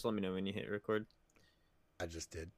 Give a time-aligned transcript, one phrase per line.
[0.00, 1.04] just let me know when you hit record.
[2.00, 2.50] I just did.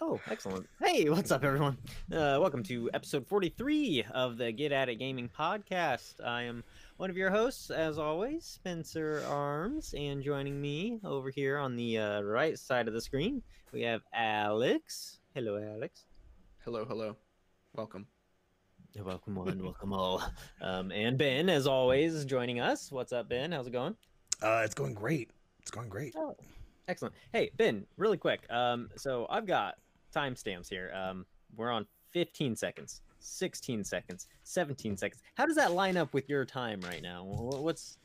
[0.00, 0.66] Oh, excellent.
[0.84, 1.78] Hey, what's up, everyone?
[2.10, 6.14] Uh, welcome to episode 43 of the Get At It Gaming podcast.
[6.26, 6.64] I am
[6.96, 11.98] one of your hosts, as always, Spencer Arms, and joining me over here on the
[11.98, 15.20] uh, right side of the screen, we have Alex.
[15.36, 16.06] Hello, Alex.
[16.64, 17.14] Hello, hello.
[17.76, 18.08] Welcome.
[19.00, 20.20] Welcome one, welcome all.
[20.60, 22.90] Um, and Ben, as always, joining us.
[22.90, 23.52] What's up, Ben?
[23.52, 23.94] How's it going?
[24.42, 25.30] Uh, it's going great.
[25.70, 26.14] It's going great.
[26.16, 26.36] Oh,
[26.88, 27.14] excellent.
[27.32, 28.40] Hey, Ben, really quick.
[28.50, 29.76] Um, so I've got
[30.12, 30.90] timestamps here.
[30.92, 31.24] Um,
[31.56, 35.22] we're on 15 seconds, 16 seconds, 17 seconds.
[35.36, 37.22] How does that line up with your time right now?
[37.24, 37.98] What's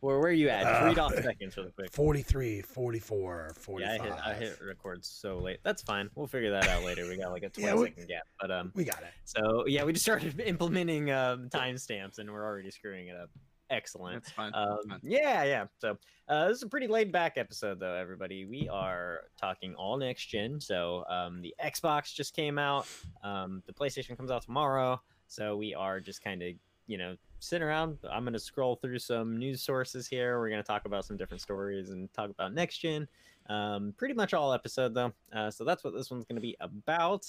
[0.00, 0.64] where, where are you at?
[0.64, 1.90] Just read off Uh, seconds really quick.
[1.92, 3.80] 43, 44, 45.
[3.80, 5.60] Yeah, I hit, I hit record so late.
[5.64, 6.10] That's fine.
[6.14, 7.08] We'll figure that out later.
[7.08, 8.22] We got like a 20 Yeah, we- second gap.
[8.38, 9.08] But um, We got it.
[9.24, 13.30] so yeah, we just started implementing um timestamps and we're already screwing it up.
[13.70, 14.22] Excellent.
[14.22, 14.52] That's fine.
[14.54, 15.00] Um, That's fine.
[15.02, 15.66] yeah, yeah.
[15.78, 17.94] So uh, this is a pretty laid back episode, though.
[17.94, 20.60] Everybody, we are talking all next gen.
[20.60, 22.86] So um, the Xbox just came out.
[23.22, 25.00] Um, the PlayStation comes out tomorrow.
[25.26, 26.52] So we are just kind of,
[26.86, 27.98] you know, sitting around.
[28.10, 30.38] I'm going to scroll through some news sources here.
[30.38, 33.06] We're going to talk about some different stories and talk about next gen.
[33.48, 35.12] Um, pretty much all episode though.
[35.32, 37.26] Uh, so that's what this one's going to be about.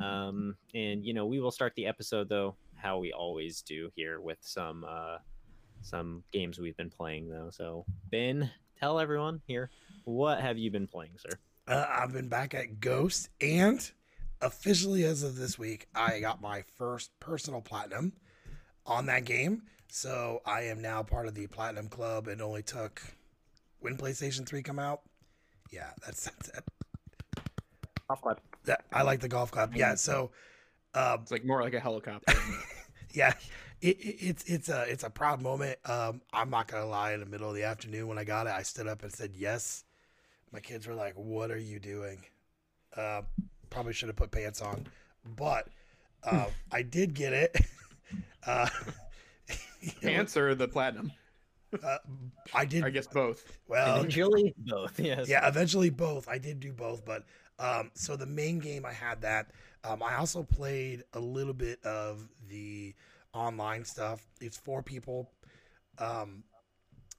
[0.00, 4.20] Um, and you know, we will start the episode though how we always do here
[4.20, 5.18] with some uh,
[5.82, 7.50] some games we've been playing though.
[7.50, 9.70] So Ben, tell everyone here
[10.04, 11.38] what have you been playing, sir?
[11.68, 13.90] Uh, I've been back at Ghost, and
[14.40, 18.12] officially as of this week, I got my first personal platinum
[18.86, 19.62] on that game.
[19.88, 22.28] So I am now part of the Platinum Club.
[22.28, 23.02] It only took
[23.80, 25.02] when PlayStation 3 come out.
[25.70, 26.50] Yeah, that's, that's
[28.08, 28.40] Off clap.
[28.64, 28.84] that.
[28.92, 29.72] I like the golf club.
[29.74, 30.30] Yeah, so
[30.94, 32.34] um, It's like more like a helicopter.
[33.12, 33.34] yeah
[33.80, 37.20] it, it, it's it's a it's a proud moment um i'm not gonna lie in
[37.20, 39.84] the middle of the afternoon when i got it i stood up and said yes
[40.52, 42.18] my kids were like what are you doing
[42.96, 43.22] uh
[43.70, 44.86] probably should have put pants on
[45.36, 45.68] but
[46.24, 47.56] uh, i did get it
[48.46, 48.68] uh
[49.80, 51.12] you know, Pants or the platinum?
[51.84, 51.98] uh,
[52.54, 53.44] i did I guess both.
[53.68, 54.98] well Eventually, both.
[54.98, 55.28] Yes.
[55.28, 57.24] yeah eventually both i did do both but
[57.58, 59.50] um so the main game i had that
[59.84, 62.94] um i also played a little bit of the
[63.32, 64.26] online stuff.
[64.40, 65.30] It's four people.
[65.98, 66.44] Um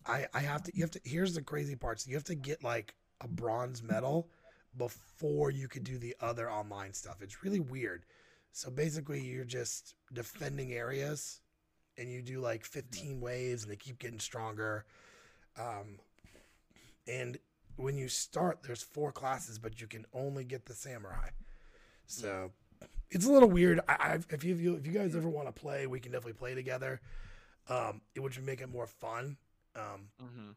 [0.08, 2.00] i i have to you have to here's the crazy part.
[2.00, 4.30] So you have to get like a bronze medal
[4.78, 7.22] before you could do the other online stuff.
[7.22, 8.06] It's really weird.
[8.54, 11.42] So basically you're just defending areas
[11.98, 14.86] and you do like 15 waves and they keep getting stronger.
[15.58, 16.00] Um
[17.08, 17.38] and
[17.76, 21.30] when you start there's four classes but you can only get the samurai.
[22.08, 22.52] So
[23.12, 25.86] it's a little weird I, I if you if you guys ever want to play
[25.88, 27.02] we can definitely play together
[27.70, 29.38] um it would make it more fun
[29.76, 30.52] um Mm-hmm.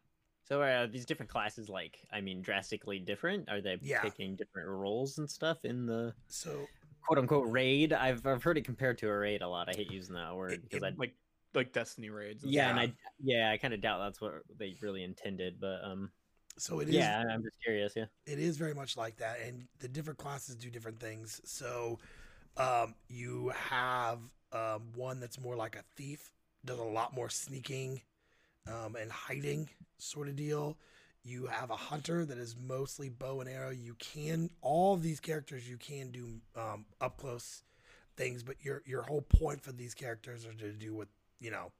[0.46, 3.48] So are these different classes like I mean drastically different?
[3.48, 4.02] Are they Yeah.
[4.02, 6.66] taking different roles and stuff in the so
[7.06, 7.92] quote unquote raid?
[7.94, 9.68] I've I've heard it compared to a raid a lot.
[9.70, 11.14] I hate using that word because I Like
[11.54, 12.42] like Destiny raids.
[12.44, 12.82] and yeah, stuff.
[12.82, 15.58] and I yeah I kind of doubt that's what they really intended.
[15.60, 16.10] But um
[16.58, 17.94] so it is yeah, I'm just curious.
[17.96, 18.04] Yeah.
[18.26, 21.98] it is very much like that and the different classes do different things so
[22.56, 24.18] um, you have
[24.52, 26.30] um, one that's more like a thief
[26.64, 28.00] does a lot more sneaking
[28.66, 30.78] um, and hiding sort of deal.
[31.22, 33.70] You have a hunter that is mostly bow and arrow.
[33.70, 37.62] You can all of these characters you can do um, up close
[38.16, 41.08] things but your your whole point for these characters are to do what
[41.40, 41.72] you know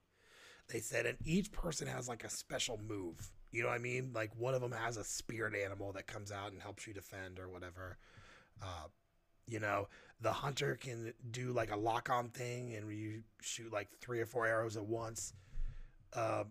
[0.68, 3.30] they said and each person has like a special move.
[3.52, 4.10] You know what i mean?
[4.12, 7.38] Like one of them has a spirit animal that comes out and helps you defend
[7.38, 7.98] or whatever.
[8.62, 8.88] Uh,
[9.46, 9.88] you know
[10.20, 14.26] the hunter can do like a lock on thing and you shoot like three or
[14.26, 15.34] four arrows at once.
[16.14, 16.44] Uh,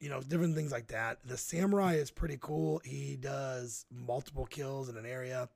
[0.00, 1.18] you know different things like that.
[1.24, 2.80] The samurai is pretty cool.
[2.84, 5.48] He does multiple kills in an area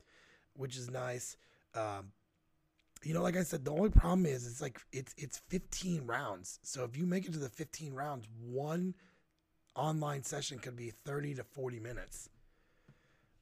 [0.56, 1.36] which is nice.
[1.74, 2.12] Um,
[3.02, 6.60] you know like i said the only problem is it's like it's it's 15 rounds.
[6.62, 8.94] So if you make it to the 15 rounds one
[9.74, 12.28] online session could be 30 to 40 minutes.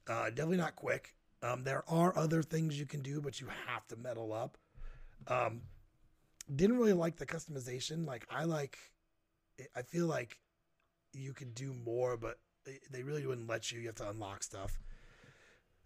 [0.07, 3.85] Uh, definitely not quick um, there are other things you can do but you have
[3.89, 4.57] to medal up.
[5.27, 5.61] Um,
[6.53, 8.05] didn't really like the customization.
[8.07, 8.77] Like i like
[9.75, 10.39] i feel like
[11.13, 13.79] you could do more but they- they really wouldn't let you.
[13.79, 14.79] You have to unlock stuff.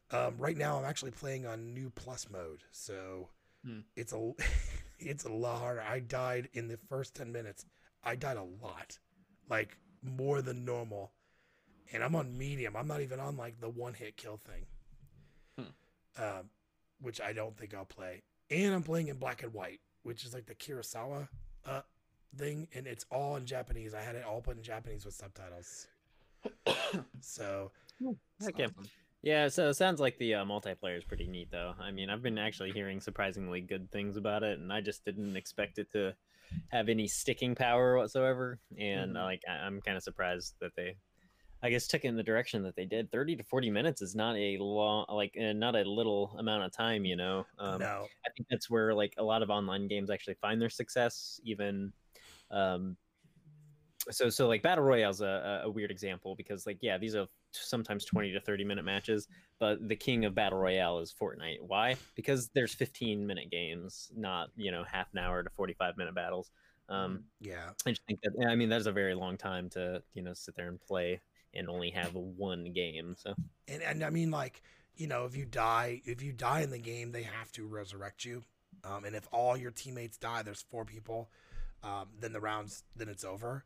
[0.10, 3.30] Um, right now i'm actually playing on new plus mode so
[3.66, 3.80] Hmm.
[3.98, 4.32] it's a
[5.00, 5.82] it's a lot harder.
[5.82, 7.66] I died in the first 10 minutes.
[8.04, 9.00] I died a lot
[9.50, 11.12] like more than normal.
[11.92, 12.76] And i'm on medium.
[12.78, 14.66] I'm not even on like the one hit kill thing
[16.18, 16.50] um,
[17.02, 20.34] which i don't think i'll play and i'm playing in black and white which is
[20.34, 21.28] like the kurosawa
[21.66, 21.82] uh,
[22.36, 25.88] thing and it's all in japanese i had it all put in japanese with subtitles
[27.22, 27.72] so
[28.48, 28.68] Okay.
[29.24, 31.74] Yeah, so it sounds like the uh, multiplayer is pretty neat, though.
[31.80, 35.36] I mean, I've been actually hearing surprisingly good things about it, and I just didn't
[35.36, 36.14] expect it to
[36.70, 38.60] have any sticking power whatsoever.
[38.78, 39.20] And Mhm.
[39.20, 40.98] uh, like, I- I'm kind of surprised that they,
[41.64, 43.12] I guess, took it in the direction that they did.
[43.12, 46.72] Thirty to forty minutes is not a long, like, uh, not a little amount of
[46.72, 47.46] time, you know.
[47.60, 50.70] Um, no, I think that's where like a lot of online games actually find their
[50.70, 51.40] success.
[51.44, 51.92] Even,
[52.52, 52.98] um,
[54.12, 58.06] so so like battle royale's a, a weird example because like yeah these are sometimes
[58.06, 59.28] 20 to 30 minute matches
[59.60, 64.50] but the king of battle royale is fortnite why because there's 15 minute games not
[64.56, 66.52] you know half an hour to 45 minute battles
[66.90, 70.22] um yeah, i just think that i mean that's a very long time to you
[70.22, 71.20] know sit there and play
[71.58, 73.34] and only have one game so
[73.68, 74.62] and and I mean like
[74.96, 78.24] you know if you die if you die in the game they have to resurrect
[78.24, 78.44] you,
[78.84, 81.30] um, and if all your teammates die, there's four people,
[81.84, 83.64] um, then the rounds then it's over,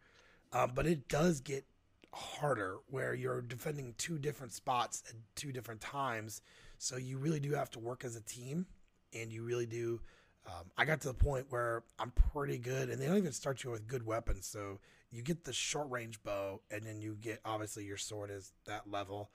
[0.53, 1.65] um, but it does get
[2.13, 6.41] harder where you're defending two different spots at two different times,
[6.77, 8.65] so you really do have to work as a team,
[9.13, 10.01] and you really do.
[10.47, 13.63] Um, I got to the point where I'm pretty good, and they don't even start
[13.63, 14.47] you with good weapons.
[14.47, 14.79] So
[15.11, 18.89] you get the short range bow, and then you get obviously your sword is that
[18.89, 19.29] level,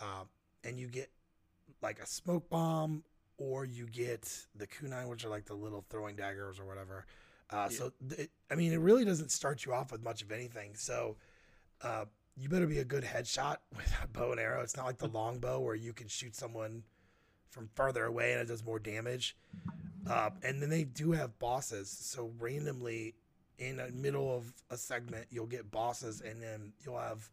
[0.00, 0.28] um,
[0.64, 1.10] and you get
[1.82, 3.04] like a smoke bomb,
[3.38, 7.06] or you get the kunai, which are like the little throwing daggers or whatever.
[7.50, 7.76] Uh, Yeah.
[7.76, 7.92] So
[8.50, 10.74] I mean, it really doesn't start you off with much of anything.
[10.74, 11.16] So
[11.82, 12.06] uh,
[12.36, 14.62] you better be a good headshot with a bow and arrow.
[14.62, 16.82] It's not like the long bow where you can shoot someone
[17.50, 19.36] from further away and it does more damage.
[20.08, 21.90] Uh, and then they do have bosses.
[21.90, 23.14] So randomly
[23.58, 27.30] in the middle of a segment, you'll get bosses, and then you'll have.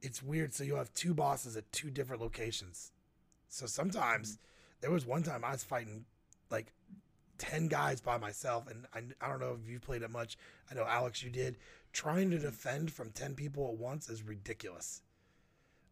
[0.00, 0.54] It's weird.
[0.54, 2.92] So you'll have two bosses at two different locations.
[3.48, 4.38] So sometimes
[4.80, 6.04] there was one time I was fighting
[6.50, 6.72] like
[7.38, 10.36] 10 guys by myself and I, I don't know if you played it much
[10.70, 11.56] i know alex you did
[11.92, 15.02] trying to defend from 10 people at once is ridiculous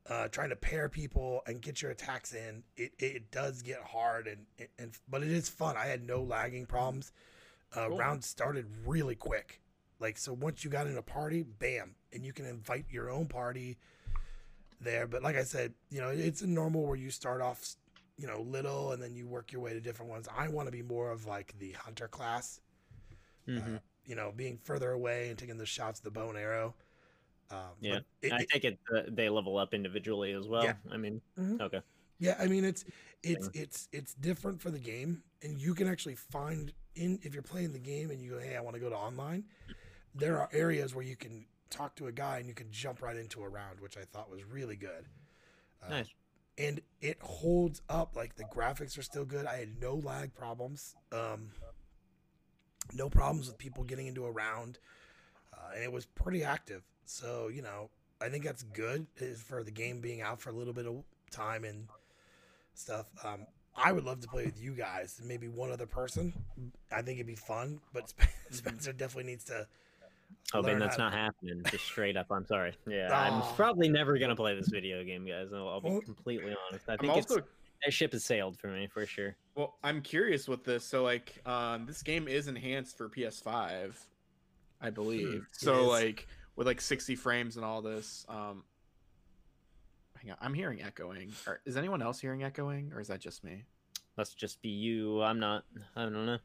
[0.09, 4.29] uh, trying to pair people and get your attacks in it, it does get hard
[4.29, 7.12] and, and but it is fun i had no lagging problems
[7.76, 7.99] uh, Cool.
[7.99, 9.61] rounds started really quick
[10.00, 13.26] like so once you got in a party bam and you can invite your own
[13.26, 13.76] party
[14.81, 17.76] there but like i said you know it's a normal where you start off
[18.19, 20.73] you know little and then you work your way to different ones i want to
[20.73, 22.61] be more of like the hunter class
[23.49, 23.76] mhm.
[23.76, 26.75] uh, you know being further away and taking the shots of the bow and arrow
[27.50, 28.00] um, Yeah.
[28.23, 30.75] it- i think it uh, they level up individually as well Yeah.
[30.90, 31.61] i mean Mhm.
[31.61, 31.81] okay
[32.19, 32.84] Yeah, I mean it's
[33.23, 37.43] it's it's it's different for the game, and you can actually find in if you're
[37.43, 39.45] playing the game and you go, hey, I want to go to online.
[40.15, 43.17] There are areas where you can talk to a guy and you can jump right
[43.17, 45.07] into a round, which I thought was really good.
[45.85, 46.09] Uh, Nice.
[46.59, 48.17] And it holds up.
[48.17, 49.45] Like the graphics are still good.
[49.45, 50.95] I had no lag problems.
[51.13, 51.51] Um,
[52.95, 54.79] no problems with people getting into a round,
[55.53, 56.83] uh, and it was pretty active.
[57.05, 57.91] So you know,
[58.23, 61.05] I think that's good is for the game being out for a little bit of
[61.31, 61.89] time and
[62.75, 63.11] stuff.
[63.23, 66.32] Um, I would love to play with you guys, maybe one other person.
[66.90, 68.12] I think it'd be fun, but
[68.50, 69.67] Spencer definitely needs to.
[70.55, 71.62] Oh, man, that's how- not happening.
[71.70, 72.26] Just straight up.
[72.31, 72.73] I'm sorry.
[72.87, 75.49] Yeah, I'm probably never gonna play this video game, guys.
[75.52, 76.88] I'll, I'll be Well- completely honest.
[76.88, 77.46] I I'm think also it's
[77.84, 79.37] that ship has sailed for me for sure.
[79.55, 79.76] well.
[79.84, 80.84] I'm curious with this.
[80.84, 83.92] So like, um, this game is enhanced for PS5,
[84.80, 85.28] I believe.
[85.28, 85.88] Hmm, it so is.
[85.88, 88.25] like with like 60 frames and all this.
[88.28, 88.64] Um,
[90.26, 91.33] hang on, I'm hearing echoing.
[91.47, 93.64] Or, is anyone else hearing echoing, or is that just me?
[94.16, 95.23] Let's just be you.
[95.23, 95.64] I'm not.
[95.95, 96.38] I don't know.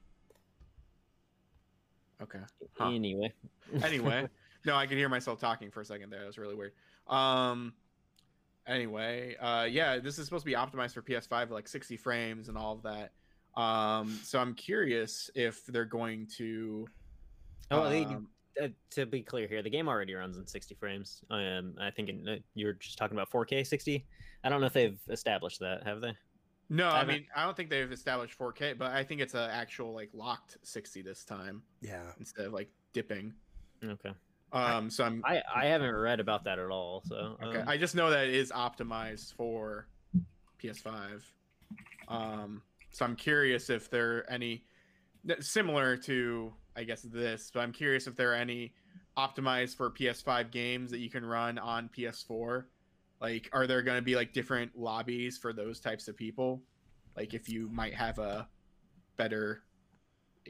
[2.21, 2.39] Okay.
[2.77, 2.89] Huh.
[2.89, 3.33] Anyway.
[3.85, 4.27] anyway
[4.65, 6.73] no i could hear myself talking for a second there that was really weird
[7.07, 7.71] um
[8.67, 12.57] anyway uh yeah this is supposed to be optimized for ps5 like 60 frames and
[12.57, 13.13] all of that
[13.59, 16.85] um so i'm curious if they're going to
[17.69, 18.27] Oh, they- um,
[18.61, 21.23] uh, to be clear here, the game already runs in 60 frames.
[21.29, 24.05] Um, I think in, uh, you're just talking about 4K 60.
[24.43, 26.13] I don't know if they've established that, have they?
[26.69, 29.49] no I i mean i don't think they've established 4k but i think it's an
[29.49, 33.33] actual like locked 60 this time Yeah, instead of like dipping
[33.83, 34.11] Okay.
[34.53, 37.03] um so i'm I I haven't read about that at all.
[37.05, 39.87] So Okay, um, I just know that it is optimized for
[40.63, 41.21] PS5.
[42.07, 44.63] Um, so I'm curious if there are any
[45.39, 48.73] similar to, I guess this, but I'm curious if there are any
[49.17, 52.65] optimized for PS5 games that you can run on PS4.
[53.19, 56.61] Like, are there going to be like different lobbies for those types of people?
[57.17, 58.47] Like, if you might have a
[59.17, 59.63] better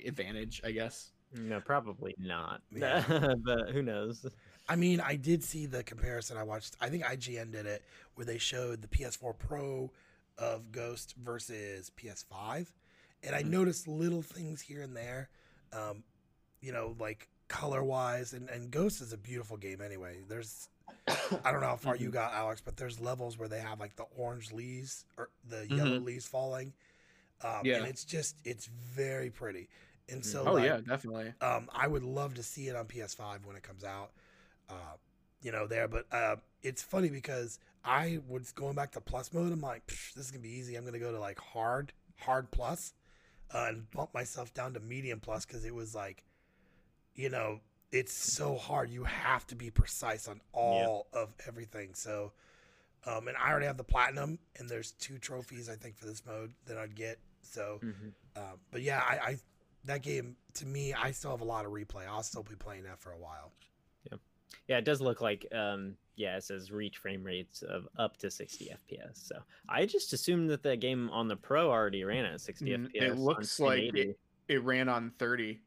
[0.05, 1.11] advantage, I guess.
[1.33, 2.61] no, probably not.
[2.71, 3.03] Yeah.
[3.43, 4.25] but who knows?
[4.69, 6.37] I mean, I did see the comparison.
[6.37, 6.77] I watched.
[6.79, 7.83] I think IGN did it
[8.15, 9.91] where they showed the PS4 Pro
[10.37, 12.67] of Ghost versus PS5,
[13.23, 13.47] and I Mhm.
[13.49, 15.29] noticed little things here and there.
[15.73, 16.03] Um,
[16.61, 20.17] you know, like color wise, and and Ghost is a beautiful game anyway.
[20.27, 20.69] There's
[21.43, 22.13] I don't know how far you Mhm.
[22.13, 25.97] got, Alex, but there's levels where they have like the orange leaves or the yellow
[25.97, 26.05] Mhm.
[26.05, 26.73] leaves falling.
[27.43, 27.77] Um, Yeah.
[27.77, 29.69] and it's just it's very pretty.
[30.09, 31.33] And so, oh like, yeah, definitely.
[31.41, 34.11] um, I would love to see it on PS5 when it comes out.
[34.69, 34.97] Uh,
[35.41, 39.51] you know, there, but uh, it's funny because I was going back to plus mode.
[39.51, 40.75] I'm like, "Psh, this is gonna be easy.
[40.75, 42.93] I'm gonna go to like hard, hard plus,
[43.53, 46.23] uh, and bump myself down to medium plus because it was like,
[47.15, 47.59] you know,
[47.91, 48.89] it's so hard.
[48.89, 51.93] You have to be precise on all of everything.
[51.93, 52.31] So,
[53.05, 56.25] um, and I already have the platinum, and there's two trophies I think for this
[56.25, 57.19] mode that I'd get.
[57.41, 58.13] So, Mhm.
[58.35, 59.39] um, but yeah, I, I
[59.85, 62.07] that game to me, I still have a lot of replay.
[62.07, 63.51] I'll still be playing that for a while.
[64.09, 64.17] Yeah,
[64.67, 68.29] yeah, it does look like um yeah, it says reach frame rates of up to
[68.29, 69.15] 60 FPS.
[69.27, 72.85] So I just assumed that the game on the Pro already ran at 60 Mm,
[72.85, 72.93] FPS.
[72.93, 74.15] it looks like 1080.
[74.49, 75.59] It ran on 30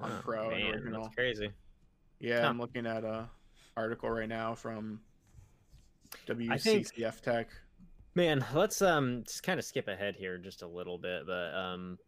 [0.00, 1.02] on Oh, Pro man, original.
[1.04, 1.50] That's crazy.
[2.18, 2.48] Yeah, Huh.
[2.48, 3.28] I'm looking at a
[3.76, 5.00] article right now from
[6.48, 7.48] I think- WCCF Tech.
[8.14, 11.98] Man, let's um just kind of skip ahead here just a little bit, but um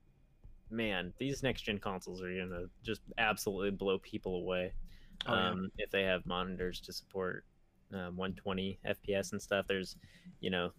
[0.71, 4.73] man, these next gen consoles are gonna just absolutely blow people away.
[5.27, 5.49] Oh, yeah.
[5.51, 7.45] um if they have monitors to support
[7.95, 9.67] um, 120 FPS and stuff.
[9.69, 9.97] There's,
[10.41, 10.73] you know,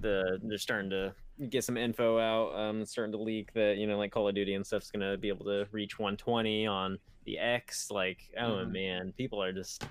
[0.00, 1.12] the they're starting to
[1.48, 4.54] get some info out, um, starting to leak that you know like Call of Duty
[4.54, 7.90] and stuff's gonna be able to reach 120 on the X.
[7.90, 8.70] Like, oh Mhm.
[8.72, 9.84] man, people are just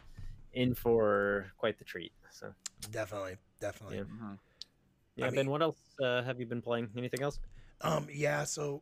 [0.53, 2.11] in for quite the treat.
[2.31, 2.53] So
[2.91, 3.97] Definitely, definitely.
[3.97, 4.03] Yeah.
[4.03, 4.39] Mhm.
[5.15, 6.89] yeah, Ben, mean- what else uh, have you been playing?
[6.97, 7.39] Anything else?
[7.81, 8.43] Um, yeah.
[8.43, 8.81] So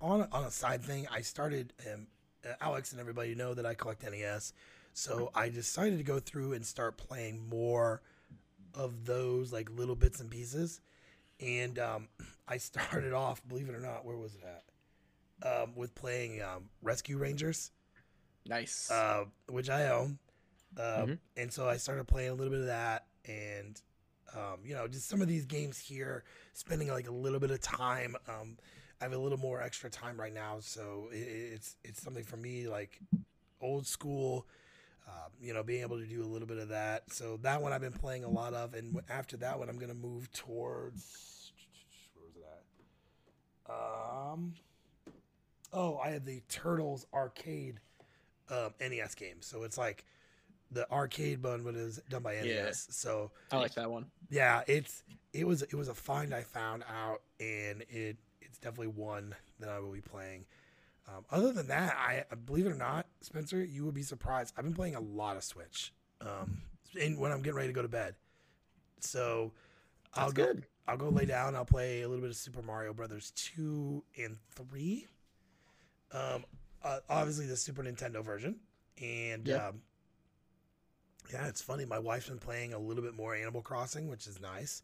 [0.00, 1.72] on a, on a side thing, I started.
[1.92, 2.06] Um,
[2.44, 4.52] uh, Alex and everybody know that I collect NES,
[4.92, 8.02] so I decided to go through and start playing more
[8.74, 10.80] of those like little bits and pieces.
[11.40, 12.08] And um,
[12.48, 14.62] I started off, believe it or not, where was it at?
[15.42, 17.70] Um, with playing um, Rescue Rangers.
[18.48, 18.90] Nice.
[18.90, 20.18] uh, which I own.
[20.76, 21.18] Uh, Mhm.
[21.36, 23.80] And so I started playing a little bit of that, and
[24.34, 27.60] um, you know, just some of these games here, spending like a little bit of
[27.60, 28.14] time.
[28.28, 28.56] Um,
[29.00, 32.36] I have a little more extra time right now, so it, it's it's something for
[32.36, 33.00] me like
[33.60, 34.46] old school.
[35.06, 37.12] Uh, you know, being able to do a little bit of that.
[37.12, 39.94] So that one I've been playing a lot of, and after that one, I'm gonna
[39.94, 41.52] move towards
[42.14, 42.44] where was it
[43.70, 44.32] at?
[44.32, 44.54] Um.
[45.72, 47.80] Oh, I have the Turtles arcade
[48.50, 49.36] um, NES game.
[49.40, 50.04] So it's like
[50.70, 52.46] the arcade one, but it was done by NES.
[52.46, 52.70] Yeah.
[52.72, 54.06] So I like that one.
[54.30, 58.88] yeah, it's it was it was a find I found out, and it it's definitely
[58.88, 60.44] one that I will be playing.
[61.08, 64.54] Um, other than that, I believe it or not, Spencer, you would be surprised.
[64.56, 66.62] I've been playing a lot of Switch, um,
[67.00, 68.16] in, when I'm getting ready to go to bed.
[69.00, 69.52] So
[70.14, 70.46] I'll That's go.
[70.46, 70.66] good.
[70.88, 71.54] I'll go lay down.
[71.54, 75.06] I'll play a little bit of Super Mario Brothers two and three.
[76.12, 76.44] Um,
[76.82, 78.56] uh, obviously the Super Nintendo version,
[79.00, 79.68] and Yeah.
[79.68, 79.82] um,
[81.32, 81.84] yeah, it's funny.
[81.84, 84.82] My wife's been playing a little bit more Animal Crossing, which is nice.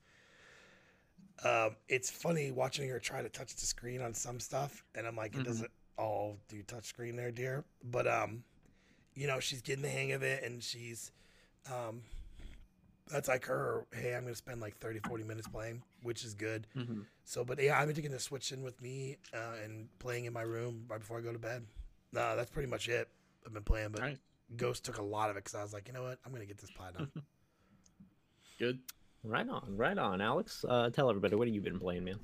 [1.44, 5.16] Um, it's funny watching her try to touch the screen on some stuff, and I'm
[5.16, 5.44] like, it Mhm.
[5.44, 7.64] doesn't all do touchscreen there, dear.
[7.84, 8.44] But um,
[9.14, 11.10] you know, she's getting the hang of it, and she's
[11.70, 12.02] um,
[13.08, 13.86] that's like her.
[13.92, 16.66] Hey, I'm gonna spend like 30, 40 minutes playing, which is good.
[16.76, 17.04] Mhm.
[17.24, 20.32] So, but yeah, I've been taking the Switch in with me uh, and playing in
[20.32, 21.64] my room right before I go to bed.
[22.12, 23.08] No, that's pretty much it.
[23.46, 24.16] I've been playing, but Nice.
[24.56, 26.46] Ghost took a lot of it because I was like, you know what, I'm gonna
[26.46, 27.10] get this platinum.
[28.58, 28.78] Good.
[29.24, 30.64] Right on, right on, Alex.
[30.68, 32.18] Uh, tell everybody what have you been playing, man?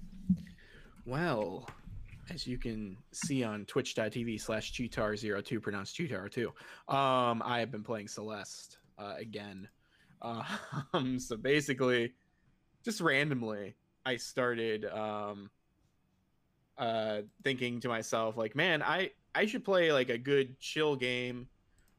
[1.07, 1.69] Well,
[2.31, 6.47] as you can see on twitch.tv slash cheetar02, pronounced cheetar2,
[6.93, 9.69] um, I have been playing Celeste uh, again.
[10.21, 10.43] Uh,
[10.93, 12.13] um, so basically,
[12.85, 15.51] just randomly, I started um,
[16.77, 21.49] uh, thinking to myself, like, man, I, I should play like a good chill game.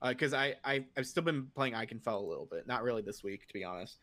[0.01, 2.65] Because I, I, I've still been playing I Can Fell a little bit.
[2.65, 3.97] Not really this week, to be honest.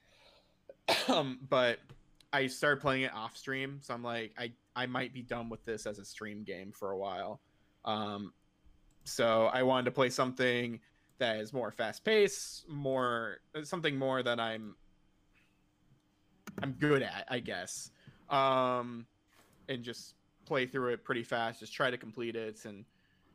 [1.09, 1.78] um, but
[2.35, 5.64] I started playing it off stream, so I'm like, I I might be done with
[5.64, 7.40] this as a stream game for a while.
[7.85, 8.33] Um,
[9.04, 10.80] so I wanted to play something
[11.18, 14.76] that is more fast paced, more something more that I'm
[16.62, 17.90] I'm good at, I guess.
[18.30, 19.06] Um,
[19.68, 20.14] and just
[20.45, 22.85] play through it pretty fast, just try to complete it and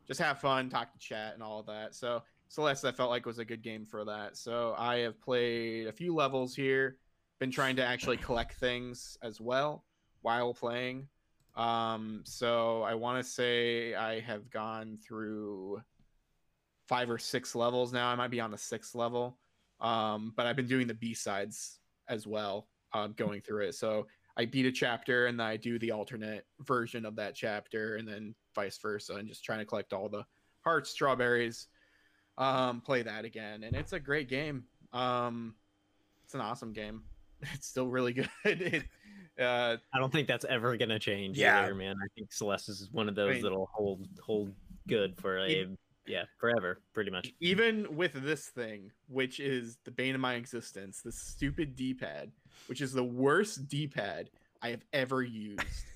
[0.06, 1.94] just have fun, talk to chat and all of that.
[1.94, 4.36] So Celeste, I felt like was a good game for that.
[4.36, 6.96] So I have played a few levels here
[7.42, 9.84] been trying to actually collect things as well
[10.20, 11.08] while playing.
[11.54, 15.82] Um, so I want to say I have gone through
[16.88, 18.08] five or six levels now.
[18.08, 19.38] I might be on the sixth level,
[19.80, 21.78] um, but I've been doing the B sides
[22.08, 23.74] as well, uh, going through it.
[23.74, 24.06] So
[24.36, 28.08] I beat a chapter and then I do the alternate version of that chapter, and
[28.08, 30.24] then vice versa, and just trying to collect all the
[30.62, 31.68] hearts, strawberries.
[32.38, 34.64] Um, play that again, and it's a great game.
[34.92, 35.54] Um,
[36.24, 37.02] it's an awesome game.
[37.54, 38.28] It's still really good.
[38.44, 38.84] It,
[39.40, 41.60] uh, I don't think that's ever gonna change Yeah.
[41.62, 41.96] either, man.
[42.02, 44.54] I think Celeste is one of those mean- that'll hold hold
[44.88, 47.32] good for a It- yeah forever, pretty much.
[47.40, 52.32] even with this thing, which is the bane of my existence, the stupid D-pad,
[52.66, 54.28] which is the worst D-pad
[54.60, 55.60] I have ever used.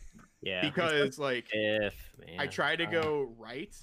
[0.42, 3.74] Yeah, because like if man, I try to uh, go right,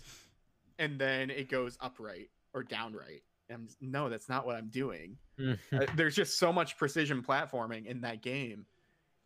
[0.79, 3.23] and then it goes upright or downright.
[3.49, 5.17] And just- no, that's not what I'm doing.
[5.73, 8.65] Uh, there's just so much precision platforming in that game,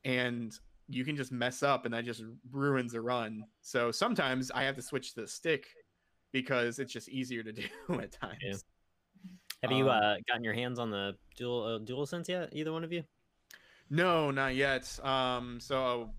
[0.05, 0.53] and
[0.89, 3.43] you can just mess up, and that just ruins a run.
[3.61, 5.67] So sometimes I have to switch to the stick
[6.31, 8.65] because it's just easier to do at times.
[9.63, 12.49] Have you um, uh, gotten your hands on the dual uh, dual sense yet?
[12.53, 13.03] Either one of you?
[13.89, 14.99] No, not yet.
[15.03, 16.11] Um, so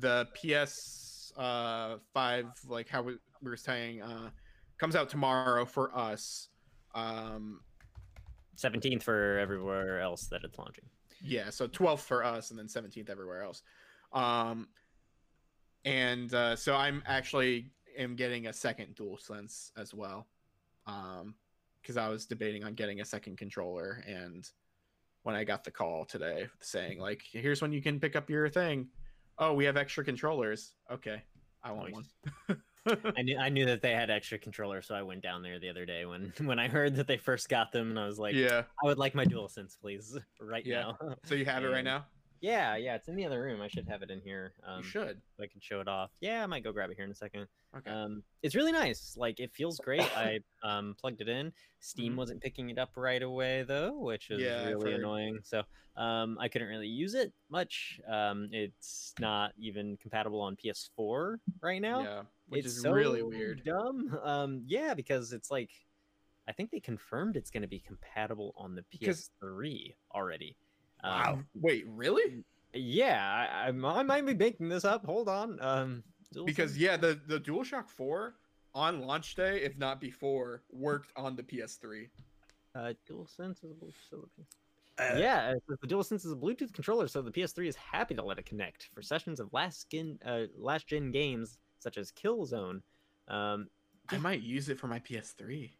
[0.00, 4.30] the PS uh five, like how we, we were saying, uh,
[4.78, 6.48] comes out tomorrow for us.
[6.94, 7.60] Um,
[8.56, 10.84] Seventeenth for everywhere else that it's launching.
[11.22, 13.62] Yeah, so 12th for us, and then 17th everywhere else.
[14.12, 14.68] Um,
[15.84, 20.26] and uh, so I'm actually am getting a second dual sense as well.
[20.86, 21.34] Um,
[21.82, 24.48] because I was debating on getting a second controller, and
[25.22, 28.48] when I got the call today saying like, "Here's when you can pick up your
[28.48, 28.88] thing,"
[29.38, 30.74] oh, we have extra controllers.
[30.90, 31.22] Okay,
[31.62, 32.04] I want Nice.
[32.48, 32.62] one.
[32.86, 35.68] I knew I knew that they had extra controllers, so I went down there the
[35.68, 38.34] other day when when I heard that they first got them, and I was like,
[38.34, 38.62] yeah.
[38.82, 40.92] I would like my dual sense, please, right Yeah.
[41.00, 41.16] now.
[41.24, 42.06] So you have it right now.
[42.40, 43.60] yeah, yeah, it's in the other room.
[43.60, 44.52] I should have it in here.
[44.66, 45.20] Um, you should.
[45.36, 46.10] so I can show it off.
[46.20, 47.48] Yeah, I might go grab it here in a second.
[47.76, 47.90] Okay.
[47.90, 49.14] Um, it's really nice.
[49.16, 50.08] Like it feels great.
[50.16, 51.52] I um plugged it in.
[51.80, 52.16] Steam Mhm.
[52.16, 55.40] wasn't picking it up right away though, which is Yeah, really annoying.
[55.42, 55.62] So
[55.96, 58.00] um, I couldn't really use it much.
[58.08, 62.02] Um, it's not even compatible on PS4 right now.
[62.02, 63.62] yeah, which it's is so really weird.
[63.64, 64.18] Dumb.
[64.22, 65.70] Um, yeah, because it's like,
[66.48, 70.56] I think they confirmed it's going to be compatible on the PS3 already.
[71.04, 71.32] Wow.
[71.34, 72.42] Um, Wait, really?
[72.74, 75.04] yeah, I, I, I might be making this up.
[75.06, 75.58] Hold on.
[75.60, 76.02] Um,
[76.44, 78.34] because yeah the the DualShock 4
[78.74, 82.10] on launch day if not before worked on the PS3
[82.74, 83.94] Uh, DualSense is a Bluetooth.
[84.10, 84.56] so the PS-
[84.98, 88.38] Uh, yeah, the DualSense is a Bluetooth controller, so the PS3 is happy to let
[88.38, 92.80] it connect for sessions of last skin, uh, last gen games such as Killzone.
[93.28, 93.68] Um,
[94.08, 95.70] I might use it for my PS3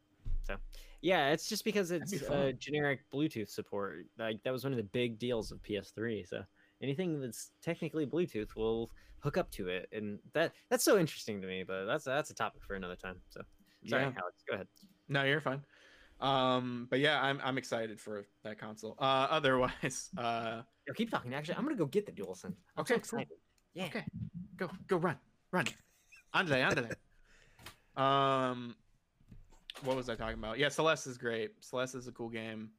[0.47, 0.57] So,
[1.01, 4.07] yeah, it's just because it's be uh, generic Bluetooth support.
[4.19, 6.27] Like that was one of the big deals of PS3.
[6.29, 6.43] So
[6.83, 11.47] anything that's technically Bluetooth will hook up to it, and that that's so interesting to
[11.47, 11.63] me.
[11.63, 13.17] But that's that's a topic for another time.
[13.31, 13.41] So
[13.87, 14.13] sorry, Yeah.
[14.21, 14.67] Alex, go ahead.
[15.09, 15.63] no you're fine
[16.21, 21.33] um but yeah i'm i'm excited for that console uh otherwise uh Yo, keep talking.
[21.33, 22.57] Actually, I'm gonna go get the DualSense.
[22.77, 23.25] I'm Okay, so cool.
[23.75, 23.85] Yeah.
[23.87, 24.05] okay
[24.57, 25.17] go go run
[25.53, 25.67] run
[26.39, 26.95] andale andale
[28.03, 28.75] um
[29.83, 32.71] what was i talking about yeah celeste is great celeste is a cool game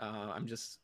[0.00, 0.78] uh i'm just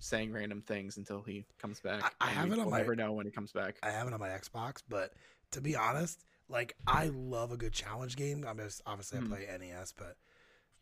[0.00, 3.12] saying random things until he comes back I- I have it on my- never know
[3.12, 5.12] when he comes back I have it on my Xbox, but
[5.52, 8.44] to be honest, like I love a good challenge game.
[8.46, 9.32] I'm just obviously Mhm.
[9.32, 10.16] I play NES, but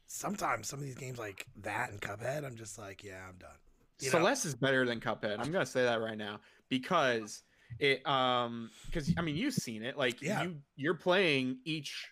[0.06, 3.56] sometimes some of these games like that and Cuphead, I'm just like, yeah, I'm done.
[4.00, 4.18] You know?
[4.18, 5.38] Celeste is better than Cuphead.
[5.38, 7.42] I'm gonna say that right now because
[7.78, 10.42] it um because I mean you've seen it like Yeah.
[10.44, 12.08] you you're playing each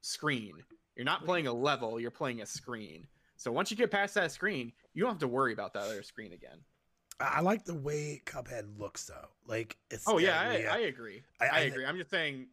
[0.00, 0.52] screen.
[0.96, 2.00] You're not playing a level.
[2.00, 3.06] You're playing a screen.
[3.36, 6.02] So once you get past that screen, you don't have to worry about that other
[6.02, 6.58] screen again.
[7.20, 9.28] I, like the way Cuphead looks though.
[9.46, 11.22] Like it's Oh yeah, I, I agree.
[11.40, 11.84] I- I, I agree.
[11.86, 12.46] I'm just saying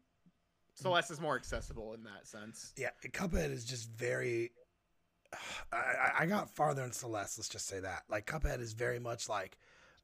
[0.75, 2.73] Celeste is more accessible in that sense.
[2.77, 4.51] yeah, Cuphead is just very.
[5.73, 7.38] I- I got farther in Celeste.
[7.39, 8.03] Let's just say that.
[8.10, 9.58] Like Cuphead is very much like,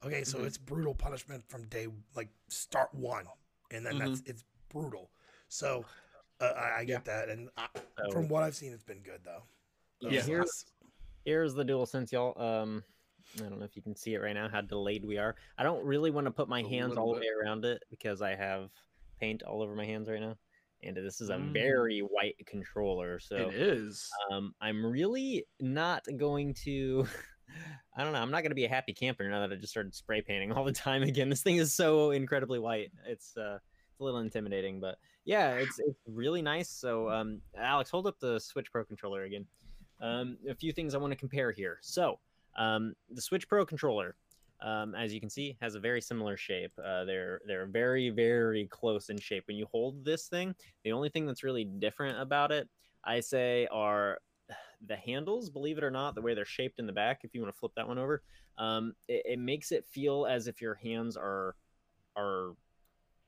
[0.03, 0.45] okay, so Mhm.
[0.45, 3.25] it's brutal punishment from day like start one,
[3.71, 5.11] and then that's it's brutal.
[5.49, 5.85] So
[6.39, 7.67] uh, I, I get that, and I,
[8.03, 9.43] So, from what I've seen, it's been good though.
[10.01, 10.23] Yeah.
[10.23, 10.65] here's
[11.25, 12.39] here's the DualSense, y'all.
[12.41, 12.83] Um,
[13.37, 14.49] I don't know if you can see it right now.
[14.49, 15.35] How delayed we are.
[15.57, 17.83] I don't really want to put my A hands little all the way around it
[17.89, 18.69] because I have
[19.19, 20.35] paint all over my hands right now,
[20.83, 21.53] and this is a Mm.
[21.53, 23.19] very white controller.
[23.19, 24.09] So it is.
[24.31, 27.05] um, I'm really not going to.
[27.95, 28.19] I don't know.
[28.19, 30.51] I'm not going to be a happy camper now that I just started spray painting
[30.53, 31.29] all the time again.
[31.29, 32.91] This thing is so incredibly white.
[33.05, 33.59] It's uh,
[33.91, 36.69] it's a little intimidating, but yeah, it's it's really nice.
[36.69, 39.45] So, um, Alex, hold up the Switch Pro controller again.
[40.01, 41.77] Um, a few things I want to compare here.
[41.81, 42.19] So,
[42.57, 44.15] um, the Switch Pro controller,
[44.61, 46.71] um, as you can see, has a very similar shape.
[46.83, 49.43] Uh, they're they're very very close in shape.
[49.47, 52.69] When you hold this thing, the only thing that's really different about it,
[53.03, 54.19] I say, are
[54.85, 55.49] the handles.
[55.49, 57.21] Believe it or not, the way they're shaped in the back.
[57.23, 58.23] If you want to flip that one over,
[58.57, 61.55] um, it, it makes it feel as if your hands are
[62.15, 62.53] are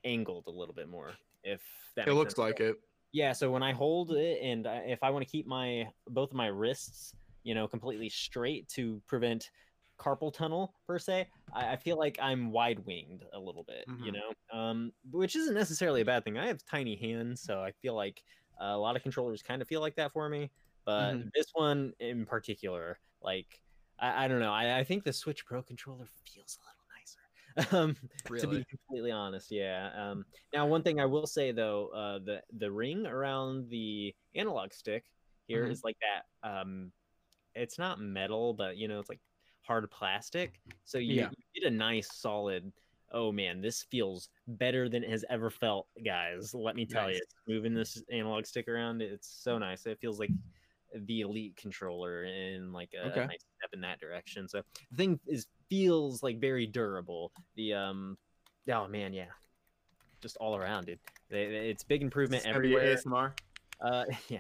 [0.04, 1.20] angled a little bit more.
[1.44, 1.64] If
[1.96, 2.38] that It looks sense.
[2.38, 2.78] like it.
[3.12, 6.32] Yeah, so when I hold it and I, if I want to keep my both
[6.32, 7.14] of my wrists,
[7.44, 9.52] you know, completely straight to prevent
[10.00, 11.30] carpal tunnel per se.
[11.54, 14.14] I, I feel like I'm wide winged a little bit, you Mhm.
[14.14, 16.38] know, um, which isn't necessarily a bad thing.
[16.38, 18.24] I have tiny hands, so I feel like
[18.60, 20.52] a lot of controllers kind of feel like that for me.
[20.86, 21.32] But Mhm.
[21.34, 23.62] this one in particular, like
[24.00, 27.20] I, I don't know, I, I think the Switch Pro controller feels a little nicer.
[27.72, 27.96] Um,
[28.40, 32.42] to be completely honest yeah um now one thing i will say though uh the
[32.58, 35.06] the ring around the analog stick
[35.48, 35.84] here is Mhm.
[35.84, 36.92] like that um
[37.54, 39.20] it's not metal but you know it's like
[39.62, 41.30] hard plastic so you, Yeah.
[41.54, 42.72] you get a nice solid
[43.12, 47.20] oh man this feels better than it has ever felt guys let me tell Nice.
[47.48, 50.32] you moving this analog stick around it's so nice it feels like
[51.06, 53.26] the elite controller in like a Okay.
[53.26, 54.48] nice step in that direction.
[54.48, 57.32] So the thing is feels like very durable.
[57.56, 58.18] The um
[58.72, 59.32] oh man yeah.
[60.22, 61.00] Just all around dude.
[61.30, 62.96] It's big improvement It's everywhere.
[62.96, 63.32] ASMR.
[63.82, 64.40] uh yeah.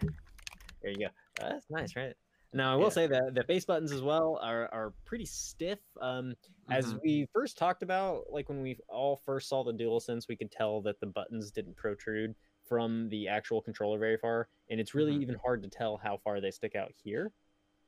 [0.82, 1.06] There you go.
[1.44, 2.14] Uh, that's nice right?
[2.56, 2.90] Now i will Yeah.
[2.90, 5.80] say that the face buttons as well are are pretty stiff.
[6.00, 6.36] Um
[6.70, 7.00] as Mhm.
[7.04, 10.82] we first talked about like when we all first saw the DualSense we could tell
[10.84, 12.36] that the buttons didn't protrude
[12.68, 15.22] from the actual controller very far and it's really Mhm.
[15.22, 17.32] even hard to tell how far they stick out here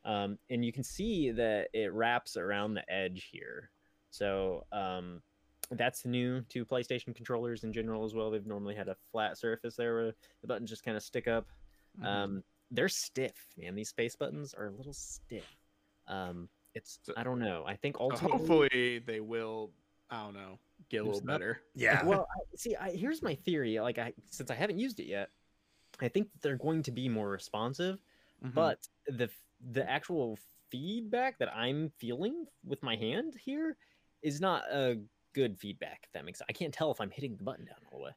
[0.04, 3.72] um, and you can see that it wraps around the edge here
[4.10, 5.22] so um,
[5.72, 9.76] that's new to playstation controllers in general as well they've normally had a flat surface
[9.76, 11.48] there where the buttons just kind of stick up
[12.00, 12.06] Mhm.
[12.06, 15.58] um, they're stiff man these space buttons are a little stiff
[16.08, 19.72] um, it's So- i don't know i think ultimately hopefully they will.
[20.08, 20.60] I don't know.
[20.90, 21.40] Get a little Loosen up.
[21.40, 21.62] better.
[21.76, 22.04] Yeah.
[22.06, 25.30] well I, see I, here's my theory like i since i haven't used it yet
[26.02, 28.00] i think that they're going to be more responsive
[28.46, 28.54] Mhm.
[28.54, 29.30] but the
[29.72, 30.38] the actual
[30.70, 33.78] feedback that i'm feeling with my hand here
[34.22, 34.98] is not a
[35.34, 37.76] good feedback if that makes sense i can't tell if i'm hitting the button down
[37.92, 38.12] all the way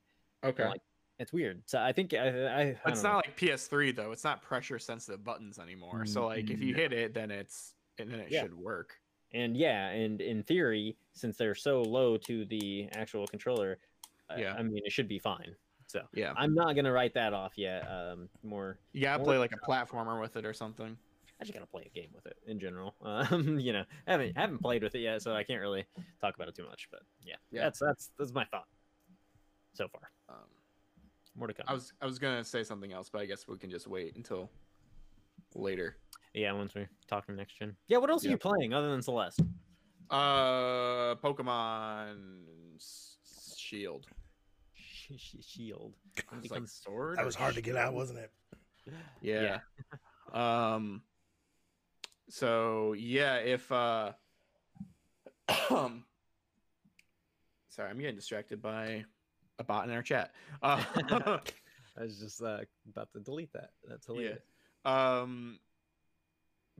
[0.44, 0.68] okay.
[0.68, 0.80] like,
[1.18, 3.16] it's weird so i think i, I, I It's don't not know.
[3.16, 4.12] like PS3 though.
[4.12, 6.04] It's not pressure sensitive buttons anymore.
[6.06, 8.42] So like if you hit it, then it's and then it Yeah.
[8.42, 8.98] should work.
[9.34, 13.78] And yeah and in theory since they're so low to the actual controller
[14.36, 14.54] Yeah.
[14.54, 15.54] I, mean it should be fine
[15.86, 16.32] so Yeah.
[16.36, 19.58] i'm not gonna write that off yet um more You gotta Or- play like a
[19.70, 20.96] platformer with it or something.
[21.40, 22.94] I just gotta play a game with it in general.
[23.00, 25.84] Um, you know, I haven't haven't played with it yet, so I can't really
[26.20, 26.88] talk about it too much.
[26.90, 27.62] But yeah, Yeah.
[27.62, 28.66] that's that's that's my thought
[29.72, 30.10] so far.
[30.28, 30.48] Um,
[31.36, 31.64] More to come.
[31.68, 34.16] I was I was gonna say something else, but I guess we can just wait
[34.16, 34.50] until
[35.54, 35.96] later.
[36.38, 37.74] Yeah, once we talk from next gen.
[37.88, 39.40] Yeah, what else are you playing other than Celeste?
[40.08, 42.78] Uh, Pokemon
[43.56, 44.06] Shield.
[44.72, 45.94] Sh- sh- Shield.
[46.32, 47.18] I was like sword.
[47.18, 48.30] that was hard to get out, wasn't it?
[49.20, 49.58] Yeah.
[50.32, 51.02] um.
[52.30, 54.12] So yeah, if uh.
[55.70, 56.04] Um.
[57.68, 59.04] Sorry, I'm getting distracted by
[59.58, 60.32] a bot in our chat.
[60.62, 60.82] Uh,
[61.98, 63.70] I was just uh, about to delete that.
[63.88, 64.38] That's hilarious.
[64.84, 65.58] Um.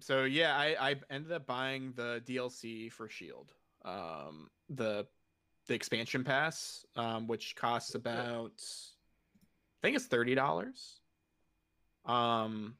[0.01, 3.53] So yeah, I I ended up buying the DLC for Shield.
[3.85, 4.49] Um.
[4.71, 5.07] The
[5.67, 11.01] the expansion pass, um, which costs about I think it's thirty dollars.
[12.05, 12.75] Um.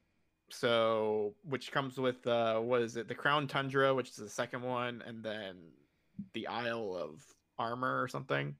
[0.49, 3.07] So which comes with uh what is it?
[3.07, 5.57] The Crown Tundra, which is the second one, and then
[6.33, 7.23] the Isle of
[7.57, 8.55] Armor or something.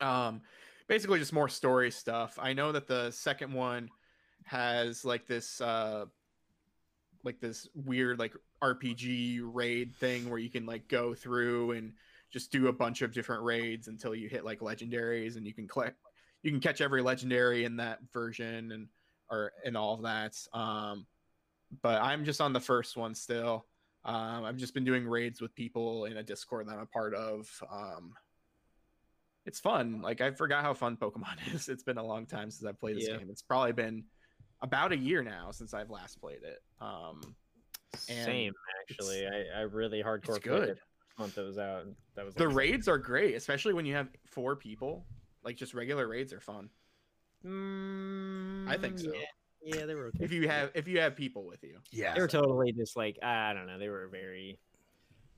[0.00, 0.42] Um
[0.86, 2.38] basically just more story stuff.
[2.40, 3.88] I know that the second one
[4.44, 6.06] has like this uh
[7.24, 11.92] like this weird like RPG raid thing where you can like go through and
[12.32, 15.68] just do a bunch of different raids until you hit like legendaries and you can
[15.68, 15.96] collect
[16.42, 18.88] you can catch every legendary in that version and
[19.30, 20.36] or and all of that.
[20.52, 21.06] Um
[21.82, 23.66] but I'm just on the first one still.
[24.04, 27.14] Um I've just been doing raids with people in a Discord that I'm a part
[27.14, 27.48] of.
[27.70, 28.14] Um
[29.44, 30.02] it's fun.
[30.02, 31.68] Like I forgot how fun Pokemon is.
[31.68, 33.18] It's been a long time since I've played this Yeah.
[33.18, 33.28] game.
[33.30, 34.04] It's probably been
[34.62, 36.62] about a year now since I've last played it.
[36.80, 37.34] Um,
[38.08, 38.52] And Same
[38.88, 39.26] actually.
[39.26, 40.76] I, I really hardcore it's played it good.
[41.16, 41.84] the month that was out.
[42.14, 45.04] That was The like- raids are great, especially when you have four people.
[45.44, 46.70] Like just regular raids are fun
[47.44, 49.12] I think Mm, so.
[49.12, 50.24] Yeah, yeah, they were okay.
[50.24, 51.78] if you have if you have people with you.
[51.90, 52.14] Yeah.
[52.14, 53.78] they were totally just like I don't know.
[53.78, 54.58] They were very.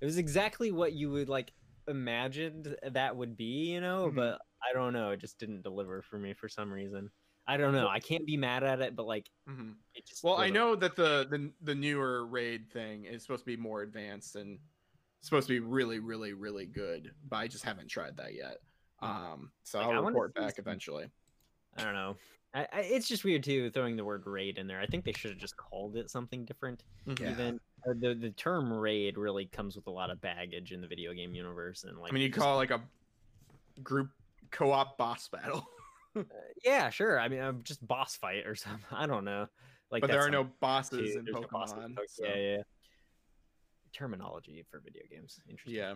[0.01, 1.53] It was exactly what you would like
[1.89, 4.09] imagined that would be, you know.
[4.11, 4.17] Mhm.
[4.17, 5.11] But I don't know.
[5.13, 7.11] It just didn't deliver for me for some reason.
[7.47, 7.89] I don't know.
[7.89, 9.75] I can't be mad at it, but like Mhm.
[9.95, 10.25] it just.
[10.25, 13.57] Well, I wasn't- know that the, the the newer raid thing is supposed to be
[13.57, 14.59] more advanced and
[15.21, 18.59] supposed to be really, really, really good, but I just haven't tried that yet.
[19.01, 21.11] Um, so Like, I I'll report back some- eventually.
[21.77, 22.17] I don't know.
[22.55, 24.81] I, I, it's just weird too throwing the word raid in there.
[24.81, 26.85] I think they should have just called it something different.
[27.07, 27.25] Mm-hmm.
[27.25, 27.31] Yeah.
[27.33, 30.87] Even uh, the the term raid really comes with a lot of baggage in the
[30.87, 32.81] video game universe, and like I mean, you call it like a
[33.83, 34.11] group
[34.53, 35.67] co-op boss battle,
[36.65, 37.19] yeah, sure.
[37.19, 38.85] I mean, uh, just boss fight or something.
[38.93, 39.49] I don't know.
[39.91, 41.19] Like, but there are no bosses too.
[41.19, 41.95] in There's no bosses in Pokemon.
[41.95, 41.99] Pokemon.
[42.09, 42.63] so- Yeah, yeah.
[43.93, 45.41] terminology for video games.
[45.49, 45.75] Interesting.
[45.77, 45.95] Yeah.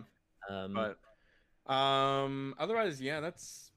[0.49, 3.71] Um, But um otherwise, yeah, that's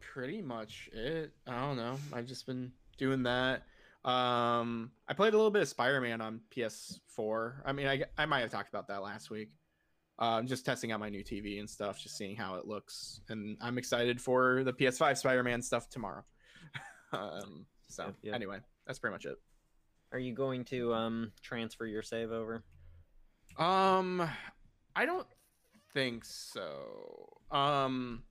[0.00, 1.32] pretty much it.
[1.46, 1.98] I don't know.
[2.12, 3.62] I've just been doing that.
[4.04, 7.62] Um I played a little bit of Spider-Man on PS4.
[7.64, 9.50] I mean, I I might have talked about that last week.
[10.18, 13.20] Um just testing out my new TV and stuff, just seeing how it looks.
[13.28, 16.24] And I'm excited for the PS5 Spider-Man stuff tomorrow.
[17.12, 18.34] um so Yep, yep.
[18.34, 19.36] anyway, that's pretty much it.
[20.12, 22.64] are you going to um transfer your save over?
[23.58, 24.28] Um,
[24.94, 25.26] I don't
[25.94, 27.28] think so.
[27.50, 28.22] Um,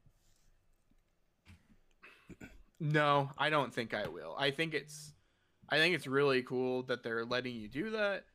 [2.80, 4.36] no, I don't think I will.
[4.38, 5.14] I think it's,
[5.70, 8.26] I think it's really cool that they're letting you do that.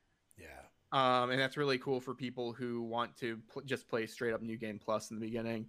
[0.92, 1.22] Yeah.
[1.22, 4.42] Um, and that's really cool for people who want to pl- just play straight up
[4.42, 5.66] New Game Plus in the beginning.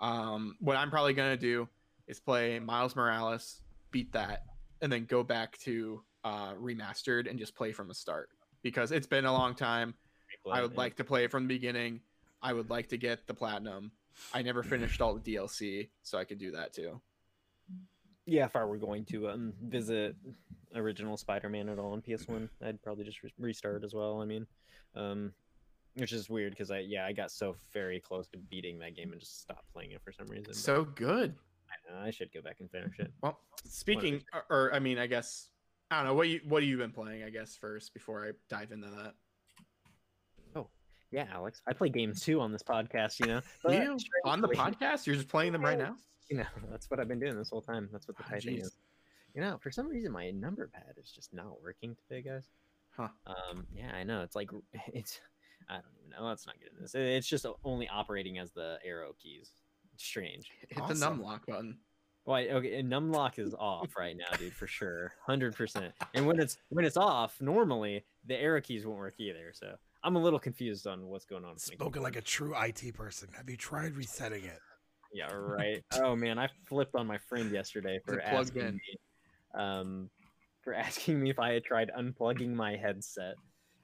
[0.00, 1.68] Um, what I'm probably gonna do
[2.06, 4.44] is play Miles Morales, beat that,
[4.80, 8.28] and then go back to uh, remastered and just play from the start
[8.62, 9.94] because it's been a long time.
[10.50, 10.76] I would Yeah.
[10.78, 12.00] like to play it from the beginning.
[12.42, 13.90] I would like to get the platinum.
[14.32, 17.00] I never finished all the DLC, so I could do that too.
[18.26, 20.14] Yeah, if I were going to um visit
[20.74, 24.20] original Spider-Man at all on PS1, I'd probably just re- restart as well.
[24.22, 24.46] I mean,
[24.94, 25.32] um,
[25.94, 29.12] which is weird because I yeah I got so very close to beating that game
[29.12, 30.54] and just stopped playing it for some reason.
[30.54, 31.34] So good.
[31.70, 33.12] I, know, I should go back and finish it.
[33.22, 35.48] Well, speaking, or, or I mean, I guess
[35.90, 37.22] I don't know what you what have you been playing.
[37.24, 39.14] I guess first before I dive into that.
[40.54, 40.68] Oh
[41.10, 43.20] yeah, Alex, I play games too on this podcast.
[43.20, 45.06] You know, but you on the podcast?
[45.06, 45.96] You're just playing them right now.
[46.28, 47.88] You know, that's what I've been doing this whole time.
[47.92, 48.76] That's what the Ah, typing is.
[49.34, 52.44] You know, for some reason my number pad is just not working today, guys.
[53.26, 53.34] Huh.
[53.52, 54.22] Um, yeah, I know.
[54.22, 54.50] It's like
[54.92, 55.20] it's.
[55.68, 56.26] I don't even know.
[56.26, 56.94] Let's not get into this.
[56.94, 59.52] It's just only operating as the arrow keys.
[59.94, 60.50] It's strange.
[60.70, 60.98] It's the Awesome.
[61.00, 61.78] num lock button.
[62.24, 62.48] Why?
[62.48, 65.92] Okay, and numlock is off right now, dude, for sure, hundred percent.
[66.14, 69.52] And when it's when it's off, normally the arrow keys won't work either.
[69.54, 71.52] So I'm a little confused on what's going on.
[71.54, 73.30] with Spoken like a true IT person.
[73.36, 74.58] Have you tried resetting it?
[75.12, 75.82] Yeah, right.
[75.94, 78.74] Oh man, I flipped on my friend yesterday for it asking in?
[78.74, 78.98] me,
[79.54, 80.10] um,
[80.62, 83.34] for asking me if I had tried unplugging my headset,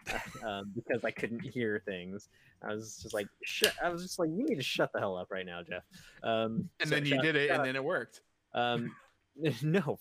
[0.45, 2.29] um, because I couldn't hear things.
[2.63, 3.73] I was just like, shut.
[3.83, 5.83] I was just like, you need to shut the hell up right now, Jeff.
[6.23, 8.23] Um, And so then you did it, and out- then it worked.
[8.55, 8.95] um,
[9.63, 9.99] no.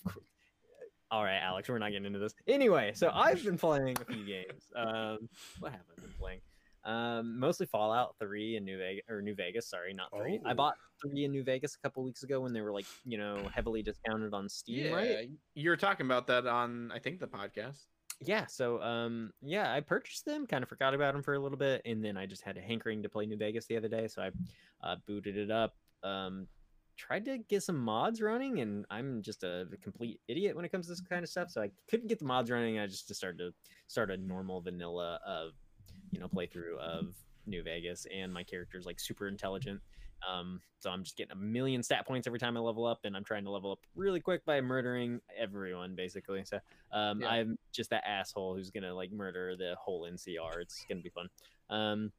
[1.12, 2.34] All right, Alex, we're not getting into this.
[2.48, 4.64] Anyway, so I've been playing a few games.
[4.76, 6.40] Um, what have I been playing?
[6.86, 9.68] Um, mostly Fallout Three and New Vegas, or New Vegas.
[9.68, 10.40] Sorry, not three.
[10.46, 10.56] I Oh.
[10.56, 13.48] bought three in New Vegas a couple weeks ago when they were like, you know,
[13.54, 15.30] heavily discounted on Steam, right?
[15.56, 17.88] you were talking about that on I think the podcast.
[18.22, 18.46] Yeah.
[18.46, 20.48] So, um, yeah, I purchased them.
[20.48, 22.62] Kind of forgot about them for a little bit, and then I just had a
[22.62, 24.32] hankering to play New Vegas the other day, so I
[24.88, 25.74] uh, booted it up.
[26.04, 26.48] Um,
[26.98, 30.86] tried to get some mods running, and I'm just a complete idiot when it comes
[30.86, 31.50] to this kind of stuff.
[31.50, 32.80] So I couldn't get the mods running.
[32.80, 33.54] I just started to
[33.88, 35.52] start a normal vanilla of,
[36.12, 37.14] you know, playthrough of
[37.46, 39.82] New Vegas, and my character's like super intelligent.
[40.28, 43.16] Um, so I'm just getting a million stat points every time I level up, and
[43.16, 46.44] I'm trying to level up really quick by murdering everyone basically.
[46.46, 46.60] So
[46.92, 47.30] um, Yeah.
[47.30, 50.62] I'm just that asshole who's gonna like murder the whole NCR.
[50.62, 51.30] It's gonna be fun.
[51.70, 52.12] Um,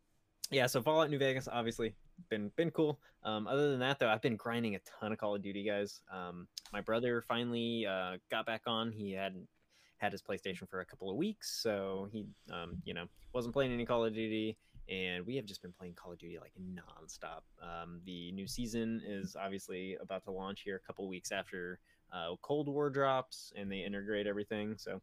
[0.50, 1.94] yeah, so Fallout New Vegas obviously
[2.30, 3.00] been been cool.
[3.24, 6.02] Um, other than that though, I've been grinding a ton of Call of Duty, guys.
[6.12, 8.92] Um, my brother finally uh, got back on.
[8.92, 9.48] He hadn't
[9.98, 13.72] had his PlayStation for a couple of weeks, so he um, you know wasn't playing
[13.72, 14.56] any Call of Duty.
[14.88, 17.42] And we have just been playing Call of Duty like nonstop.
[17.60, 21.80] Um, the new season is obviously about to launch here a couple weeks after
[22.12, 24.74] uh, Cold War drops and they integrate everything.
[24.76, 25.00] So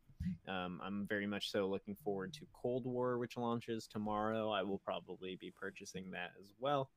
[0.47, 4.49] um, I'm very much so looking forward to Cold War, which launches tomorrow.
[4.49, 6.89] I will probably be purchasing that as well.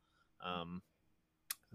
[0.45, 0.83] Um,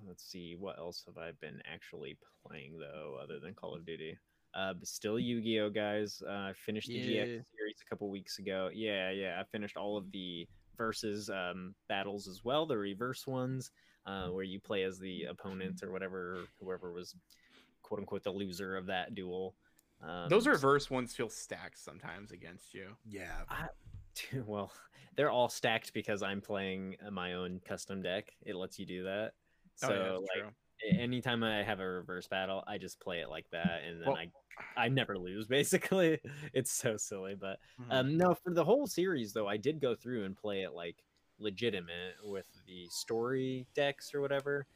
[0.07, 4.17] let's see, what else have I been actually playing though, other than Call of Duty?
[4.53, 6.21] Uh, but still Yu-Gi-Oh, guys.
[6.27, 7.23] Uh, I finished the Yeah.
[7.23, 8.69] GX series a couple weeks ago.
[8.73, 13.71] Yeah, yeah, I finished all of the versus um, battles as well, the reverse ones,
[14.05, 17.15] uh, where you play as the opponent or whatever, whoever was
[17.81, 19.55] quote unquote the loser of that duel.
[20.01, 22.87] Um, Those reverse ones feel stacked sometimes against you.
[23.05, 23.43] Yeah.
[24.45, 24.71] well,
[25.15, 28.33] they're all stacked because I'm playing uh, my own custom deck.
[28.45, 29.33] It lets you do that.
[29.81, 30.99] So oh, yeah, like true.
[30.99, 34.17] anytime I have a reverse battle, I just play it like that, and then Well-
[34.17, 34.31] I
[34.77, 35.47] I never lose.
[35.93, 36.19] Basically,
[36.53, 37.35] it's so silly.
[37.35, 37.87] But Mhm.
[37.89, 41.03] um, no, for the whole series though, I did go through and play it like
[41.39, 44.67] legitimate with the story decks or whatever,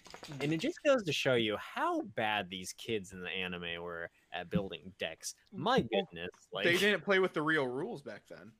[0.41, 4.09] and it just goes to show you how bad these kids in the anime were
[4.33, 5.35] at building decks.
[5.51, 8.51] My goodness, like they didn't play with the real rules back then.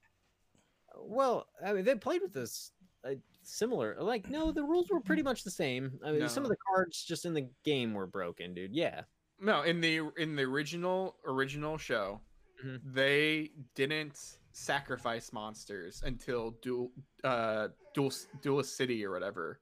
[0.97, 2.71] well, I mean, they played with this
[3.03, 3.15] uh,
[3.47, 3.95] similar.
[3.99, 5.99] Like, no, the rules were pretty much the same.
[6.03, 8.73] I mean, some of the cards just in the game were broken, dude.
[8.75, 9.01] Yeah,
[9.39, 12.21] No, in the in the original original show,
[12.63, 12.79] Mhm.
[12.93, 16.91] they didn't sacrifice monsters until dual
[17.25, 19.59] uh dual duelist city or whatever.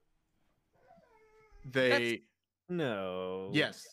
[1.64, 2.22] They
[2.68, 3.50] No.
[3.52, 3.86] yes.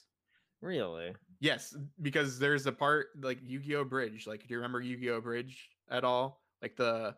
[0.61, 1.15] Really?
[1.39, 3.83] Yes, because there's a part like Yu-Gi-Oh!
[3.85, 4.27] Bridge.
[4.27, 5.21] Like, do you remember Yu-Gi-Oh!
[5.21, 6.43] Bridge at all?
[6.61, 7.15] Like the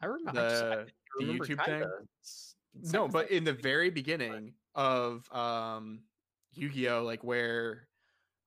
[0.00, 0.40] I remember.
[0.40, 0.86] I just- I
[1.18, 1.80] the, the YouTube thing.
[1.80, 6.04] kinda s- No, but in the very beginning of um
[6.52, 7.88] Yu-Gi-Oh, like where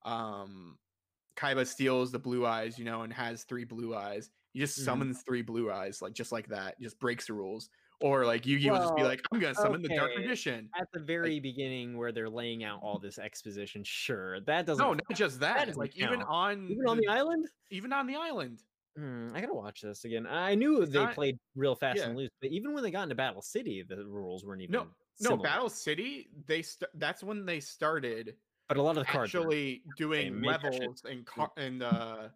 [0.04, 0.78] um
[1.36, 4.30] Kaiba steals the blue eyes, you know, and has three blue eyes.
[4.52, 4.84] He just Mhm.
[4.84, 7.70] summons three blue eyes, like just like that, just breaks the rules.
[8.00, 10.20] Or like Yu-Gi-Oh will just be like, I'm gonna summon the Dark okay.
[10.20, 10.70] Magician.
[10.76, 13.84] at the very beginning where they're laying out all this exposition.
[13.84, 14.84] Sure, that doesn't.
[14.84, 15.66] No, not just that.
[15.66, 17.48] doesn't like even on even on the island.
[17.70, 18.64] even on the island.
[18.98, 20.26] Hmm, I gotta watch this again.
[20.26, 22.06] I knew they not- played real fast yeah.
[22.08, 24.72] and loose, but even when they got into Battle City, the rules weren't even.
[24.72, 24.88] No,
[25.20, 25.36] No.
[25.36, 29.32] Battle City, they st- that's when they started But a lot of the cards.
[29.34, 32.28] actually doing maybe I should- levels and car- and uh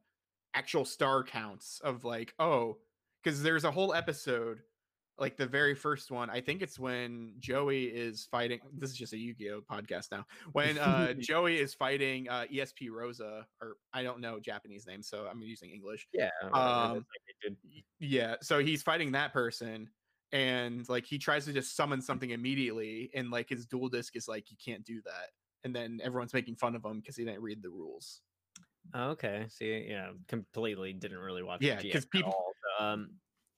[0.54, 2.78] actual star counts of like oh
[3.22, 4.62] because there's a whole episode
[5.18, 9.12] like the very first one i think it's when joey is fighting this is just
[9.12, 14.20] a yu-gi-oh podcast now when uh joey is fighting uh espa roba or i don't
[14.20, 16.30] know japanese name so i'm using english yeah.
[16.52, 17.56] um, like they did.
[17.64, 19.88] Y- yeah so he's fighting that person
[20.32, 24.26] and like he tries to just summon something immediately and like his duel disk is
[24.26, 25.28] like you can't do that
[25.64, 28.22] and then everyone's making fun of him because he didn't read the rules
[28.96, 29.46] okay.
[29.48, 31.62] See, yeah, completely didn't really watch.
[31.62, 33.10] Yeah, GX 'cause at people- all, um,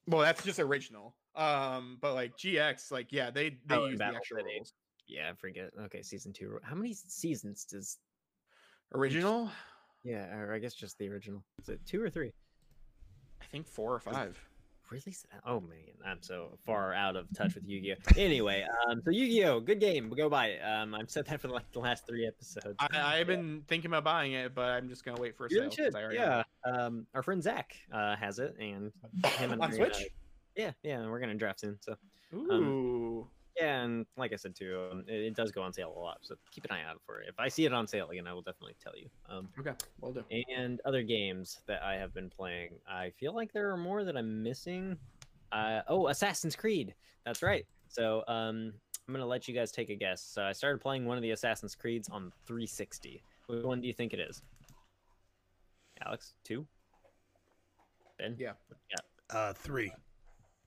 [0.06, 4.04] well that's just original um but like gx like yeah they they Oh, use the
[4.04, 4.50] actual City.
[4.56, 4.72] rules
[5.06, 5.70] yeah, I forget.
[5.82, 6.58] Okay, season two.
[6.62, 7.98] How many seasons does?
[8.94, 9.50] original
[10.02, 11.42] Yeah, or I guess just the original.
[11.62, 12.32] Is it two or three?
[13.40, 14.38] i think four or five
[14.90, 15.14] Really?
[15.46, 17.96] Oh man, I'm so far out of touch with Yu-Gi-Oh.
[18.16, 20.10] Anyway, um, so Yu-Gi-Oh, good game.
[20.10, 20.60] Go buy it.
[20.60, 22.76] Um, I've said that for like the last three episodes.
[22.78, 25.58] I, i've been thinking about buying it but i'm just gonna wait for a You
[25.62, 25.94] sale should.
[25.94, 26.42] Have Yeah.
[26.64, 28.92] Um, our friend Zach uh has it, and
[29.38, 30.08] him and on I gonna- switch
[30.56, 31.78] yeah, yeah, and we're gonna draft soon.
[31.80, 31.96] So
[32.34, 35.98] ooh yeah, and like I said too, um, it, it does go on sale a
[35.98, 36.18] lot.
[36.22, 37.28] So keep an eye out for it.
[37.28, 39.08] If I see it on sale again, I will definitely tell you.
[39.28, 40.24] Um, okay well done
[40.56, 42.70] and other games that I have been playing.
[42.88, 44.96] I feel like there are more that I'm missing.
[45.52, 46.94] Uh, oh, Assassin's Creed.
[47.24, 47.64] That's right.
[47.88, 48.72] So um,
[49.06, 50.20] I'm gonna let you guys take a guess.
[50.20, 53.22] So I started playing one of the Assassin's Creeds on 360.
[53.46, 54.42] Which one do you think it is?
[56.04, 56.66] Alex, two.
[58.18, 58.34] Ben.
[58.38, 58.52] Yeah.
[58.90, 59.36] Yeah.
[59.36, 59.92] Uh, three.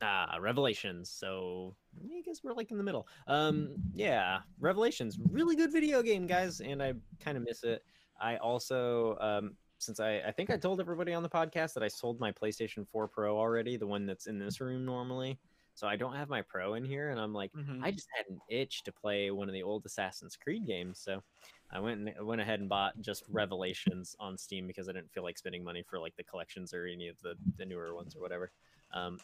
[0.02, 1.10] Ah, Revelations.
[1.10, 1.76] So
[2.14, 3.08] I guess we're like in the middle.
[3.28, 7.84] Um, yeah, Revelations, really good video game, guys, and I kind of miss it.
[8.22, 11.88] I also, um, since I, I think I told everybody on the podcast that I
[11.88, 15.40] sold my PlayStation 4 Pro already, the one that's in this room normally.
[15.76, 17.84] So I don't have my Pro in here, and I'm like, Mhm.
[17.84, 21.22] I just had an itch to play one of the old Assassin's Creed games, so
[21.70, 25.22] I went and went ahead and bought just Revelations on Steam because I didn't feel
[25.22, 28.22] like spending money for like the collections or any of the the newer ones or
[28.22, 28.52] whatever.
[28.92, 29.20] Um,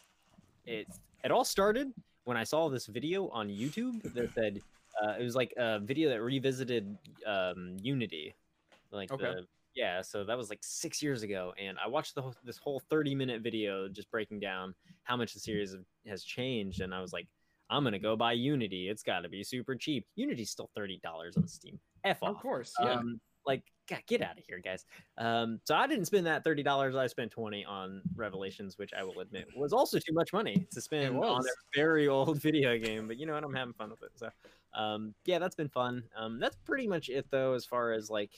[0.66, 0.86] it
[1.24, 1.92] it all started
[2.24, 4.60] when I saw this video on YouTube that said
[5.02, 6.96] uh, it was like a video that revisited
[7.26, 8.34] um, Unity,
[8.90, 9.24] like Okay.
[9.24, 10.00] the yeah.
[10.02, 13.14] So that was like six years ago, and I watched the whole, this whole thirty
[13.14, 17.26] minute video just breaking down how much the series has changed, and I was like,
[17.70, 18.88] I'm gonna go buy Unity.
[18.88, 20.06] It's got to be super cheap.
[20.14, 21.78] Unity's still thirty dollars on Steam.
[22.04, 22.30] F off.
[22.30, 24.86] of course yeah Um, like, God, get out of here, guys.
[25.18, 26.96] Um, so I didn't spend that thirty dollars.
[26.96, 30.80] I spent twenty on Revelations, which I will admit was also too much money to
[30.80, 33.06] spend on a very old video game.
[33.06, 33.44] But you know what?
[33.44, 34.12] I'm having fun with it.
[34.16, 34.30] So,
[34.74, 36.02] um, yeah, that's been fun.
[36.16, 38.30] Um, that's pretty much it though, as far as like,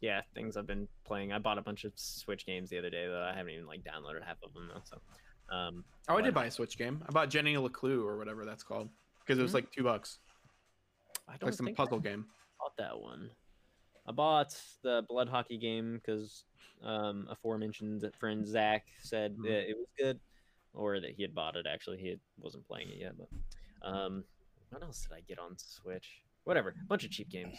[0.00, 1.32] yeah, things I've been playing.
[1.32, 3.22] I bought a bunch of Switch games the other day though.
[3.22, 4.80] I haven't even like downloaded half of them though.
[4.84, 4.98] So,
[5.54, 8.62] um, oh i did buy a switch game i bought jenny leclue or whatever that's
[8.62, 8.88] called
[9.20, 9.56] because it was Mhm.
[9.56, 10.18] like two bucks
[11.28, 12.24] I don't like some think I puzzle game
[12.58, 13.28] bought that one.
[14.06, 16.44] I bought the blood hockey game because
[16.82, 19.42] um, aforementioned friend Zach said Mhm.
[19.44, 20.20] that it was good,
[20.74, 21.66] or that he had bought it.
[21.66, 23.14] Actually, he had, wasn't playing it yet.
[23.16, 23.28] But
[23.86, 24.24] um,
[24.70, 26.22] what else did I get on Switch?
[26.44, 27.56] Whatever, a bunch of cheap games.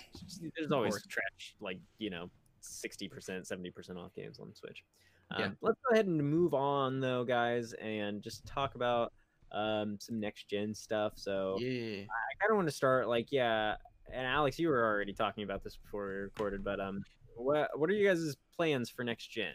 [0.55, 2.29] There's always trash, like you know,
[2.61, 4.83] sixty percent, seventy percent off games on Switch.
[5.31, 5.49] Um, Yeah.
[5.61, 9.11] Let's go ahead and move on though, guys, and just talk about
[9.51, 11.13] um, some next gen stuff.
[11.15, 13.77] So yeah I kind of want to start like yeah,
[14.11, 17.03] and Alex, you were already talking about this before we recorded, but um,
[17.35, 19.53] what what are you guys' plans for next gen?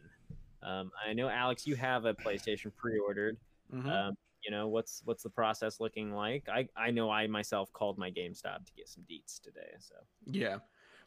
[0.62, 3.38] Um, I know Alex, you have a PlayStation pre-ordered.
[3.72, 3.88] Mhm.
[3.88, 6.48] Um, you know what's what's the process looking like?
[6.48, 9.74] I I know I myself called my GameStop to get some deets today.
[9.78, 9.96] So
[10.26, 10.58] Yeah.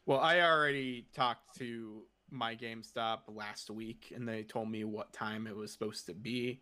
[0.06, 5.46] Well, I already talked to my GameStop last week and they told me what time
[5.46, 6.60] it was supposed to be.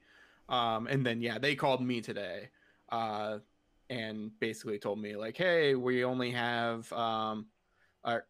[0.49, 2.51] Um, and then, yeah, they called me today
[2.91, 3.39] uh,
[3.93, 7.47] and basically told me, like, hey, we only have um,
[8.05, 8.24] our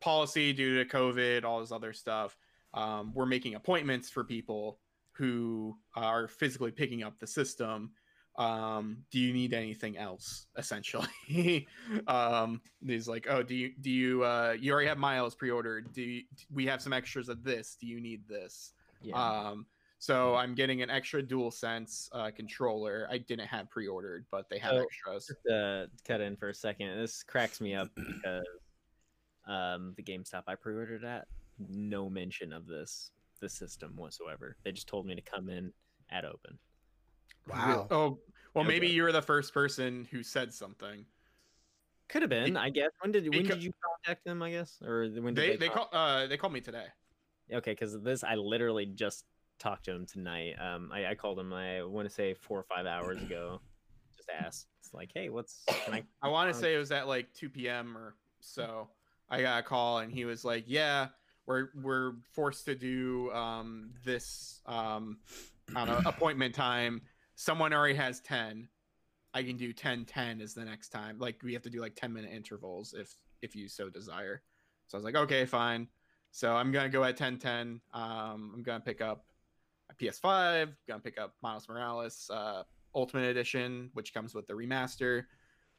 [0.00, 2.36] policy due to COVID, all this other stuff.
[2.72, 4.78] Um, we're making appointments for people
[5.12, 7.92] who are physically picking up the system.
[8.38, 11.08] Um do you need anything else essentially?
[12.06, 15.90] Um he's like oh do you do you uh you already have miles pre-ordered.
[15.94, 17.78] Do you, we have some extras of this.
[17.80, 18.74] Do you need this?
[19.00, 19.54] Yeah.
[19.98, 24.58] So i'm getting an extra dual sense uh controller i didn't have pre-ordered but they
[24.58, 28.44] have So- extras Just to cut in for a second, this cracks me up because
[29.46, 31.28] um, the GameStop I pre-ordered at,
[31.68, 34.56] no mention of this the system whatsoever.
[34.64, 35.72] They just told me to come in
[36.10, 36.58] at open.
[37.48, 37.86] Wow.
[37.92, 38.18] oh
[38.54, 38.68] well Okay.
[38.68, 41.04] maybe you're the first person who said something
[42.08, 42.90] Could have been, I guess.
[43.00, 44.42] When did when beca- did you contact them?
[44.42, 46.86] I guess, or when did they they, they con- call uh they called me today
[47.52, 49.24] Okay, because this I literally just
[49.58, 50.54] talked to him tonight.
[50.60, 51.52] Um, I, I called him.
[51.52, 53.60] I want to say four or five hours ago.
[54.16, 54.66] Just asked.
[54.80, 56.04] It's like, hey, what's can I?
[56.22, 57.96] I want to say it was at like 2 p.m.
[57.96, 58.88] or so.
[59.28, 61.08] I got a call and he was like, "Yeah,
[61.46, 65.18] we're we're forced to do um, this um,
[65.74, 67.02] know appointment time.
[67.34, 68.68] Someone already has 10.
[69.34, 71.18] I can do 10 10 is the next time.
[71.18, 74.42] Like we have to do like 10 minute intervals if if you so desire."
[74.86, 75.88] So I was like, "Okay, fine."
[76.30, 77.80] So I'm gonna go at 10 10.
[77.92, 79.24] Um, I'm gonna pick up
[79.94, 80.74] PS5.
[80.88, 82.62] Gonna pick up Miles Morales uh,
[82.94, 85.24] Ultimate Edition, which comes with the remaster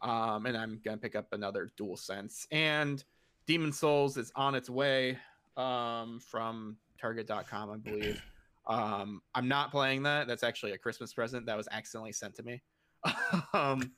[0.01, 2.47] um, and I'm gonna pick up another Dual Sense.
[2.51, 3.03] And
[3.45, 5.17] Demon Souls is on its way
[5.55, 8.21] um, from Target.com, I believe.
[8.69, 10.27] Um, I'm not playing that.
[10.27, 12.61] That's actually a Christmas present that was accidentally sent to me.
[13.53, 13.93] um,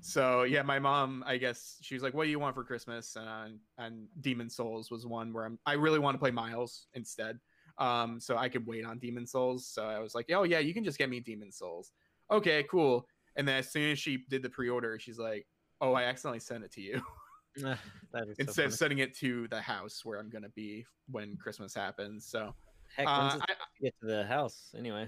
[0.00, 3.16] so yeah, my mom, I guess she was like, "What do you want for Christmas?"
[3.16, 5.58] And and Demon Souls was one where I'm.
[5.66, 7.40] I really want to play Miles instead.
[7.78, 9.66] Um, so I could wait on Demon Souls.
[9.66, 11.92] So I was like, "Oh yeah, you can just get me Demon Souls."
[12.30, 13.06] Okay, cool.
[13.36, 15.46] And then as soon as she did the pre-order, she's like,
[15.80, 17.02] "Oh, I accidentally sent it to you."
[17.54, 21.36] That is so Instead of sending it to the house where I'm gonna be when
[21.36, 22.24] Christmas happens.
[22.26, 22.54] So,
[22.96, 25.06] Heck, uh, I, get to the house anyway?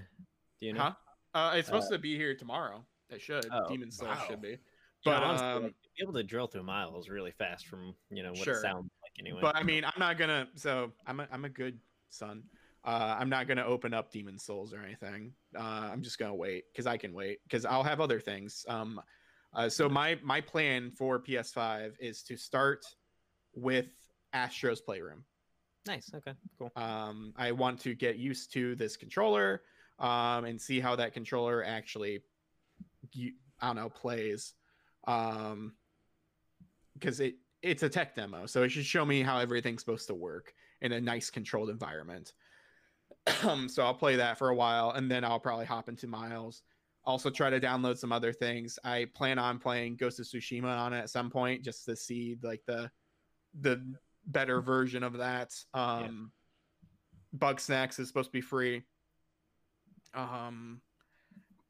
[0.59, 0.81] Do you know?
[0.81, 0.91] huh?
[1.33, 2.85] Uh, it's supposed to be here tomorrow.
[3.09, 3.47] It should.
[3.51, 4.25] Oh, Demon Souls wow.
[4.27, 4.49] should be.
[4.49, 4.59] You know,
[5.05, 8.31] But honestly, um, like, be able to drill through miles really fast from you know
[8.31, 8.55] what Sure.
[8.55, 9.39] it sounds like anyway.
[9.41, 10.47] but I mean, I'm not gonna.
[10.55, 12.43] So I'm a, I'm a good son.
[12.85, 15.33] Uh, I'm not gonna open up Demon Souls or anything.
[15.57, 18.63] Uh, I'm just gonna wait because I can wait because I'll have other things.
[18.67, 19.01] Um,
[19.53, 22.85] uh, so my my plan for PS5 is to start
[23.55, 23.87] with
[24.33, 25.23] Astro's Playroom.
[25.87, 26.11] nice.
[26.13, 26.33] Okay.
[26.59, 26.71] Cool.
[26.75, 29.63] Um, I want to get used to this controller
[29.99, 32.21] um, and see how that controller actually,
[33.15, 33.31] I
[33.67, 34.53] don't know, plays.
[35.07, 35.73] Um,
[36.93, 40.13] because it it's a tech demo, so it should show me how everything's supposed to
[40.13, 42.33] work in a nice controlled environment.
[43.43, 46.61] Um, so I'll play that for a while, and then I'll probably hop into Miles.
[47.05, 48.79] Also, try to download some other things.
[48.83, 52.37] I plan on playing Ghost of Tsushima on it at some point, just to see
[52.41, 52.89] like the
[53.61, 53.81] the
[54.25, 55.53] better version of that.
[55.73, 56.31] Um,
[57.37, 58.83] Bugsnax is supposed to be free.
[60.13, 60.81] Um,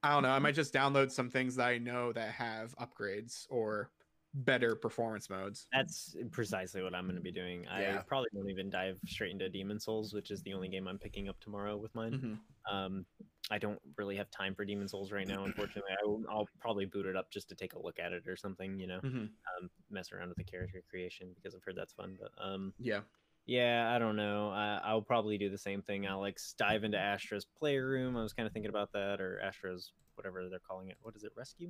[0.04, 0.30] I don't know.
[0.30, 3.90] I might just download some things that I know that have upgrades or
[4.36, 5.68] better performance modes.
[5.72, 7.64] That's precisely what I'm going to be doing.
[7.64, 7.98] Yeah.
[8.00, 11.00] I probably won't even dive straight into Demon Souls, which is the only game I'm
[11.00, 12.40] picking up tomorrow with mine.
[12.68, 12.72] Mhm.
[12.72, 13.06] Um,
[13.50, 15.92] I don't really have time for Demon Souls right now, unfortunately.
[16.02, 18.36] I will, I'll probably boot it up just to take a look at it or
[18.36, 19.30] something, you know, Mhm.
[19.58, 22.18] um, mess around with the character creation because I've heard that's fun.
[22.20, 23.02] But um, Yeah.
[23.46, 24.50] yeah, I don't know.
[24.50, 26.08] I, I'll probably do the same thing.
[26.08, 28.18] I'll like dive into Astro's playroom.
[28.18, 30.98] I was kind of thinking about that, or Astro's whatever they're calling it.
[31.02, 31.32] What is it?
[31.36, 31.70] Rescue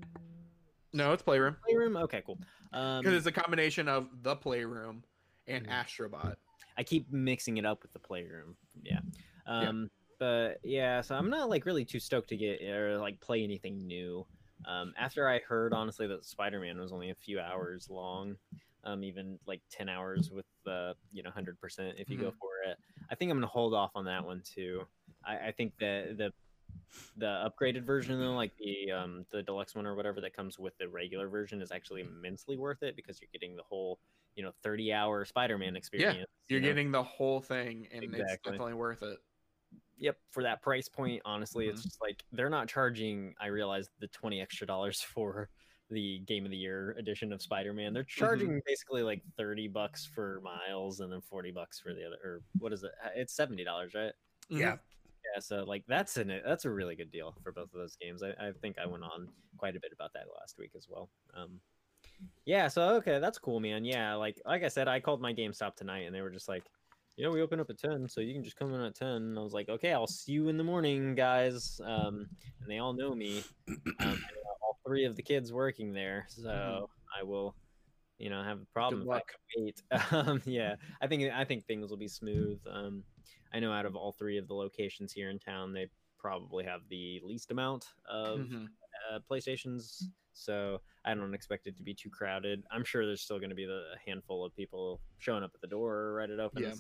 [0.95, 1.97] No, it's Playroom playroom.
[1.97, 2.39] Okay, cool.
[2.71, 5.03] Um, because it's a combination of the Playroom
[5.47, 5.69] and Mhm.
[5.69, 6.35] Astrobot.
[6.77, 8.57] I keep mixing it up with the playroom.
[8.81, 9.01] Yeah.
[9.45, 9.69] Yeah.
[9.69, 9.89] Um
[10.19, 13.85] but yeah, so I'm not like really too stoked to get or like play anything
[13.85, 14.25] new.
[14.65, 18.37] Um after I heard honestly that Spider-Man was only a few hours long,
[18.83, 22.77] um even like 10 hours with the, you know, 100% if you go for it.
[23.09, 24.87] I think I'm going to hold off on that one too.
[25.25, 26.33] I I think that the
[27.17, 30.77] the upgraded version though like the um the deluxe one or whatever that comes with
[30.77, 33.99] the regular version is actually immensely worth it because you're getting the whole
[34.35, 36.67] you know 30 hour spider-man experience Yeah, You're you know?
[36.73, 39.17] getting the whole thing, and it's definitely worth it.
[39.97, 41.83] yep for that price point honestly it's Mhm.
[41.85, 45.49] just like they're not charging i realize the 20 extra dollars for
[45.91, 50.41] the game of the year edition of spider-man they're charging basically like 30 bucks for
[50.43, 53.63] miles and then 40 bucks for the other or what is it Uh, it's 70
[53.63, 54.11] dollars right.
[54.49, 54.77] Yeah.
[55.39, 58.23] So like that's an that's a really good deal for both of those games.
[58.23, 59.27] I, I think i went on
[59.57, 61.09] quite a bit about that last week as well.
[61.35, 61.59] Um
[62.45, 63.83] yeah so okay that's cool man.
[63.83, 66.63] Yeah like like i said i called my gamestop tonight and they were just like
[67.17, 69.07] you know, we open up at 10 so you can just come in at 10
[69.07, 71.79] and i was like okay i'll see you in the morning guys.
[71.83, 72.27] Um
[72.61, 74.15] and they all know me um, uh,
[74.61, 77.55] all three of the kids working there so i will
[78.17, 79.21] you know have a problem if I
[79.57, 79.81] wait.
[80.11, 82.59] Um yeah i think i think things will be smooth.
[82.69, 83.03] Um
[83.55, 85.87] I know out of all three of the locations here in town, they
[86.19, 88.67] probably have the least amount of Mhm.
[89.09, 90.09] uh, PlayStations.
[90.33, 92.65] So I don't expect it to be too crowded.
[92.69, 95.61] I'm sure there's still going to be the a handful of people showing up at
[95.61, 96.75] the door right it open Yeah.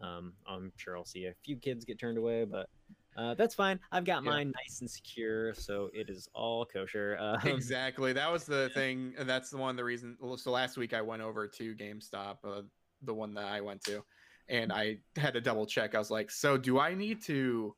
[0.00, 2.68] Um, I'm sure I'll see a few kids get turned away, but
[3.16, 3.80] uh, that's fine.
[3.90, 4.30] I've got Yeah.
[4.30, 7.16] mine nice and secure, so it is all kosher.
[7.20, 8.12] Um, exactly.
[8.12, 9.14] That was the thing.
[9.16, 10.18] And that's the one of the reason.
[10.36, 12.62] So last week I went over to GameStop, uh,
[13.02, 14.04] the one that I went to,
[14.48, 15.94] and I had to double check.
[15.94, 17.74] I was like, so do I need to?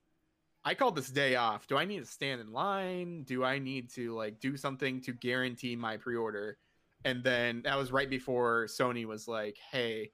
[0.64, 1.66] I called this day off.
[1.68, 3.22] Do I need to stand in line?
[3.22, 6.58] Do I need to like do something to guarantee my pre-order?
[7.04, 10.10] And then that was right before Sony was like, "Hey,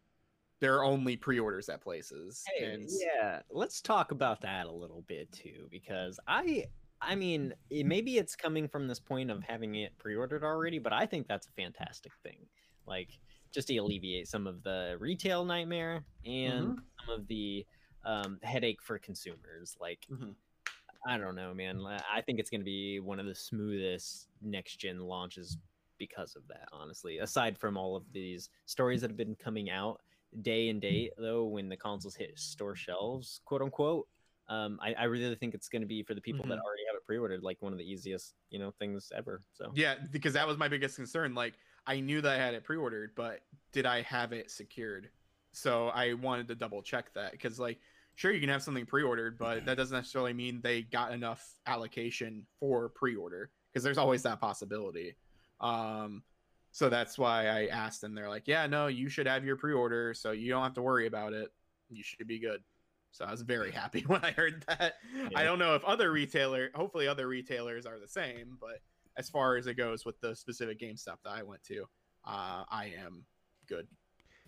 [0.60, 5.02] there are only pre-orders at places." Hey, and yeah, let's talk about that a little
[5.08, 6.66] bit too, because I,
[7.00, 10.92] I mean, it- maybe it's coming from this point of having it pre-ordered already, but
[10.92, 12.46] I think that's a fantastic thing.
[12.86, 13.18] Like,
[13.52, 17.66] just to alleviate some of the retail nightmare and some of the
[18.04, 19.76] um, headache for consumers.
[19.80, 20.34] Like, Mhm.
[21.06, 21.84] I don't know, man.
[21.84, 25.58] I think it's going to be one of the smoothest next gen launches
[25.98, 26.68] because of that.
[26.72, 30.00] Honestly, aside from all of these stories that have been coming out
[30.42, 34.08] day and date, though, when the consoles hit store shelves, quote unquote.
[34.48, 36.96] Um, I, I really think it's going to be for the people that already have
[36.96, 39.42] it pre-ordered, like one of the easiest, you know, things ever.
[39.52, 41.34] So Yeah, because that was my biggest concern.
[41.34, 41.54] Like,
[41.86, 43.40] I knew that I had it pre-ordered, but
[43.72, 45.10] did I have it secured?
[45.52, 47.78] So I wanted to double check that because, like,
[48.14, 52.46] sure you can have something pre-ordered, but that doesn't necessarily mean they got enough allocation
[52.60, 55.16] for pre-order because there's always that possibility.
[55.60, 56.22] Um,
[56.72, 60.14] so that's why I asked, and they're like, "Yeah, no, you should have your pre-order,
[60.14, 61.52] so you don't have to worry about it.
[61.90, 62.62] You should be good."
[63.12, 64.94] So I was very happy when I heard that.
[65.34, 68.80] I don't know if other retailer, hopefully other retailers are the same, but
[69.16, 71.82] as far as it goes with the specific GameStop that I went to,
[72.24, 73.24] uh, I am
[73.66, 73.86] good.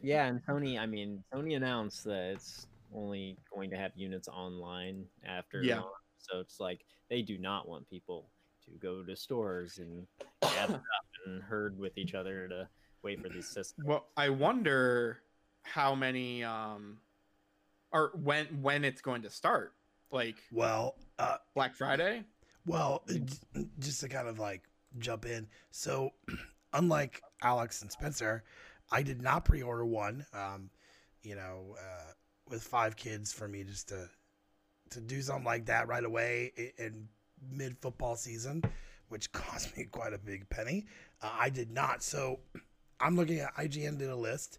[0.02, 5.06] yeah, and Sony, I mean, Sony announced that it's only going to have units online
[5.24, 5.80] after Yeah.
[5.80, 8.30] launch, so it's like they do not want people
[8.64, 10.06] to go to stores and
[10.40, 12.68] gather up and herd with each other to
[13.02, 13.86] wait for these systems.
[13.86, 15.18] Well, I wonder
[15.62, 16.98] how many, um,
[17.92, 19.74] or when when it's going to start.
[20.10, 22.24] Like Well, uh, Black Friday.
[22.66, 23.04] Well,
[23.78, 24.62] just to kind of like
[24.98, 25.46] jump in.
[25.70, 26.10] So,
[26.72, 28.44] unlike Alex and Spencer,
[28.90, 30.24] I did not pre-order one.
[30.32, 30.70] Um,
[31.22, 32.12] you know, uh,
[32.48, 34.08] with five kids, for me just to
[34.90, 37.08] to do something like that right away in
[37.50, 38.62] mid football season,
[39.08, 40.86] which cost me quite a big penny,
[41.22, 42.02] uh, I did not.
[42.02, 42.40] So,
[43.00, 44.58] I'm looking at IGN did a list.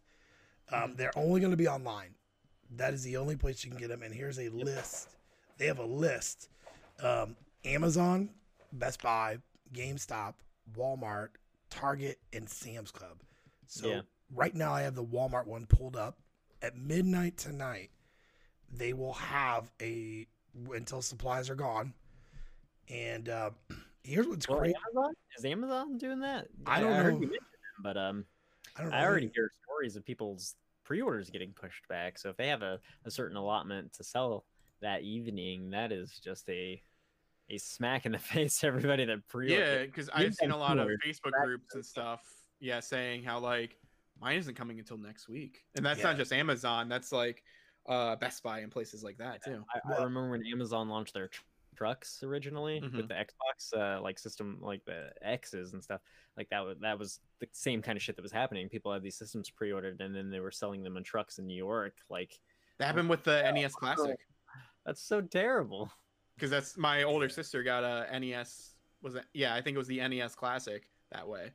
[0.71, 2.15] Um, they're only going to be online.
[2.75, 4.01] That is the only place you can get them.
[4.03, 5.09] And here's a list.
[5.57, 6.49] They have a list.
[7.01, 7.35] Um,
[7.66, 8.30] Amazon,
[8.72, 9.39] Best Buy,
[9.74, 10.36] GameStop,
[10.78, 11.30] Walmart,
[11.70, 13.22] Target, and Sam's Club.
[13.68, 14.01] So Yeah.
[14.34, 16.20] right now I have the Walmart one pulled up.
[16.61, 17.91] At midnight tonight,
[18.72, 20.26] they will have a
[20.72, 21.93] until supplies are gone.
[22.88, 23.51] And uh,
[24.03, 24.76] here's what's Well, great.
[24.93, 26.47] Amazon is Amazon doing that?
[26.66, 27.20] I don't heard know.
[27.22, 27.32] them,
[27.84, 28.26] but um,
[28.78, 28.84] I.
[28.84, 32.18] I already hear stories of people's pre-orders getting pushed back.
[32.18, 34.45] So if they have a, a certain allotment to sell
[34.82, 36.82] that evening, that is just a
[37.49, 39.79] a smack in the face to everybody that pre-ordered.
[39.79, 40.87] Yeah, because I've seen a lot of.
[41.05, 42.21] Facebook groups and stuff.
[42.59, 43.77] Yeah, saying how like
[44.21, 46.07] mine isn't coming until next week, and that's Yeah.
[46.07, 46.87] not just Amazon.
[46.89, 47.43] That's like
[47.87, 49.63] uh Best Buy and places like that too.
[49.73, 51.43] I, I remember when Amazon launched their tr-
[51.75, 52.95] trucks originally Mhm.
[52.95, 56.01] with the Xbox uh, like system, like the X's and stuff.
[56.37, 58.69] Like that was that was the same kind of shit that was happening.
[58.69, 61.55] People had these systems pre-ordered, and then they were selling them in trucks in New
[61.57, 61.97] York.
[62.09, 62.39] Like
[62.79, 64.17] That happened with the NES Classic.
[64.85, 65.91] that's so terrible.
[66.36, 68.71] Because that's my older sister got a NES.
[69.01, 69.25] Was it?
[69.33, 71.51] Yeah, I think it was the NES Classic that way.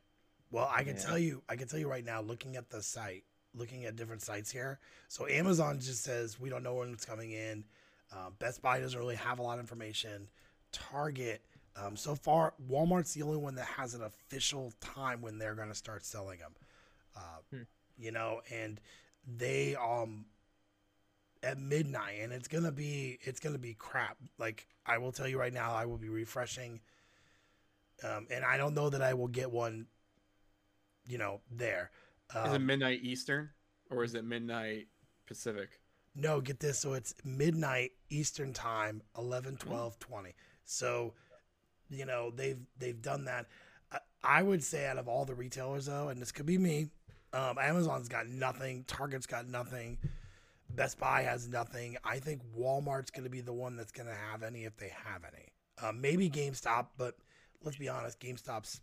[0.51, 1.03] Well, I can Yeah.
[1.03, 3.25] tell you, I can tell you right now, looking at the site,
[3.55, 4.79] looking at different sites here.
[5.09, 7.65] So Amazon just says we don't know when it's coming in.
[8.13, 10.29] Uh, Best Buy doesn't really have a lot of information.
[10.73, 11.45] Target,
[11.77, 15.69] um, so far, Walmart's the only one that has an official time when they're going
[15.69, 16.55] to start selling them.
[17.17, 17.21] Uh,
[17.51, 17.63] Hmm.
[17.99, 18.81] You know, and
[19.27, 20.25] they um
[21.43, 24.17] at midnight, and it's gonna be it's gonna be crap.
[24.39, 26.81] Like I will tell you right now, I will be refreshing.
[28.03, 29.87] Um, and I don't know that I will get one
[31.07, 31.91] you know, there.
[32.35, 33.51] Is it Um, midnight Eastern
[33.91, 34.89] or is it midnight
[35.27, 35.81] Pacific?
[36.15, 36.79] no, get this.
[36.79, 40.35] So it's midnight Eastern time, 11, 12, 20.
[40.65, 41.15] So,
[41.89, 43.47] you know, they've they've done that.
[43.91, 46.91] I, I would say out of all the retailers though, and this could be me,
[47.33, 49.99] um, Amazon's got nothing, Target's got nothing,
[50.77, 51.97] Best Buy has nothing.
[52.05, 54.93] I think Walmart's going to be the one that's going to have any if they
[55.05, 55.49] have any.
[55.83, 57.15] Uh, maybe GameStop, but
[57.63, 58.81] let's be honest, GameStop's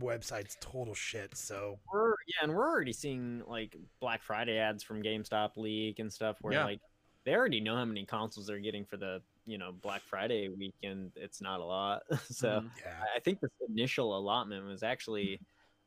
[0.00, 1.36] website's total shit.
[1.36, 6.12] So We're yeah, and we're already seeing like Black Friday ads from GameStop leak and
[6.12, 6.64] stuff where Yeah.
[6.64, 6.80] like
[7.24, 11.12] they already know how many consoles they're getting for the you know Black Friday weekend.
[11.16, 12.70] It's not a lot, so Mhm.
[12.84, 12.94] Yeah.
[13.02, 15.40] I- I think this initial allotment was actually.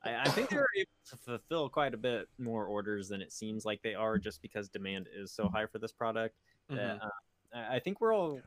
[0.04, 3.64] I, I think they're able to fulfill quite a bit more orders than it seems
[3.64, 6.36] like they are, just because demand is so high for this product.
[6.70, 6.76] Mhm.
[6.76, 7.10] that, uh,
[7.54, 8.40] I think we're all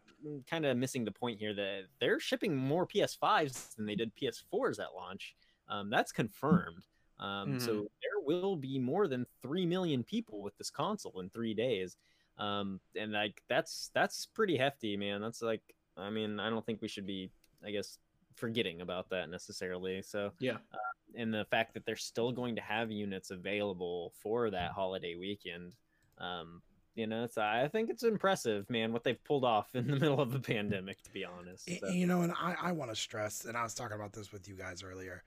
[0.50, 4.80] kind of missing the point here that they're shipping more PS5s than they did PS4s
[4.80, 5.36] at launch.
[5.68, 6.84] Um, that's confirmed.
[7.20, 11.54] Um, So there will be more than three million people with this console in three
[11.54, 11.98] days,
[12.38, 15.22] um, and like that's that's pretty hefty, man.
[15.22, 15.62] That's like,
[15.96, 17.32] I mean, I don't think we should be,
[17.64, 18.00] I guess,
[18.36, 20.02] forgetting about that necessarily.
[20.02, 20.58] So Yeah.
[20.74, 20.78] uh,
[21.16, 25.74] and the fact that they're still going to have units available for that holiday weekend,
[26.18, 26.62] um,
[26.96, 30.20] you know, it's I think it's impressive, man, what they've pulled off in the middle
[30.22, 31.02] of the pandemic.
[31.04, 33.74] To be honest, So, You know, and I, I want to stress, and I was
[33.74, 35.24] talking about this with you guys earlier.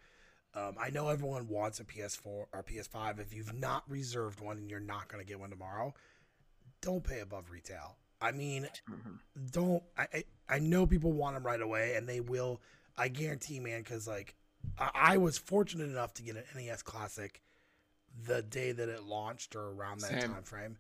[0.55, 3.19] Um, I know everyone wants a PS4 or PS5.
[3.21, 5.95] If you've not reserved one and you're not going to get one tomorrow,
[6.81, 7.97] don't pay above retail.
[8.21, 9.19] I mean, Mhm.
[9.51, 9.83] don't.
[9.97, 12.61] I, I I know people want them right away, and they will.
[12.99, 14.35] I guarantee, man, because like
[14.79, 17.41] I, I was fortunate enough to get an NES Classic
[18.27, 20.33] the day that it launched or around that Same.
[20.33, 20.77] time frame,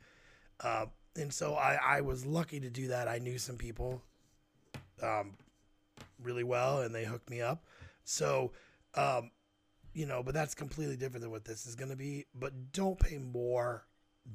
[0.60, 3.08] uh, and so I I was lucky to do that.
[3.08, 4.02] I knew some people,
[5.02, 5.36] um,
[6.22, 7.64] really well, and they hooked me up.
[8.04, 8.52] So,
[8.94, 9.30] um,
[9.92, 12.26] you know, but that's completely different than what this is going to be.
[12.34, 13.84] But don't pay more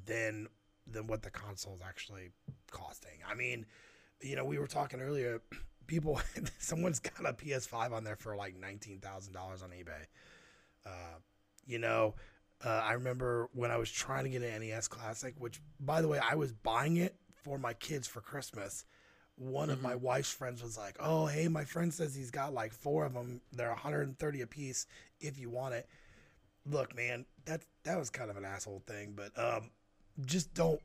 [0.06, 0.48] than
[0.88, 2.32] than what the console is actually
[2.72, 3.20] costing.
[3.30, 3.66] I mean,
[4.22, 5.42] you know, we were talking earlier.
[5.88, 6.20] People,
[6.60, 10.06] someone's got a PS5 on there for like nineteen thousand dollars on eBay.
[10.86, 11.20] Uh,
[11.66, 12.16] you know,
[12.64, 16.08] uh, I remember when I was trying to get an NES Classic, which, by the
[16.08, 18.86] way, I was buying it for my kids for Christmas.
[19.36, 22.72] One of my wife's friends was like, "Oh, hey, my friend says he's got like
[22.72, 23.42] four of them.
[23.52, 24.86] They're 130 a piece.
[25.20, 25.88] If you want it."
[26.66, 29.72] Look, man, that that was kind of an asshole thing, but um,
[30.26, 30.80] just don't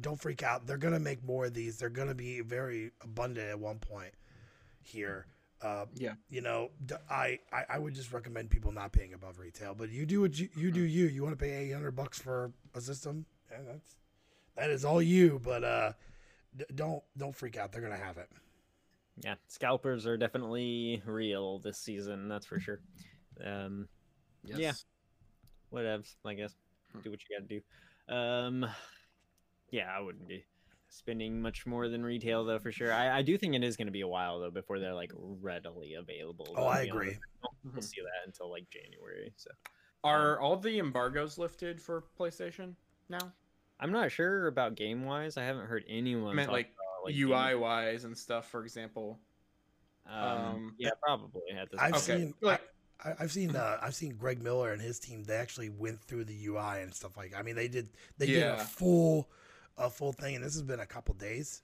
[0.00, 0.66] don't freak out.
[0.66, 1.78] They're gonna make more of these.
[1.78, 4.14] They're gonna be very abundant at one point
[4.80, 5.26] here.
[5.60, 6.14] Uh, Yeah.
[6.28, 6.70] you know,
[7.08, 9.74] I I would just recommend people not paying above retail.
[9.74, 10.80] But you do what you, you do.
[10.82, 13.26] You you want to pay 800 bucks for a system?
[13.50, 13.96] Yeah, that's
[14.56, 15.38] that is all you.
[15.42, 15.92] But uh,
[16.56, 17.70] d- don't don't freak out.
[17.72, 18.28] They're gonna have it.
[19.22, 22.28] yeah, scalpers are definitely real this season.
[22.28, 22.80] That's for sure.
[23.44, 23.88] Um,
[24.44, 24.58] Yes.
[24.58, 24.72] Yeah.
[25.72, 26.54] whatevs, I guess.
[26.92, 27.00] Hmm.
[27.02, 28.12] Do what you got to do.
[28.12, 28.66] Um,
[29.72, 30.44] yeah, I wouldn't be
[30.88, 32.92] spending much more than retail though, for sure.
[32.92, 35.10] I, I do think it is going to be a while though before they're like
[35.16, 36.54] readily available.
[36.56, 37.06] Oh, I agree.
[37.08, 37.20] honest.
[37.42, 37.84] I don't think We'll Mhm.
[37.84, 39.32] see that until like January.
[39.36, 39.50] So
[40.04, 42.74] Are all the embargoes lifted for PlayStation
[43.08, 43.32] now?
[43.80, 45.36] I'm not sure about game wise.
[45.36, 48.48] I haven't heard anyone I meant talk like, about, like UI game- wise and stuff,
[48.50, 49.18] for example.
[50.06, 51.80] Um, um, yeah, probably at this.
[51.80, 52.02] I've point.
[52.10, 52.60] Okay, seen like-
[53.04, 55.24] I, I've seen uh, I've seen Greg Miller and his team.
[55.24, 57.32] They actually went through the UI and stuff like.
[57.36, 59.30] I mean, they did they did a full
[59.78, 61.62] a full thing, and this has been a couple days.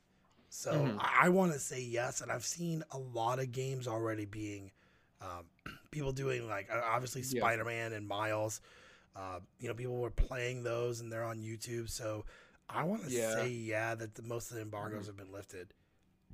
[0.50, 0.98] So Mhm.
[0.98, 4.72] I, I want to say yes, and I've seen a lot of games already being
[5.20, 5.46] um,
[5.90, 8.60] people doing like obviously Spider Man and Miles.
[9.16, 11.90] Uh, you know, people were playing those and they're on YouTube.
[11.90, 12.24] So
[12.68, 13.34] I want to Yeah.
[13.34, 15.06] say yeah that the, most of the embargoes Mhm.
[15.06, 15.74] have been lifted.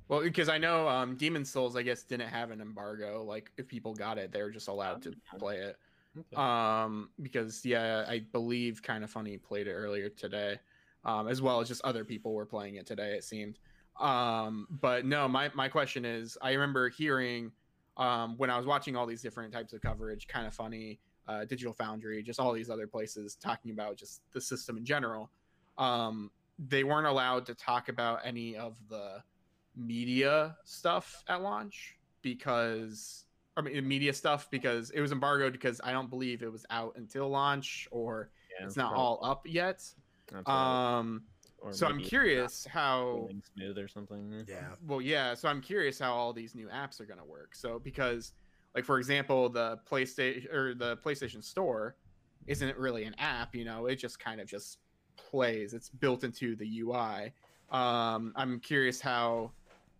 [0.07, 3.23] Well, because I know um, Demon Souls, I guess, didn't have an embargo.
[3.23, 5.37] Like, if people got it, they were just allowed to Oh.
[5.39, 5.77] play it.
[6.17, 6.37] Okay.
[6.39, 10.59] Um, because yeah, I believe Kinda Funny played it earlier today,
[11.05, 13.13] um, as well as just other people were playing it today.
[13.13, 13.59] It seemed.
[13.99, 17.51] Um, but no, my my question is, I remember hearing
[17.97, 21.73] um, when I was watching all these different types of coverage, Kinda Funny, uh, Digital
[21.73, 25.31] Foundry, just all these other places talking about just the system in general.
[25.77, 26.29] Um,
[26.59, 29.23] they weren't allowed to talk about any of the
[29.75, 33.25] media stuff at launch because
[33.57, 36.93] I mean media stuff because it was embargoed because I don't believe it was out
[36.95, 38.29] until launch or
[38.59, 39.03] Yeah, it's not probably.
[39.03, 39.83] all up yet.
[40.31, 40.97] That's right.
[40.99, 41.23] Um
[41.59, 44.43] Or so I'm curious how smooth or something.
[44.47, 44.55] yeah.
[44.55, 44.67] Yeah.
[44.85, 47.55] well yeah, so I'm curious how all these new apps are going to work.
[47.55, 48.33] So because
[48.75, 51.95] like for example, the PlayStation or the PlayStation Store
[52.47, 54.79] isn't really an app, you know, it just kind of just
[55.17, 55.73] plays.
[55.73, 57.33] It's built into the UI.
[57.71, 59.51] Um I'm curious how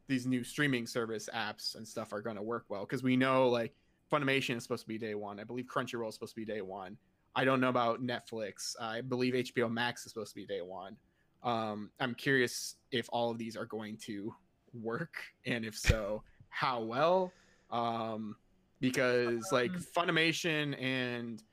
[0.08, 3.50] these new streaming service apps and stuff are going to work well because we know
[3.50, 3.74] like
[4.12, 5.40] Funimation is supposed to be day 1.
[5.40, 6.96] I believe Crunchyroll is supposed to be day 1.
[7.36, 8.76] I don't know about Netflix.
[8.80, 10.96] I believe HBO Max is supposed to be day 1.
[11.44, 14.34] Um, I'm curious if all of these are going to
[14.74, 15.16] work,
[15.46, 17.32] and if so, how well.
[17.72, 18.36] Um,
[18.80, 21.44] because like Funimation and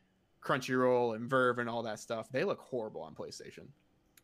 [0.42, 3.66] Crunchyroll and VRV and all that stuff, they look horrible on PlayStation.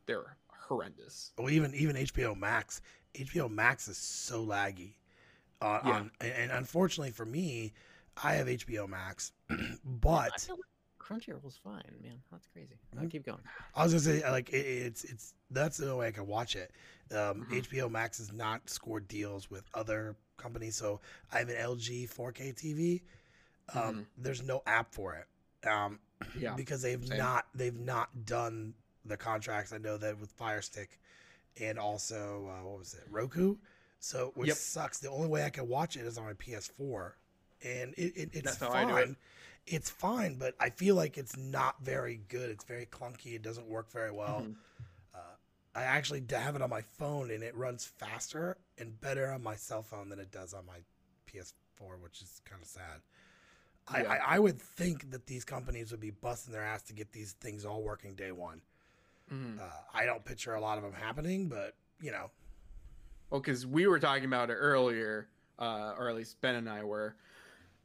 [0.07, 1.33] They're horrendous.
[1.39, 2.81] Well, even even HBO Max,
[3.15, 4.95] HBO Max is so laggy.
[5.61, 5.91] Uh, Yeah.
[5.93, 7.73] on, and, and unfortunately for me,
[8.23, 10.65] I have HBO Max, I but feel like
[11.09, 12.21] Crunchyroll's fine, man.
[12.31, 12.75] That's crazy.
[12.99, 13.11] I'll Mhm.
[13.11, 13.41] keep going.
[13.75, 16.55] I was gonna say like it, it's it's that's the only way I can watch
[16.57, 16.71] it.
[17.11, 17.63] Um, Mhm.
[17.63, 21.01] HBO Max has not scored deals with other companies, so
[21.33, 23.03] I have an LG 4K TV.
[23.75, 25.99] Um, There's no app for it um,
[26.39, 26.55] Yeah.
[26.57, 27.19] because they've same.
[27.19, 29.73] not they've not done the contracts.
[29.73, 30.99] I know that with Fire Stick
[31.61, 33.57] and also uh, what was it Roku.
[34.01, 34.57] So which Yep.
[34.57, 34.99] sucks.
[34.99, 37.13] The only way I can watch it is on my PS4,
[37.63, 39.05] and it, it it's That's how I do it.
[39.07, 39.17] fine.
[39.71, 42.51] It's fine, but I feel like it's not very good.
[42.51, 43.35] It's very clunky.
[43.35, 44.43] It doesn't work very well.
[44.43, 44.57] Mhm.
[45.15, 45.19] Uh,
[45.75, 49.57] I actually have it on my phone, and it runs faster and better on my
[49.57, 50.79] cell phone than it does on my
[51.27, 53.03] PS4, which is kind of sad.
[53.87, 54.13] I, Yeah.
[54.13, 57.33] I, I would think that these companies would be busting their ass to get these
[57.35, 58.63] things all working day one.
[59.31, 59.59] Mhm.
[59.61, 62.31] Uh, I don't picture a lot of them happening, but you know,
[63.31, 66.83] Well, because we were talking about it earlier, uh, or at least Ben and I
[66.85, 67.17] were,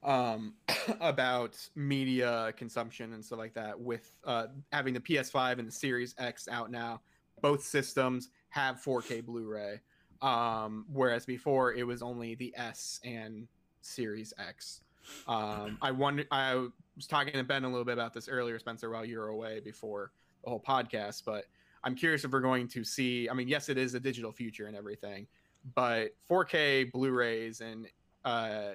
[0.04, 0.54] um,
[1.02, 3.80] about media consumption and stuff like that.
[3.80, 7.02] With uh, having the PS5 and the Series X out now,
[7.42, 9.82] both systems have 4K Blu-ray,
[10.22, 13.48] um, whereas before it was only the S and
[13.82, 14.82] Series X.
[15.28, 16.24] Um, I wonder.
[16.32, 16.56] I
[16.96, 19.60] was talking to Ben a little bit about this earlier, Spencer, while you were away
[19.60, 20.12] before
[20.44, 21.46] the whole podcast, but
[21.84, 23.30] I'm curious if we're going to see.
[23.30, 25.28] I mean, yes, it is a digital future and everything,
[25.76, 27.88] but 4K Blu-rays and
[28.24, 28.72] uh,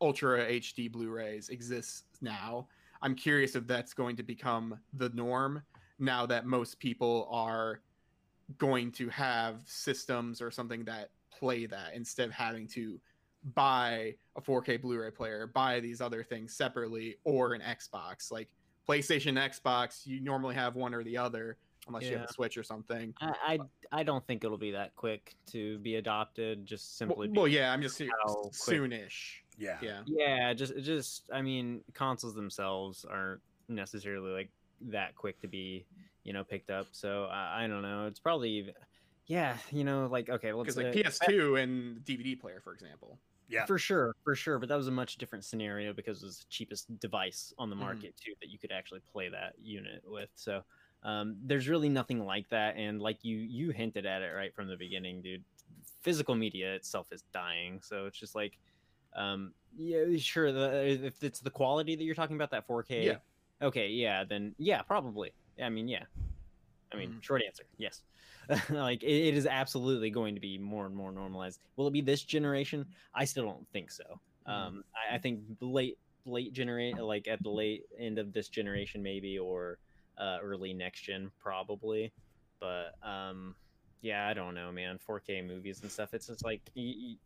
[0.00, 2.68] Ultra HD Blu-rays exists now.
[3.02, 5.62] I'm curious if that's going to become the norm
[5.98, 7.80] now that most people are
[8.56, 13.00] going to have systems or something that play that instead of having to
[13.54, 18.32] buy a 4K Blu-ray player, buy these other things separately, or an Xbox.
[18.32, 18.48] Like
[18.88, 22.62] PlayStation, Xbox, you normally have one or the other, unless you have a Switch or
[22.62, 23.14] something.
[23.20, 23.58] I, I
[24.00, 26.66] I don't think it'll be that quick to be adopted.
[26.66, 27.28] Just simply.
[27.28, 29.42] well, yeah, I'm just soonish.
[29.58, 30.04] Yeah, Yeah.
[30.04, 35.86] Yeah, just it just I mean, consoles themselves aren't necessarily like that quick to be,
[36.24, 36.88] you know, picked up.
[36.92, 38.06] So I, I don't know.
[38.06, 38.74] It's probably,
[39.26, 43.20] yeah, you know, like okay, let's Because like uh, PS2 and DVD player, for example.
[43.48, 43.66] yeah.
[43.66, 44.58] For sure, for sure.
[44.58, 47.76] But that was a much different scenario because it was the cheapest device on the
[47.78, 47.84] Mhm.
[47.84, 50.30] market too that you could actually play that unit with.
[50.34, 50.62] So
[51.02, 52.76] um, there's really nothing like that.
[52.76, 55.44] And like you you hinted at it right from the beginning, dude.
[56.02, 57.80] Physical media itself is dying.
[57.82, 58.58] So it's just like,
[59.14, 60.52] um, yeah, sure.
[60.52, 63.04] The, if it's the quality that you're talking about, that 4K.
[63.04, 63.16] Yeah.
[63.60, 65.32] Okay, yeah, then yeah, probably.
[65.62, 66.04] I mean, yeah.
[66.92, 67.22] I mean, Mhm.
[67.22, 68.02] short answer, yes.
[68.70, 71.60] like it, it is absolutely going to be more and more normalized.
[71.76, 72.86] Will it be this generation?
[73.14, 74.20] I still don't think so.
[74.46, 74.50] Mhm.
[74.52, 79.02] Um, I, I think late late generate like at the late end of this generation
[79.02, 79.78] maybe or
[80.18, 82.12] uh, early next gen probably.
[82.60, 83.54] But um,
[84.00, 84.98] yeah, I don't know, man.
[84.98, 86.14] 4K movies and stuff.
[86.14, 87.16] It's just like, y- y-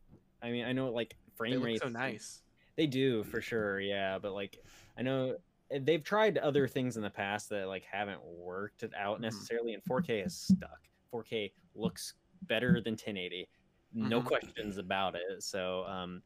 [0.42, 1.14] I mean, I know like
[1.50, 1.82] frame look rates.
[1.82, 2.42] so nice.
[2.76, 4.18] They do for sure, yeah.
[4.18, 4.62] But like,
[4.98, 5.36] I know
[5.70, 9.22] eh, they've tried other things in the past that like haven't worked it out Mhm.
[9.22, 10.80] necessarily, and 4K is stuck.
[11.12, 13.48] 4K looks better than 1080,
[13.92, 14.24] no Mhm.
[14.26, 15.42] questions about it.
[15.42, 16.22] So um,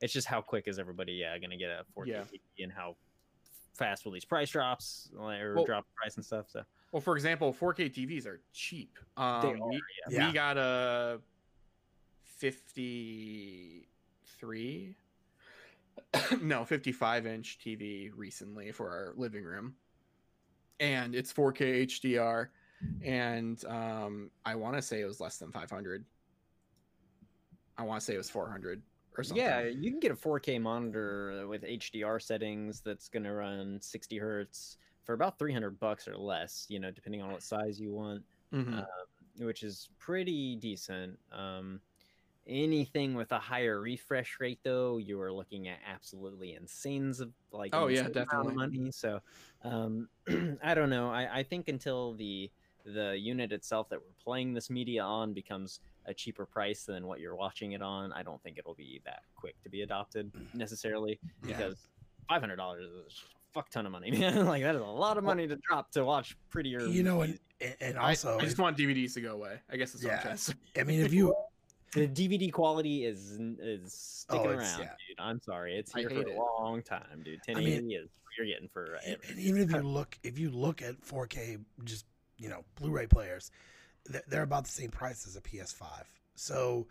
[0.00, 2.22] it's just how quick is everybody, yeah, gonna get a 4K Yeah.
[2.24, 2.96] TV, and how
[3.74, 6.48] fast will these price drops or Well- drop price and stuff.
[6.50, 8.98] So Well, for example, 4K TVs are cheap.
[9.16, 10.26] Um, They we, are, yeah.
[10.26, 11.20] we got a
[14.40, 14.94] 53,
[16.42, 19.74] no, 55 inch TV recently for our living room,
[20.78, 22.48] and it's 4K HDR,
[23.04, 26.04] and um, I want to say it was less than 500.
[27.76, 28.82] I want to say it was 400
[29.16, 29.44] or something.
[29.44, 34.78] yeah, you can get a 4K monitor with HDR settings that's gonna run 60 hertz
[35.04, 36.66] for about 300 bucks or less.
[36.68, 38.22] You know, depending on what size you want.
[38.52, 38.80] Mhm.
[38.80, 38.84] uh,
[39.38, 41.16] which is pretty decent.
[41.30, 41.80] Um,
[42.46, 47.74] anything with a higher refresh rate, though, you are looking at absolutely insane of like
[47.74, 48.78] Oh, yeah, insane amount of definitely.
[48.78, 48.90] money.
[48.92, 49.20] So
[49.64, 50.08] um,
[50.62, 51.10] I don't know.
[51.10, 52.50] I, I think until the
[52.86, 57.20] the unit itself that we're playing this media on becomes a cheaper price than what
[57.20, 61.20] you're watching it on, I don't think it'll be that quick to be adopted necessarily
[61.46, 61.56] Yeah.
[61.58, 61.76] because
[62.26, 64.46] five hundred dollars is a fuck ton of money, man.
[64.46, 66.80] like that is a lot of money to drop to watch prettier.
[66.80, 69.60] You know, and, and, and I- also, I, just want DVDs to go away.
[69.70, 70.22] I guess that's what I'm Yeah.
[70.22, 70.54] trying to say.
[70.78, 71.34] I mean, if you
[71.92, 74.94] the DVD quality is is sticking Oh, around, yeah.
[75.08, 75.18] dude.
[75.18, 76.36] I'm sorry, it's here for a it.
[76.36, 77.40] long time, dude.
[77.46, 79.40] 1080 is what you're getting for and forever.
[79.40, 82.04] even if you look, if you look at 4K, just
[82.38, 83.50] you know, Blu-ray players,
[84.28, 85.84] they're, about the same price as a PS5.
[86.34, 86.86] So,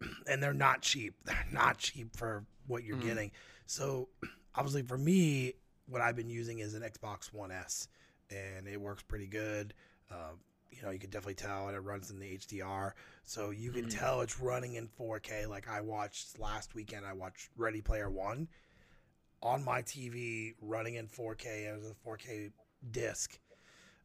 [0.26, 1.14] and they're not cheap.
[1.24, 3.02] They're not cheap for what you're Mhm.
[3.02, 3.30] getting.
[3.66, 4.08] So,
[4.54, 5.54] obviously, for me,
[5.86, 7.88] what I've been using is an Xbox One S,
[8.30, 9.74] and it works pretty good.
[10.10, 10.32] Uh,
[10.76, 13.86] you know, you can definitely tell, and it runs in the HDR, so you can
[13.86, 13.90] Mhm.
[13.90, 15.46] tell it's running in 4K.
[15.46, 18.48] Like I watched last weekend, I watched Ready Player One.
[19.42, 22.50] on my TV running in 4K as a 4K
[22.90, 23.38] disc.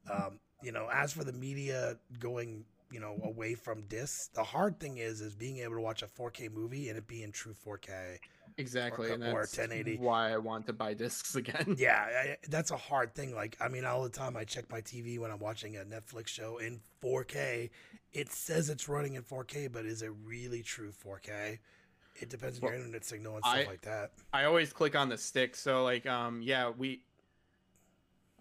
[0.09, 4.79] Um, you know, as for the media going, you know, away from discs, the hard
[4.79, 7.53] thing is is being able to watch a 4K movie and it be in true
[7.53, 8.19] 4K.
[8.57, 9.97] Exactly, Or- and or 1080.
[9.97, 11.75] why I want to buy discs again.
[11.77, 13.33] Yeah, I, that's a hard thing.
[13.33, 16.27] Like, I mean, all the time I check my TV when I'm watching a Netflix
[16.27, 17.69] show in 4K.
[18.13, 21.59] It says it's running in 4K, but is it really true 4K?
[22.15, 24.11] It depends on your internet signal and stuff I- like that.
[24.33, 25.55] I always click on the stick.
[25.55, 27.01] So like um yeah, we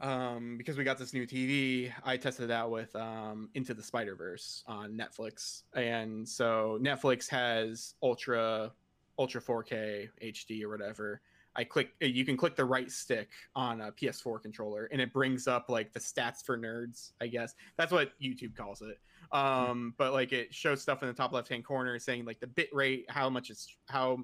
[0.00, 3.82] um because we got this new TV, I tested it out with um Into the
[3.82, 5.62] Spider-Verse on Netflix.
[5.74, 8.72] And so Netflix has ultra
[9.20, 11.20] ultra 4K HD or whatever.
[11.54, 15.46] I click you can click the right stick on a PS4 controller and it brings
[15.46, 17.54] up like the stats for nerds, I guess.
[17.76, 18.98] That's what YouTube calls it.
[19.30, 22.70] Um but like it shows stuff in the top left-hand corner saying like the bit
[22.72, 24.18] rate, how much it's how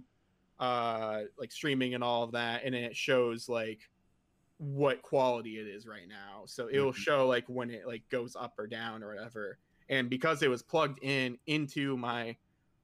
[0.58, 3.80] uh like streaming and all of that and then it shows like
[4.58, 6.96] what quality it is right now so it will Mhm.
[6.96, 9.58] show like when it like goes up or down or whatever
[9.90, 12.34] and because it was plugged in into my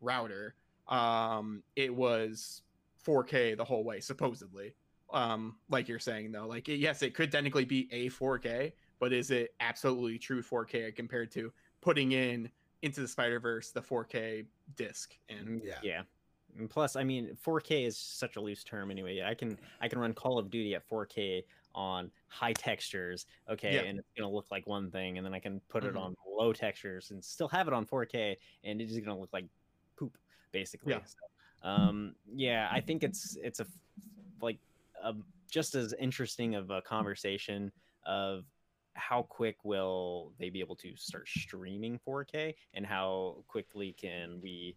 [0.03, 0.55] router
[0.89, 2.63] um it was
[3.05, 4.75] 4k the whole way supposedly
[5.13, 9.31] um like you're saying though like yes it could technically be a 4k but is
[9.31, 12.51] it absolutely true 4k compared to putting in
[12.83, 14.45] into the spider verse the 4k
[14.77, 15.79] disc and Yeah.
[15.83, 16.03] Yeah.
[16.59, 19.23] And plus, I mean, 4K is such a loose term anyway.
[19.23, 23.81] I can I can run Call of Duty at 4K on high textures, okay, Yeah.
[23.85, 25.89] and it's gonna look like one thing, and then I can put Mhm.
[25.89, 29.33] it on low textures and still have it on 4K, and it is gonna look
[29.33, 29.62] like poop,
[30.53, 30.93] basically.
[30.93, 31.01] Yeah.
[31.05, 33.67] So, um, yeah, I think it's it's a
[34.41, 34.59] like
[35.03, 35.15] a,
[35.51, 37.71] just as interesting of a conversation
[38.05, 38.45] of
[38.95, 44.77] how quick will they be able to start streaming 4K and how quickly can we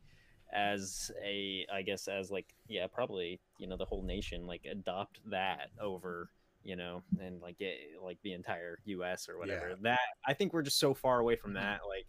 [0.53, 5.19] as a i guess as like yeah probably you know the whole nation like adopt
[5.29, 6.29] that over
[6.63, 9.75] you know and like get like the entire us or whatever Yeah.
[9.81, 12.05] that i think we're just so far away from that like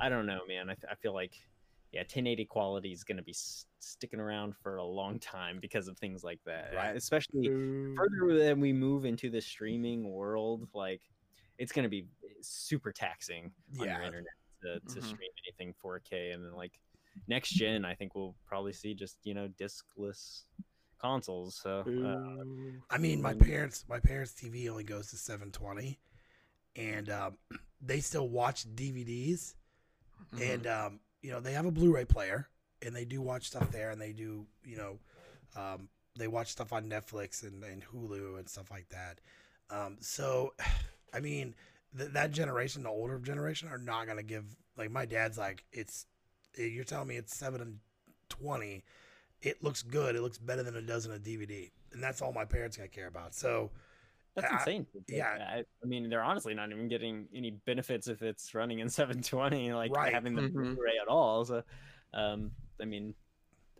[0.00, 1.32] i don't know man i, I feel like
[1.92, 5.88] yeah 1080 quality is going to be s- sticking around for a long time because
[5.88, 6.72] of things like that.
[6.74, 6.96] Right.
[6.96, 7.50] especially
[7.96, 11.02] further than we move into the streaming world like
[11.58, 12.06] it's going to be
[12.40, 14.32] super taxing on your internet
[14.62, 15.04] to, to Mhm.
[15.04, 16.78] stream anything 4k and then like
[17.28, 20.44] next gen i think we'll probably see just you know discless
[21.00, 21.58] consoles.
[21.62, 22.44] So uh,
[22.90, 25.98] I mean, my parents, my parents' TV only goes to 720,
[26.76, 27.38] and um,
[27.80, 29.54] they still watch DVDs,
[30.34, 30.42] Mhm.
[30.52, 32.48] and um, you know they have a Blu-ray player,
[32.82, 34.98] and they do watch stuff there, and they do, you know,
[35.56, 39.20] um, they watch stuff on Netflix and, and Hulu and stuff like that.
[39.70, 40.54] Um, so,
[41.14, 41.54] I mean,
[41.96, 44.44] th- that generation, the older generation, are not gonna give
[44.76, 46.06] like my dad's like it's.
[46.56, 47.78] You're telling me it's seven and
[48.28, 48.82] twenty.
[49.42, 50.16] It looks good.
[50.16, 52.88] It looks better than it does in a DVD, and that's all my parents gonna
[52.88, 53.34] care about.
[53.34, 53.70] So,
[54.40, 55.36] that's I- insane yeah.
[55.56, 59.72] I, I mean they're honestly not even getting any benefits if it's running in 720
[59.72, 60.12] like Right.
[60.12, 60.52] having the Mhm.
[60.52, 61.62] blu-ray at all so
[62.14, 63.14] um i mean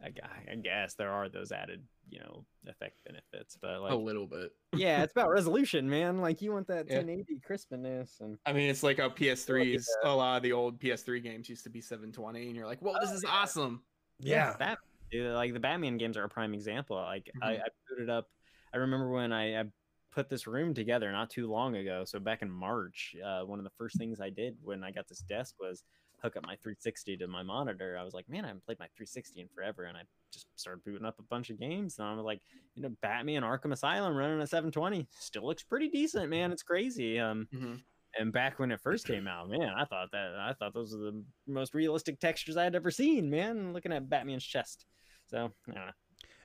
[0.02, 0.12] I,
[0.50, 4.50] I guess there are those added you know effect benefits but like a little bit.
[4.74, 6.20] yeah, it's about resolution, man.
[6.22, 6.96] Like you want that Yeah.
[6.98, 11.20] 1080 crispness, and I mean, it's like how PS3s, a lot of the old PS3
[11.22, 13.30] games used to be 720, and you're like, "Whoa, this Oh, is yeah.
[13.30, 13.82] awesome!"
[14.20, 14.78] yeah, Bat,
[15.12, 16.96] dude, like the Batman games are a prime example.
[16.96, 17.60] Like I, Mhm.
[17.60, 18.30] I booted up.
[18.72, 19.64] I remember when I, I
[20.10, 22.04] put this room together not too long ago.
[22.04, 25.08] So back in March, uh, one of the first things I did when I got
[25.08, 25.84] this desk was
[26.22, 27.96] hook up my 360 to my monitor.
[27.98, 30.02] I was like, man, I haven't played my 360 in forever, and I
[30.32, 31.98] just started booting up a bunch of games.
[31.98, 32.40] And I was like,
[32.74, 36.52] you know, Batman Arkham Asylum running at 720 still looks pretty decent, man.
[36.52, 37.18] It's crazy.
[37.18, 37.82] Um, Mhm.
[38.18, 41.12] and back when it first came out, man, I thought that I thought those were
[41.12, 43.72] the most realistic textures I had ever seen, man.
[43.72, 44.86] Looking at Batman's chest.
[45.26, 45.92] So, I don't know.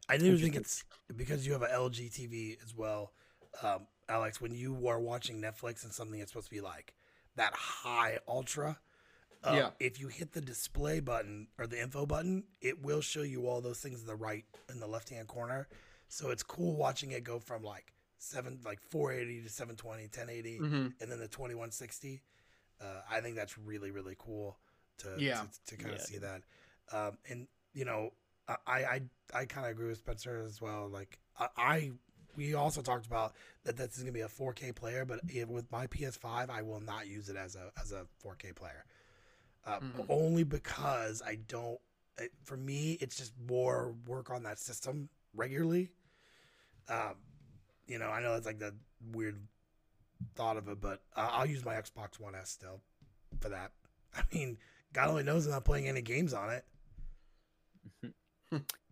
[0.08, 0.84] I do think it's
[1.16, 3.12] because you have a LG TV as well,
[3.62, 4.40] um, Alex.
[4.42, 6.94] When you are watching Netflix and something that's supposed to be like
[7.36, 8.80] that high ultra,
[9.44, 9.70] uh, Yeah.
[9.80, 13.62] If you hit the display button or the info button, it will show you all
[13.62, 15.68] those things in the right in the left hand corner.
[16.08, 20.94] So it's cool watching it go from like seven, like 480 to 720, 1080, Mhm.
[21.00, 22.22] and then the 2160.
[22.82, 24.58] Uh, I think that's really really cool
[25.00, 25.44] to Yeah.
[25.66, 26.06] to, to kind of Yeah.
[26.06, 26.42] see that.
[26.92, 28.14] Um, and you know,
[28.48, 29.02] I I
[29.34, 30.88] I kind of agree with Spencer as well.
[30.90, 31.92] Like I, I
[32.36, 33.34] we also talked about
[33.64, 37.08] that this is gonna be a 4K player, but with my PS5, I will not
[37.08, 38.86] use it as a as a 4K player.
[39.66, 40.06] Uh, Mhm.
[40.10, 41.80] Only because I don't.
[42.18, 45.90] It, for me, it's just more work on that system regularly.
[46.88, 47.16] Um,
[47.88, 48.76] you know, I know it's like the
[49.12, 49.48] weird
[50.36, 52.82] thought of it, but uh, I'll use my Xbox One S still
[53.42, 53.72] for that.
[54.16, 54.58] I mean,
[54.94, 56.66] God only knows I'm not playing any games on it.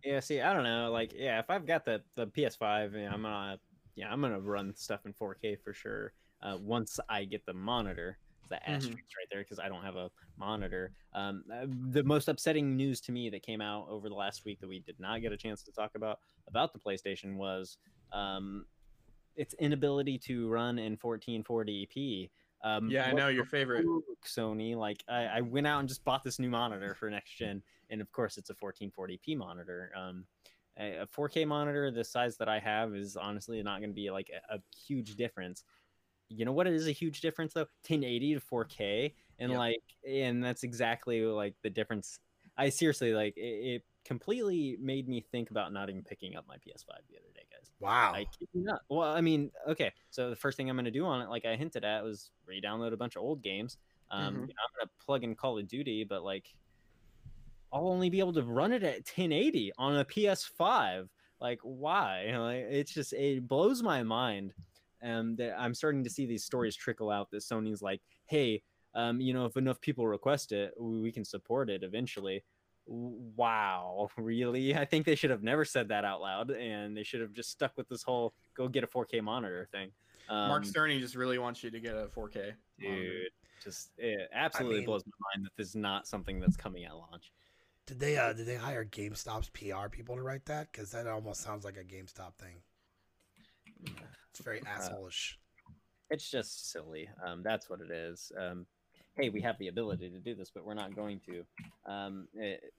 [0.04, 0.90] Yeah, see, I don't know.
[0.92, 3.58] Like, yeah, if I've got the the PS5, yeah, I'm gonna,
[3.96, 6.12] yeah, I'm gonna run stuff in 4K for sure.
[6.42, 8.18] Uh, once I get the monitor,
[8.50, 8.94] the that Mhm.
[8.94, 10.92] asterisk right there because I don't have a monitor.
[11.14, 14.60] Um, uh, the most upsetting news to me that came out over the last week
[14.60, 17.78] that we did not get a chance to talk about about the PlayStation was
[18.12, 18.66] um,
[19.36, 22.30] its inability to run in 1440p.
[22.64, 23.86] Um, Yeah, I know your favorite.
[24.24, 24.74] Sony.
[24.74, 28.00] Like, I, I went out and just bought this new monitor for next gen, and
[28.00, 29.92] of course, it's a 1440p monitor.
[29.94, 30.24] Um,
[30.78, 34.10] a, a 4K monitor the size that I have is honestly not going to be
[34.10, 35.62] like a, a huge difference.
[36.28, 36.66] You know what?
[36.66, 37.68] It is a huge difference though.
[37.86, 39.58] 1080 to 4K, and Yep.
[39.58, 42.18] like, and that's exactly like the difference.
[42.56, 43.82] I seriously like it, it.
[44.04, 47.72] Completely made me think about not even picking up my PS5 the other day, guys.
[47.78, 48.12] Wow.
[48.12, 48.82] I not.
[48.90, 49.92] Well, I mean, okay.
[50.10, 52.30] So the first thing I'm going to do on it, like I hinted at, was
[52.44, 53.78] re-download a bunch of old games.
[54.10, 54.48] Um, Mhm.
[54.48, 56.54] you know, I'm going to plug in Call of Duty, but like,
[57.72, 61.10] I'll only be able to run it at 1080 on a PS5.
[61.40, 62.24] Like, why?
[62.26, 64.54] You know, like, it's just it blows my mind.
[65.02, 68.62] Um, that I'm starting to see these stories trickle out that Sony's like, hey,
[68.94, 72.42] um, you know, if enough people request it, we can support it eventually.
[72.86, 74.74] W- Wow, really?
[74.76, 77.50] I think they should have never said that out loud, and they should have just
[77.50, 79.90] stuck with this whole "go get a 4K monitor" thing.
[80.28, 82.52] Um, Mark Cerny just really wants you to get a 4K.
[82.80, 83.02] monitor.
[83.02, 83.28] dude,
[83.62, 86.94] just it absolutely mean- blows my mind that this is not something that's coming at
[86.96, 87.32] launch.
[87.86, 90.72] Did they uh did they hire GameStop's PR people to write that?
[90.72, 92.56] Because that almost sounds like a GameStop thing.
[94.30, 95.34] It's very Uh, assholeish.
[96.10, 97.08] It's just silly.
[97.26, 98.32] Um, that's what it is.
[98.38, 98.66] Um,
[99.16, 101.44] hey, we have the ability to do this, but we're not going to.
[101.86, 102.72] Um, it,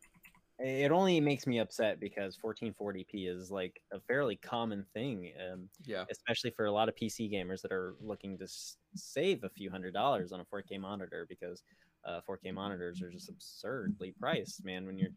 [0.58, 5.34] it only makes me upset because 1440p is like a fairly common thing.
[5.52, 6.06] Um, Yeah.
[6.10, 9.70] especially for a lot of PC gamers that are looking to s- save a few
[9.70, 11.64] hundred dollars on a 4K monitor because
[12.06, 14.86] uh, 4K monitors are just absurdly priced, man.
[14.86, 15.10] When you're,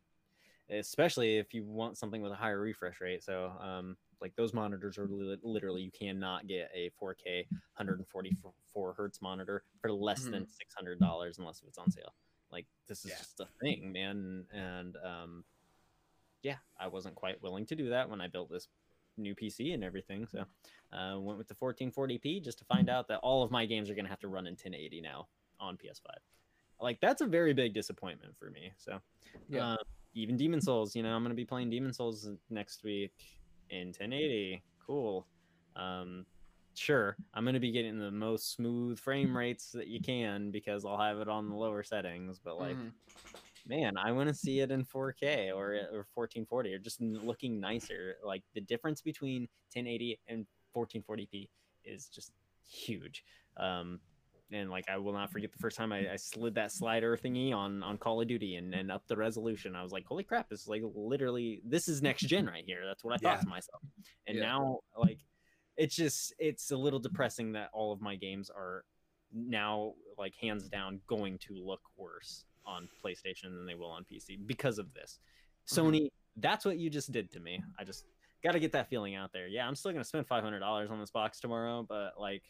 [0.71, 3.23] especially if you want something with a higher refresh rate.
[3.23, 7.47] So, um, like those monitors are li- literally you cannot get a 4K
[7.77, 12.15] 144 hertz monitor for less than six hundred dollars unless it's on sale.
[12.51, 13.19] Like this is Yeah.
[13.19, 14.45] just a thing, man.
[14.53, 15.45] And um,
[16.43, 18.69] yeah, I wasn't quite willing to do that when I built this
[19.17, 20.27] new PC and everything.
[20.27, 20.45] So
[20.93, 23.95] uh, went with the 1440p just to find out that all of my games are
[23.95, 25.29] going to have to run in 1080 now
[25.61, 26.07] on PS5.
[26.81, 28.73] Like that's a very big disappointment for me.
[28.77, 29.01] So
[29.49, 29.73] Yeah.
[29.73, 29.77] uh,
[30.15, 33.13] even Demon Souls, you know, I'm going to be playing Demon Souls next week
[33.71, 34.63] in 1080.
[34.87, 35.27] Cool.
[35.77, 36.27] Um,
[36.75, 40.85] sure, I'm going to be getting the most smooth frame rates that you can because
[40.85, 42.39] I'll have it on the lower settings.
[42.39, 42.93] But like, Mhm.
[43.67, 48.17] man, I want to see it in 4K or or 1440 or just looking nicer.
[48.25, 51.49] Like the difference between 1080 and 1440p
[51.85, 52.33] is just
[52.67, 53.25] huge.
[53.57, 54.01] Um,
[54.53, 57.53] and like I will not forget the first time I, I slid that slider thingy
[57.55, 59.75] on on Call of Duty and and up the resolution.
[59.77, 60.49] I was like, holy crap!
[60.49, 62.83] This is like literally this is next gen right here.
[62.87, 63.43] That's what I thought Yeah.
[63.43, 63.83] to myself.
[64.27, 64.45] And Yeah.
[64.45, 65.19] now like
[65.77, 68.85] it's just it's a little depressing that all of my games are
[69.33, 74.39] now like hands down going to look worse on PlayStation than they will on PC
[74.47, 75.19] because of this.
[75.71, 75.79] Mhm.
[75.79, 77.63] Sony, that's what you just did to me.
[77.79, 78.05] I just
[78.43, 79.47] got to get that feeling out there.
[79.49, 82.43] Yeah, I'm still going to spend $500 on this box tomorrow, but like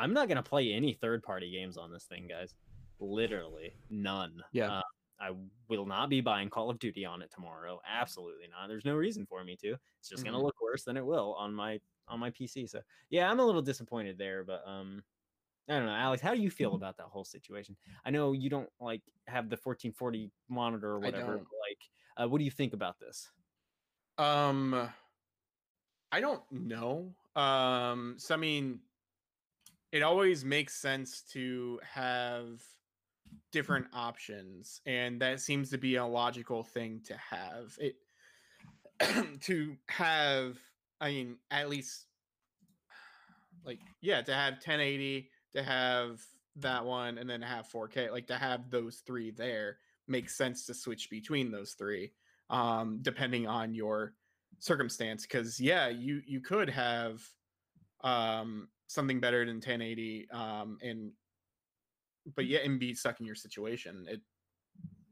[0.00, 2.54] I'm not going to play any third-party games on this thing, guys.
[2.98, 4.42] Literally none.
[4.52, 4.78] Yeah.
[4.78, 4.82] Uh,
[5.20, 5.32] I
[5.68, 7.80] will not be buying Call of Duty on it tomorrow.
[7.86, 8.68] Absolutely not.
[8.68, 9.76] There's no reason for me to.
[9.98, 10.38] It's just going Mhm.
[10.38, 12.66] to look worse than it will on my on my PC.
[12.68, 12.80] So,
[13.10, 15.04] yeah, I'm a little disappointed there, but um
[15.68, 16.20] I don't know, Alex.
[16.20, 17.76] How do you feel about that whole situation?
[18.04, 21.36] I know you don't like have the 1440 monitor or whatever.
[21.36, 21.78] like,
[22.16, 23.30] uh, what do you think about this?
[24.18, 24.90] Um,
[26.10, 27.14] I don't know.
[27.36, 28.80] Um, so I mean,
[29.92, 32.62] it always makes sense to have
[33.52, 37.76] different options, and that seems to be a logical thing to have.
[37.78, 37.96] It
[39.42, 40.58] to have,
[41.00, 42.06] I mean, at least
[43.64, 46.20] like yeah, to have 1080, to have
[46.56, 49.78] that one, and then have 4K, like to have those three there
[50.08, 52.10] makes sense to switch between those three
[52.50, 54.12] um depending on your
[54.58, 57.22] circumstance because yeah you you could have
[58.02, 61.12] um something better than 1080 um and
[62.34, 64.20] but yeah and be stuck in your situation it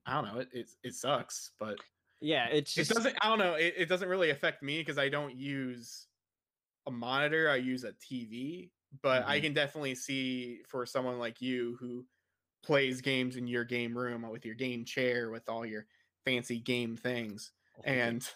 [0.06, 1.78] i don't know it it, it sucks but
[2.20, 4.98] Yeah, it's it just doesn't i don't know it, it doesn't really affect me because
[4.98, 6.08] i don't use
[6.86, 8.72] a monitor i use a tv
[9.02, 9.42] but i Mhm.
[9.42, 12.06] can definitely see for someone like you who
[12.62, 15.86] plays games in your game room with your game chair with all your
[16.24, 17.52] fancy game things
[17.84, 18.30] and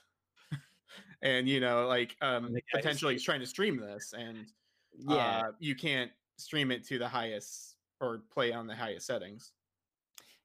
[1.22, 4.53] and you know like um potentially trying to stream this and
[4.99, 9.53] yeah, uh, you can't stream it to the highest or play on the highest settings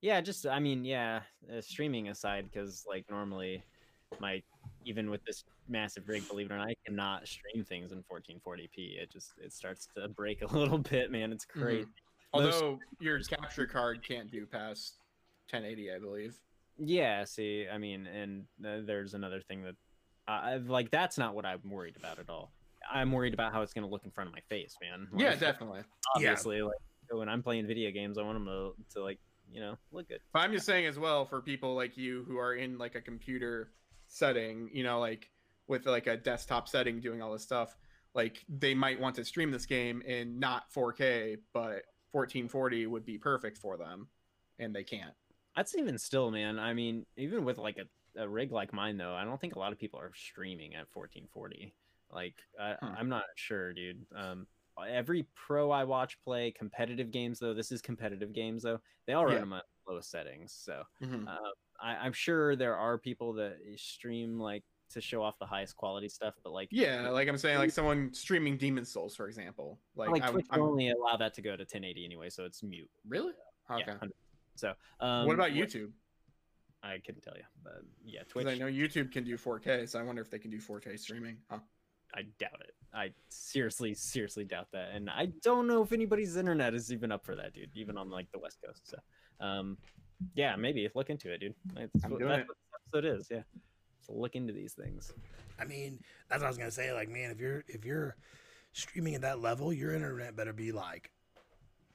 [0.02, 0.22] yeah.
[0.22, 1.22] Just I mean, yeah.
[1.52, 3.64] Uh, streaming aside, because like normally,
[4.20, 4.41] my
[4.86, 9.02] even with this massive rig, believe it or not, I cannot stream things in 1440p.
[9.02, 11.32] It just it starts to break a little bit, man.
[11.32, 11.88] It's crazy.
[12.34, 14.98] Although your capture card can't do past
[15.50, 16.36] 1080, I believe.
[16.78, 21.62] Yeah, see, I mean, and uh, there's another thing that like that's not what I'm
[21.70, 22.52] worried about at all.
[22.91, 25.07] I'm worried about how it's going to look in front of my face, man.
[25.15, 25.81] Yeah, definitely.
[26.15, 26.77] obviously, like
[27.09, 29.19] when I'm playing video games, I want them to, to like
[29.51, 30.19] you know look good.
[30.33, 33.01] But I'm just saying as well for people like you who are in like a
[33.01, 33.71] computer
[34.07, 35.29] setting, you know, like
[35.67, 37.75] with like a desktop setting doing all this stuff,
[38.13, 43.17] like they might want to stream this game in not 4K, but 1440 would be
[43.17, 44.07] perfect for them,
[44.59, 45.13] and they can't.
[45.55, 46.59] That's even still, man.
[46.59, 49.59] I mean, even with like a, a rig like mine, though, I don't think a
[49.59, 51.73] lot of people are streaming at 1440.
[52.12, 52.86] Like, I, Hmm.
[52.97, 54.05] I'm not sure, dude.
[54.16, 54.47] Um,
[54.88, 57.53] every pro I watch play competitive games, though.
[57.53, 58.80] This is competitive games, though.
[59.05, 59.39] They all run Yeah.
[59.41, 60.51] them at low settings.
[60.53, 61.28] So Mhm.
[61.28, 65.76] uh, I, I'm sure there are people that stream like to show off the highest
[65.76, 69.80] quality stuff, but like, Yeah, like I'm saying, like someone streaming Demon Souls, for example.
[69.95, 72.64] Like, like I'm, Twitch I'm- only allow that to go to 1080 anyway, so it's
[72.64, 72.89] mute.
[73.05, 73.34] really
[73.70, 73.84] okay.
[73.88, 74.08] Yeah,
[74.55, 75.91] So, um, what about YouTube?
[76.84, 78.47] I couldn't tell you, but yeah, Because Twitch.
[78.47, 81.38] I know YouTube can do 4K, so I wonder if they can do 4K streaming.
[81.49, 81.60] Huh.
[82.18, 82.74] I doubt it.
[82.93, 87.24] I seriously, seriously doubt that, and I don't know if anybody's internet is even up
[87.24, 87.70] for that, dude.
[87.76, 88.82] Even on like the West Coast.
[88.89, 88.97] So,
[89.39, 89.78] um,
[90.34, 91.53] yeah, maybe look into it, dude.
[91.76, 92.47] That's, I'm what, doing that's it.
[92.47, 93.28] what this episode is.
[93.30, 93.59] Yeah,
[94.01, 95.13] so look into these things.
[95.59, 96.91] I mean, that's what I was gonna say.
[96.91, 98.15] Like, man, if you're if you're
[98.74, 101.11] streaming at that level, your internet better be like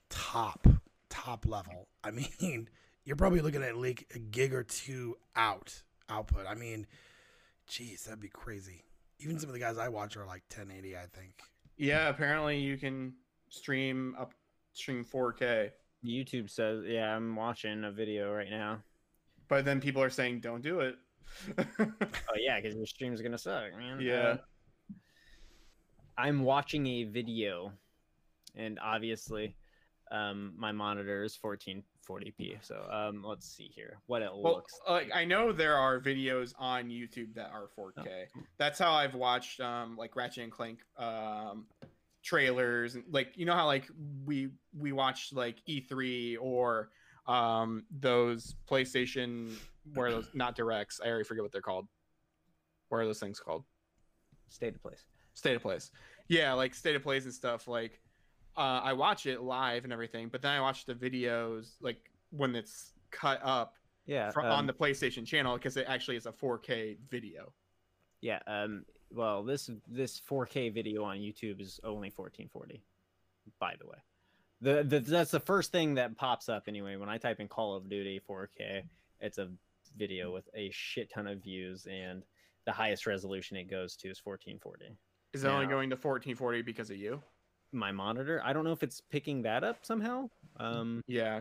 [0.09, 0.69] top
[1.09, 1.89] top level.
[2.05, 2.11] I
[2.41, 2.69] mean,
[3.05, 6.47] you're probably looking at like a gig or two out output.
[6.47, 6.87] I mean,
[7.67, 8.85] geez, that'd be crazy.
[9.23, 10.97] Even some of the guys I watch are like 1080.
[10.97, 11.35] I think.
[11.77, 13.15] Yeah, apparently you can
[13.49, 14.33] stream up
[14.73, 15.71] stream 4K,
[16.05, 18.83] YouTube says, yeah, I'm watching a video right now.
[19.49, 20.97] but then people are saying don't do it.
[21.79, 24.01] Oh yeah, because your stream's gonna suck, man.
[24.01, 24.15] Yeah.
[24.15, 24.37] Uh,
[26.19, 27.73] I'm watching a video,
[28.55, 29.57] and obviously,
[30.11, 31.37] um, my monitor is
[32.09, 32.59] 1440p.
[32.63, 34.79] So um, let's see here what it well, looks.
[34.89, 38.27] like I know there are videos on YouTube that are 4K.
[38.59, 41.67] That's how I've watched um like Ratchet and Clank um
[42.23, 43.89] trailers and like you know how like
[44.25, 46.91] we we watched like E3 or
[47.27, 49.53] um those PlayStation
[49.95, 51.87] where those not directs I already forget what they're called.
[52.89, 53.65] What are those things called?
[54.51, 55.07] State of Plays.
[55.35, 55.91] State of Plays.
[56.29, 57.67] Yeah, like State of Plays and stuff.
[57.67, 58.01] Like,
[58.57, 62.55] uh, I watch it live and everything, but then I watch the videos like when
[62.55, 63.75] it's cut up
[64.07, 64.31] Yeah.
[64.31, 67.53] fr- um, on the PlayStation channel because it actually is a 4K video.
[68.21, 68.41] Yeah.
[68.47, 68.85] Um.
[69.11, 72.83] Well, this this 4K video on YouTube is only 1440.
[73.59, 73.99] By the way,
[74.61, 77.75] the, the that's the first thing that pops up anyway when I type in Call
[77.77, 78.85] of Duty 4K.
[79.21, 79.49] It's a
[79.97, 82.23] video with a shit ton of views, and
[82.65, 84.97] the highest resolution it goes to is 1440.
[85.35, 87.23] Is it only going to 1440 because of you?
[87.73, 90.29] My monitor, I don't know if it's picking that up somehow.
[90.59, 91.41] Um, Yeah,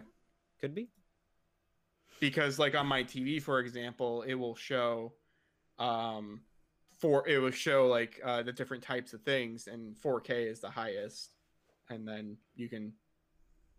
[0.59, 0.87] could be.
[2.19, 5.13] because like on my TV, for example, it will show,
[5.79, 6.41] um,
[6.99, 10.69] for it will show like uh, the different types of things, and 4K is the
[10.69, 11.31] highest,
[11.89, 12.93] and then you can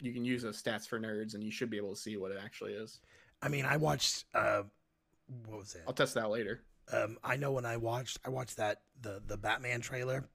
[0.01, 2.33] you can use those stats for nerds, and you should be able to see what
[2.33, 3.01] it actually is.
[3.41, 4.25] I mean, I watched.
[4.35, 4.63] Uh,
[5.47, 5.83] what was it?
[5.87, 6.63] I'll test that later.
[6.93, 10.29] Um, I know when I watched, I watched that the the Batman trailer.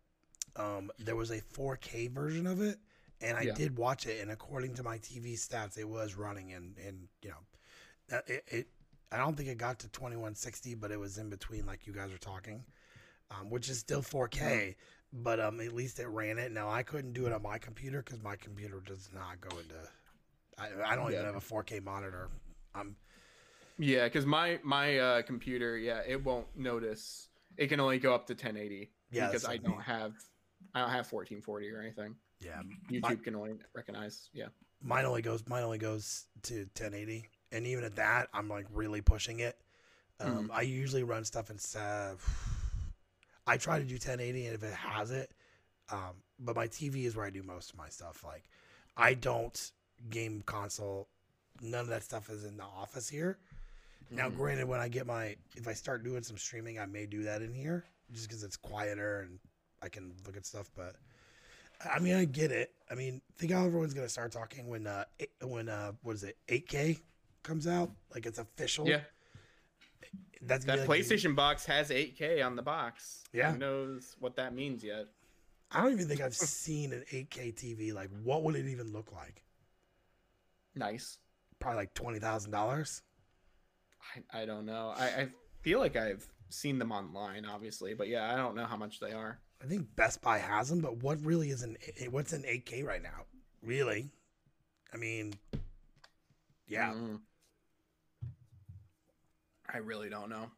[0.57, 2.79] Um, there was a 4K version of it,
[3.21, 3.53] and I Yeah.
[3.53, 4.21] did watch it.
[4.21, 8.67] And according to my TV stats, it was running, and and you know, it, it.
[9.11, 12.11] I don't think it got to 2160, but it was in between, like you guys
[12.11, 12.65] are talking,
[13.31, 14.75] um, which is still 4K.
[15.13, 16.51] But um, at least it ran it.
[16.51, 19.75] Now I couldn't do it on my computer because my computer does not go into.
[20.57, 22.29] I, I don't even have a 4K monitor.
[22.75, 22.97] I'm
[23.77, 27.29] Yeah, because my my uh, computer, yeah, it won't notice.
[27.57, 30.13] It can only go up to 1080 Yeah, because that's I what I don't have
[30.73, 32.15] I don't have 1440 or anything.
[32.39, 32.61] yeah.
[32.91, 34.29] YouTube My- can only recognize.
[34.33, 34.47] Yeah.
[34.81, 39.01] mine only goes mine only goes to 1080 and even at that i'm like really
[39.01, 39.57] pushing it
[40.19, 42.13] um, i usually run stuff in uh,
[43.47, 45.31] i try to do 1080 and if it has it
[45.91, 48.43] um, but my tv is where i do most of my stuff like
[48.95, 49.71] i don't
[50.11, 51.07] game console
[51.61, 53.39] none of that stuff is in the office here
[54.11, 54.35] now Mhm.
[54.37, 57.41] granted when i get my if i start doing some streaming i may do that
[57.41, 59.39] in here just because it's quieter and
[59.81, 60.95] i can look at stuff but
[61.93, 62.71] I mean, I get it.
[62.89, 66.23] I mean, think how everyone's gonna start talking when uh eight- when uh what is
[66.23, 66.99] it 8K
[67.43, 67.91] comes out?
[68.15, 68.87] Like it's official.
[68.87, 69.01] Yeah,
[70.41, 73.23] that's that like PlayStation box has 8K on the box.
[73.31, 73.51] Yeah.
[73.51, 75.05] Who knows what that means yet?
[75.71, 76.33] I don't even think I've
[76.63, 77.93] seen an 8K TV.
[77.93, 79.43] Like, what would it even look like?
[80.75, 81.19] Nice.
[81.59, 83.03] Probably like twenty thousand dollars.
[84.33, 84.93] I, I don't know.
[84.97, 85.27] I, I
[85.61, 89.11] feel like I've seen them online, obviously, but yeah, I don't know how much they
[89.11, 89.39] are.
[89.61, 91.77] I think Best Buy has them, but what really is an
[92.11, 93.25] what's an 8K right now?
[93.63, 94.09] Really?
[94.93, 95.33] I mean,
[96.67, 96.93] yeah.
[96.93, 97.19] Mm.
[99.73, 100.49] I really don't know.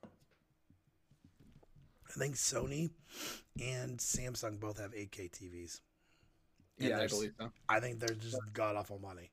[2.08, 2.90] I think Sony
[3.62, 5.80] and Samsung both have 8K TVs.
[6.80, 7.52] And Yeah, I believe so.
[7.68, 9.32] I think they're just god awful money.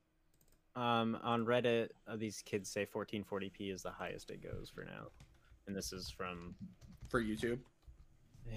[0.75, 5.07] Um, on Reddit, uh, these kids say 1440p is the highest it goes for now,
[5.65, 6.53] and this is from
[7.09, 7.59] For YouTube.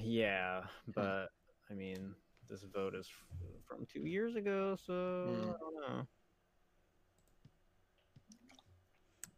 [0.03, 0.63] Yeah,
[0.95, 1.29] but
[1.71, 2.15] I mean
[2.49, 4.93] this vote is f- from two years ago, so
[5.27, 5.51] Hmm.
[5.51, 6.07] I don't know.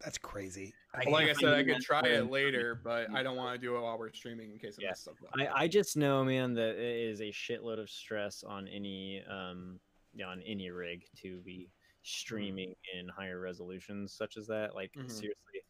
[0.01, 0.73] That's crazy.
[0.93, 3.65] I like I said, I find could try it later, but I don't want to
[3.65, 4.89] do it while we're streaming in case I Yeah.
[4.89, 5.29] mess stuff up.
[5.39, 9.79] I, I just know, man, that it is a shitload of stress on any um
[10.25, 11.69] on any rig to be
[12.03, 14.75] streaming in higher resolutions such as that.
[14.75, 15.09] Like Mhm.
[15.09, 15.62] seriously,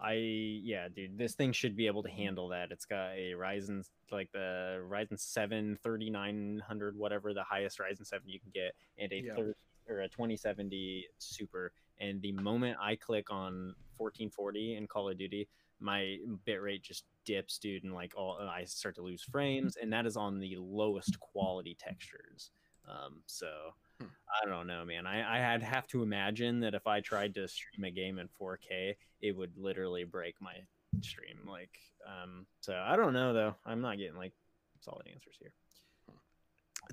[0.00, 2.70] I yeah, dude, this thing should be able to handle that.
[2.70, 8.40] It's got a Ryzen like the Ryzen 7 3900 whatever the highest Ryzen 7 you
[8.40, 9.34] can get and a Yeah.
[9.34, 9.52] 30
[9.88, 15.48] or a 2070 super and the moment I click on 1440 in Call of Duty
[15.80, 20.06] my bitrate just dips, dude, and like all I start to lose frames, and that
[20.06, 22.50] is on the lowest quality textures.
[22.88, 24.06] Um, so Hmm.
[24.42, 25.06] I don't know, man.
[25.06, 28.28] I I had have to imagine that if I tried to stream a game in
[28.40, 30.54] 4K, it would literally break my
[31.02, 31.38] stream.
[31.46, 33.54] Like, um, so I don't know though.
[33.64, 34.32] I'm not getting like
[34.80, 35.52] solid answers here.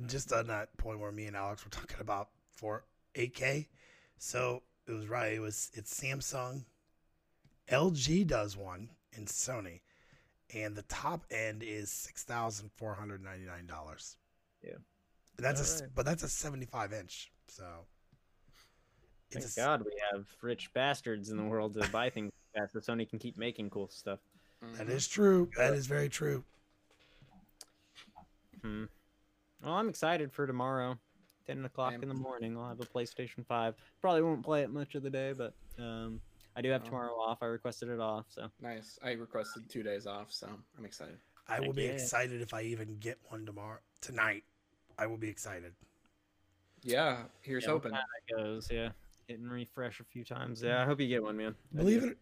[0.08, 3.68] just on that point where me and Alex were talking about for 8K.
[4.18, 5.34] So it was right.
[5.34, 6.66] It was it's Samsung,
[7.70, 9.82] LG does one, and Sony,
[10.54, 14.18] and the top end is six thousand four hundred ninety nine dollars.
[14.64, 14.78] Yeah.
[15.42, 15.96] That's a Alright.
[15.96, 17.32] but that's a seventy five inch.
[17.48, 17.64] So
[19.32, 22.74] Thank it's a, God we have rich bastards in the world to buy things fast,
[22.74, 24.20] so Sony can keep making cool stuff.
[24.62, 25.10] that Mhm.
[25.10, 25.50] true.
[25.58, 26.44] That is very true.
[28.62, 28.86] Hmm.
[29.64, 31.00] Well, I'm excited for tomorrow.
[31.48, 33.74] 10 o'clock in the morning, I'll have a PlayStation 5.
[34.00, 36.22] Probably won't play it much of the day, but um,
[36.56, 36.86] I do have Oh.
[36.86, 37.40] tomorrow off.
[37.42, 38.52] I requested it off, so.
[38.62, 39.00] nice.
[39.04, 40.48] I requested two days off, so
[40.78, 41.18] I'm excited.
[41.48, 41.92] I will Heck be yeah.
[41.92, 44.44] excited if I even get one tomorrow tonight.
[45.02, 45.74] I will be excited.
[46.84, 47.92] Yeah, here's Yeah, hoping.
[47.92, 48.06] that
[48.38, 48.90] goes, yeah.
[49.28, 50.62] Hit and refresh a few times.
[50.62, 51.56] Yeah, I hope you get one, man.
[51.74, 52.10] I Believe do.
[52.10, 52.18] it,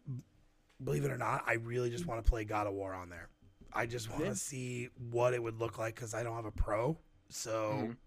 [0.85, 3.27] believe it or not, I really just want to play God of War on there.
[3.73, 4.33] I just want to Yeah.
[4.33, 6.97] see what it would look like because I don't have a pro.
[7.27, 7.97] So Mhm.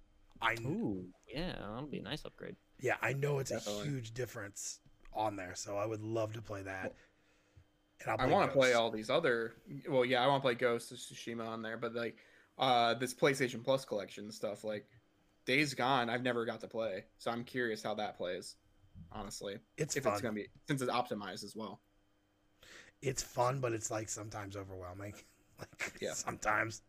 [0.40, 2.56] I Ooh, yeah, that'll be a nice upgrade.
[2.80, 3.82] yeah I know it's Definitely.
[3.82, 4.80] a huge difference
[5.12, 5.54] on there.
[5.54, 6.94] So I would love to play that.
[8.00, 9.54] And I'll I want to play all these other.
[9.88, 12.16] Well, yeah, I want to play Ghost of Tsushima on there, but like
[12.58, 14.86] uh this PlayStation Plus collection stuff, like
[15.46, 18.56] Days Gone, I've never got to play, so I'm curious how that plays.
[19.10, 20.12] Honestly, It's if fun.
[20.12, 21.80] it's gonna be since it's optimized as well.
[23.02, 25.14] it's fun, but it's like sometimes overwhelming.
[25.58, 26.14] Like Yeah.
[26.14, 26.82] sometimes.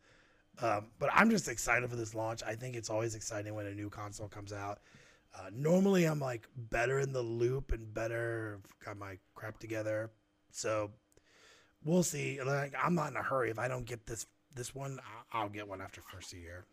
[0.60, 2.42] Um, but I'm just excited for this launch.
[2.44, 4.80] I think it's always exciting when a new console comes out.
[5.38, 10.12] Uh, normally, I'm like better in the loop and better got my crap together.
[10.52, 10.92] So
[11.84, 12.42] we'll see.
[12.42, 13.52] Like I'm not in a hurry.
[13.52, 14.26] If I don't get this
[14.56, 16.66] this one, I- I'll get one after first year.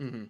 [0.00, 0.24] Mm-hmm.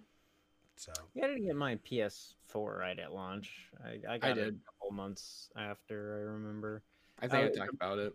[0.75, 3.69] So You didn't get my PS4 right at launch.
[3.83, 4.47] I, I got it did.
[4.55, 6.83] a couple months after, I remember.
[7.19, 8.13] I think I Uh, talked about it.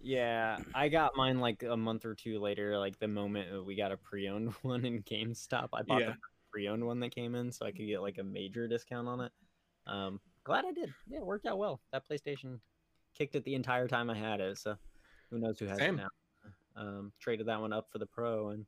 [0.00, 3.74] Yeah, I got mine like a month or two later, like the moment that we
[3.74, 5.70] got a pre-owned one in GameStop.
[5.72, 6.10] I bought Yeah.
[6.10, 6.16] the
[6.52, 9.32] pre-owned one that came in, so I could get like a major discount on it.
[9.86, 10.92] Um, glad I did.
[11.08, 11.80] Yeah, it worked out well.
[11.92, 12.60] That PlayStation
[13.16, 14.76] kicked it the entire time I had it, so
[15.30, 15.94] who knows who has Same.
[15.98, 16.08] it now.
[16.76, 18.66] Um, traded that one up for the Pro, and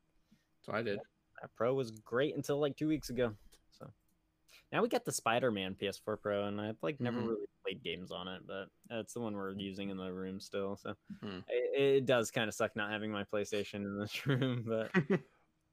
[0.62, 0.98] So I did.
[1.42, 3.34] that Pro was great until like two weeks ago.
[3.78, 3.90] So
[4.72, 7.26] now we got the Spider-Man PS4 Pro, and I've like never Mhm.
[7.28, 10.76] really played games on it, but that's the one we're using in the room still.
[10.76, 11.40] So Hmm.
[11.48, 15.18] it, it does kind of suck not having my PlayStation in this room, but You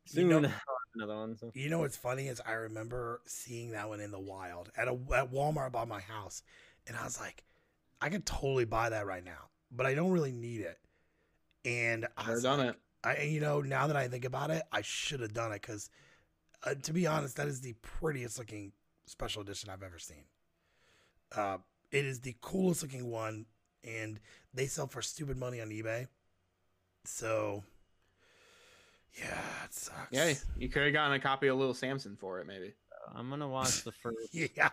[0.07, 0.51] soon know-
[0.95, 1.37] another one.
[1.37, 1.51] So.
[1.53, 4.91] You know what's funny is I remember seeing that one in the wild at a
[5.15, 6.43] at Walmart by my house,
[6.87, 7.43] and I was like,
[8.01, 10.79] I could totally buy that right now, but I don't really need it.
[11.65, 12.79] And I Never done like- it.
[13.05, 15.89] I you know now that I think about it, I should have done it because,
[16.63, 18.71] uh, to be honest, that is the prettiest looking
[19.05, 20.23] special edition I've ever seen.
[21.35, 21.57] Uh,
[21.91, 23.45] it is the coolest looking one,
[23.83, 24.19] and
[24.53, 26.07] they sell for stupid money on eBay.
[27.03, 27.63] So,
[29.19, 30.07] yeah, it sucks.
[30.11, 32.73] Yeah, you could have gotten a copy of Little Samson for it, maybe.
[33.13, 34.33] I'm gonna watch the first.
[34.33, 34.69] Yeah.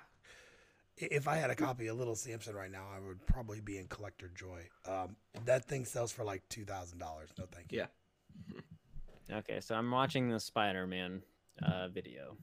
[1.00, 3.78] I- If I had a copy of Little Samson right now, I would probably be
[3.78, 4.68] in collector joy.
[4.86, 7.30] Um, that thing sells for like two thousand dollars.
[7.38, 7.78] No, thank you.
[7.78, 9.36] Yeah.
[9.38, 11.22] Okay, so I'm watching the Spider-Man
[11.62, 12.36] uh, video.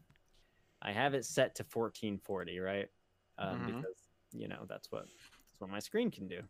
[0.82, 2.90] I have it set to 1440, right?
[3.38, 3.66] Um, Mhm.
[3.82, 3.98] Because
[4.32, 6.42] you know that's what that's what my screen can do.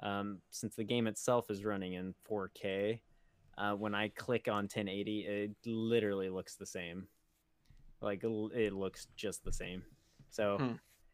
[0.00, 3.00] um, since the game itself is running in 4K,
[3.56, 7.06] uh, when I click on 1080, it literally looks the same.
[8.00, 9.84] Like it it looks just the same.
[10.30, 10.72] So, Hmm.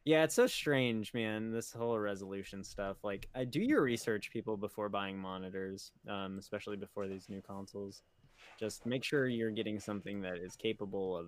[0.08, 1.52] Yeah, it's so strange, man.
[1.52, 2.96] This whole resolution stuff.
[3.04, 8.00] Like, I do your research, people, before buying monitors, um, especially before these new consoles.
[8.58, 11.26] Just make sure you're getting something that is capable of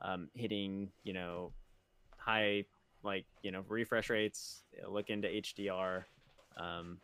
[0.00, 1.52] um, hitting, you know,
[2.16, 2.64] high
[3.02, 4.62] like you know refresh rates.
[4.88, 6.04] Look into HDR.
[6.56, 6.96] Um,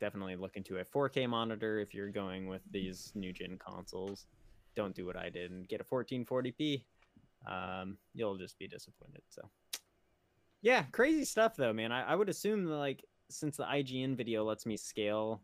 [0.00, 4.26] definitely look into a 4K monitor if you're going with these new gen consoles.
[4.76, 6.82] Don't do what I did and get a 1440p.
[7.50, 9.22] Um, you'll just be disappointed.
[9.30, 9.48] So,
[10.62, 11.92] yeah, crazy stuff though, man.
[11.92, 15.40] I, I would assume that, like since the IGN video lets me scale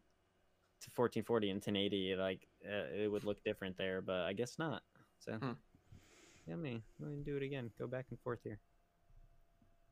[0.80, 4.82] to 1440 and 1080, like uh, it would look different there, but I guess not.
[5.18, 5.52] So, Hmm.
[6.46, 7.70] yeah, me, let me do it again.
[7.78, 8.60] Go back and forth here.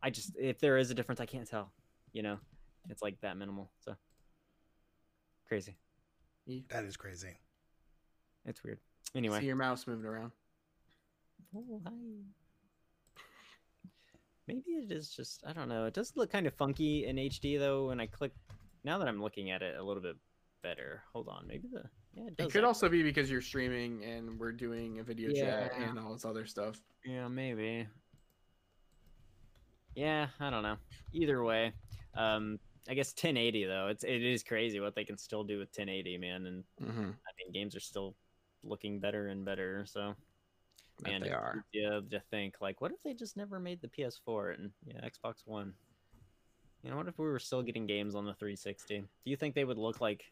[0.02, 1.72] I just if there is a difference, I can't tell.
[2.12, 2.38] You know,
[2.88, 3.70] it's like that minimal.
[3.84, 3.96] So
[5.48, 5.76] crazy.
[6.68, 7.36] That is crazy.
[8.44, 8.78] It's weird.
[9.14, 9.40] Anyway.
[9.40, 10.30] See your mouse moving around.
[11.56, 11.90] Oh, hi.
[14.48, 15.86] Maybe it is just I don't know.
[15.86, 18.32] It does look kind of funky in HD though when I click.
[18.84, 20.16] Now that I'm looking at it a little bit
[20.62, 21.02] better.
[21.12, 21.82] Hold on, maybe the
[22.14, 22.34] yeah it.
[22.38, 26.12] It could also be because you're streaming and we're doing a video chat and all
[26.12, 26.80] this other stuff.
[27.04, 27.86] Yeah, maybe.
[29.94, 30.76] Yeah, I don't know.
[31.12, 31.72] Either way,
[32.14, 32.58] um,
[32.88, 33.88] I guess 1080 though.
[33.88, 36.46] It's it is crazy what they can still do with 1080, man.
[36.46, 37.00] And Mm-hmm.
[37.00, 38.14] I mean, games are still
[38.62, 39.84] looking better and better.
[39.86, 40.14] So
[41.04, 41.64] and they are.
[41.72, 45.46] Yeah, to think like, what if they just never made the PS4 and yeah, Xbox
[45.46, 45.74] One?
[46.82, 49.00] You know, what if we were still getting games on the 360?
[49.00, 50.24] Do you think they would look like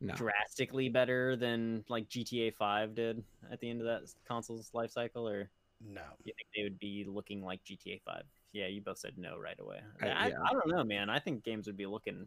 [0.00, 0.14] No.
[0.14, 5.28] drastically better than like GTA 5 did at the end of that console's life cycle,
[5.28, 5.50] or
[5.80, 6.02] No.
[6.24, 8.24] you think they would be looking like GTA 5?
[8.52, 9.80] Yeah, you both said no right away.
[10.00, 10.42] I- I, yeah.
[10.44, 11.10] I don't know, man.
[11.10, 12.26] I think games would be looking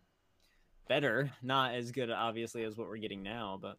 [0.88, 3.78] better, not as good, obviously, as what we're getting now, but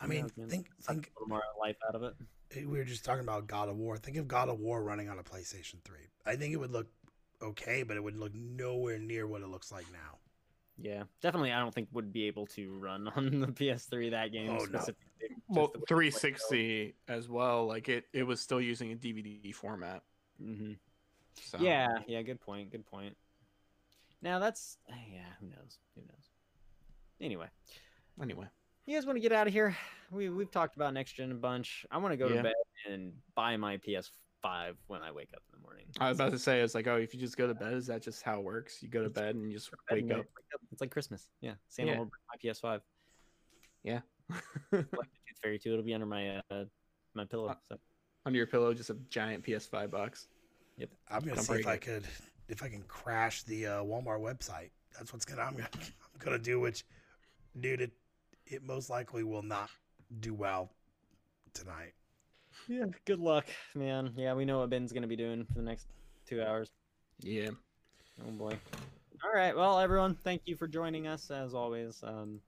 [0.00, 0.48] I mean, knows, man?
[0.48, 2.14] think think a little more life out of it.
[2.56, 3.96] We were just talking about God of War.
[3.96, 5.98] Think of God of War running on a PlayStation 3.
[6.26, 6.88] I think it would look
[7.42, 10.18] okay, but it would look nowhere near what it looks like now.
[10.82, 11.52] Yeah, definitely.
[11.52, 14.64] I don't think would be able to run on the PS3 that game Oh, no.
[14.64, 14.96] specifically.
[15.20, 17.66] just Well, the way it 360 as well.
[17.66, 20.02] Like it, it was still using a DVD format.
[20.38, 20.58] played.
[20.58, 20.76] Mhm.
[21.42, 22.22] So Yeah, yeah.
[22.22, 22.70] Good point.
[22.70, 23.16] Good point.
[24.22, 25.20] Now that's yeah.
[25.40, 25.78] Who knows?
[25.94, 26.28] Who knows?
[27.20, 27.46] Anyway,
[28.20, 28.46] Anyway,
[28.86, 29.76] you guys want to get out of here?
[30.10, 31.86] We we've talked about next gen a bunch.
[31.90, 32.36] I want to go Yeah.
[32.38, 32.52] to bed
[32.88, 35.86] and buy my PS5 when I wake up in the morning.
[36.00, 37.86] I was about to say, it's like, oh, if you just go to bed, is
[37.86, 38.82] that just how it works?
[38.82, 40.18] You go to It's- bed and you just wake and up.
[40.18, 40.60] wake up.
[40.72, 41.28] It's like Christmas.
[41.40, 41.98] Yeah, Santa Yeah.
[41.98, 42.82] will bring my PS5.
[43.82, 44.00] Yeah.
[44.72, 44.98] Like the
[45.28, 45.72] Tooth Fairy too.
[45.72, 46.64] It'll be under my uh,
[47.14, 47.48] my pillow.
[47.48, 47.78] Uh, So
[48.26, 50.28] Under your pillow, just a giant PS5 box.
[50.76, 50.90] Yep.
[51.10, 52.06] I'm gonna Come see if break I could
[52.48, 54.70] if I can crash the uh, Walmart website.
[54.96, 56.60] That's what's gonna I'm gonna I'm gonna do.
[56.60, 56.84] Which,
[57.58, 57.92] dude, it
[58.52, 59.70] it most likely will not
[60.20, 60.70] do well
[61.54, 61.92] tonight.
[62.68, 62.86] yeah.
[63.04, 64.12] Good luck, man.
[64.16, 65.88] Yeah, we know what Ben's gonna be doing for the next
[66.26, 66.70] two hours.
[67.20, 67.50] Yeah.
[68.26, 68.56] Oh boy.
[69.24, 69.54] All right.
[69.54, 72.02] Well, everyone, thank you for joining us as always.
[72.02, 72.40] Um,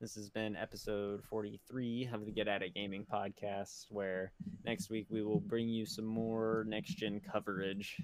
[0.00, 4.32] this has been episode 43 of the Get At It Gaming podcast, where
[4.64, 8.02] next week we will bring you some more next gen coverage.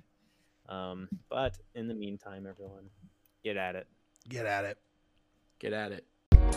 [0.68, 2.90] Um, but in the meantime, everyone,
[3.42, 3.86] get at it.
[4.28, 4.78] Get at it.
[5.58, 6.06] Get at it.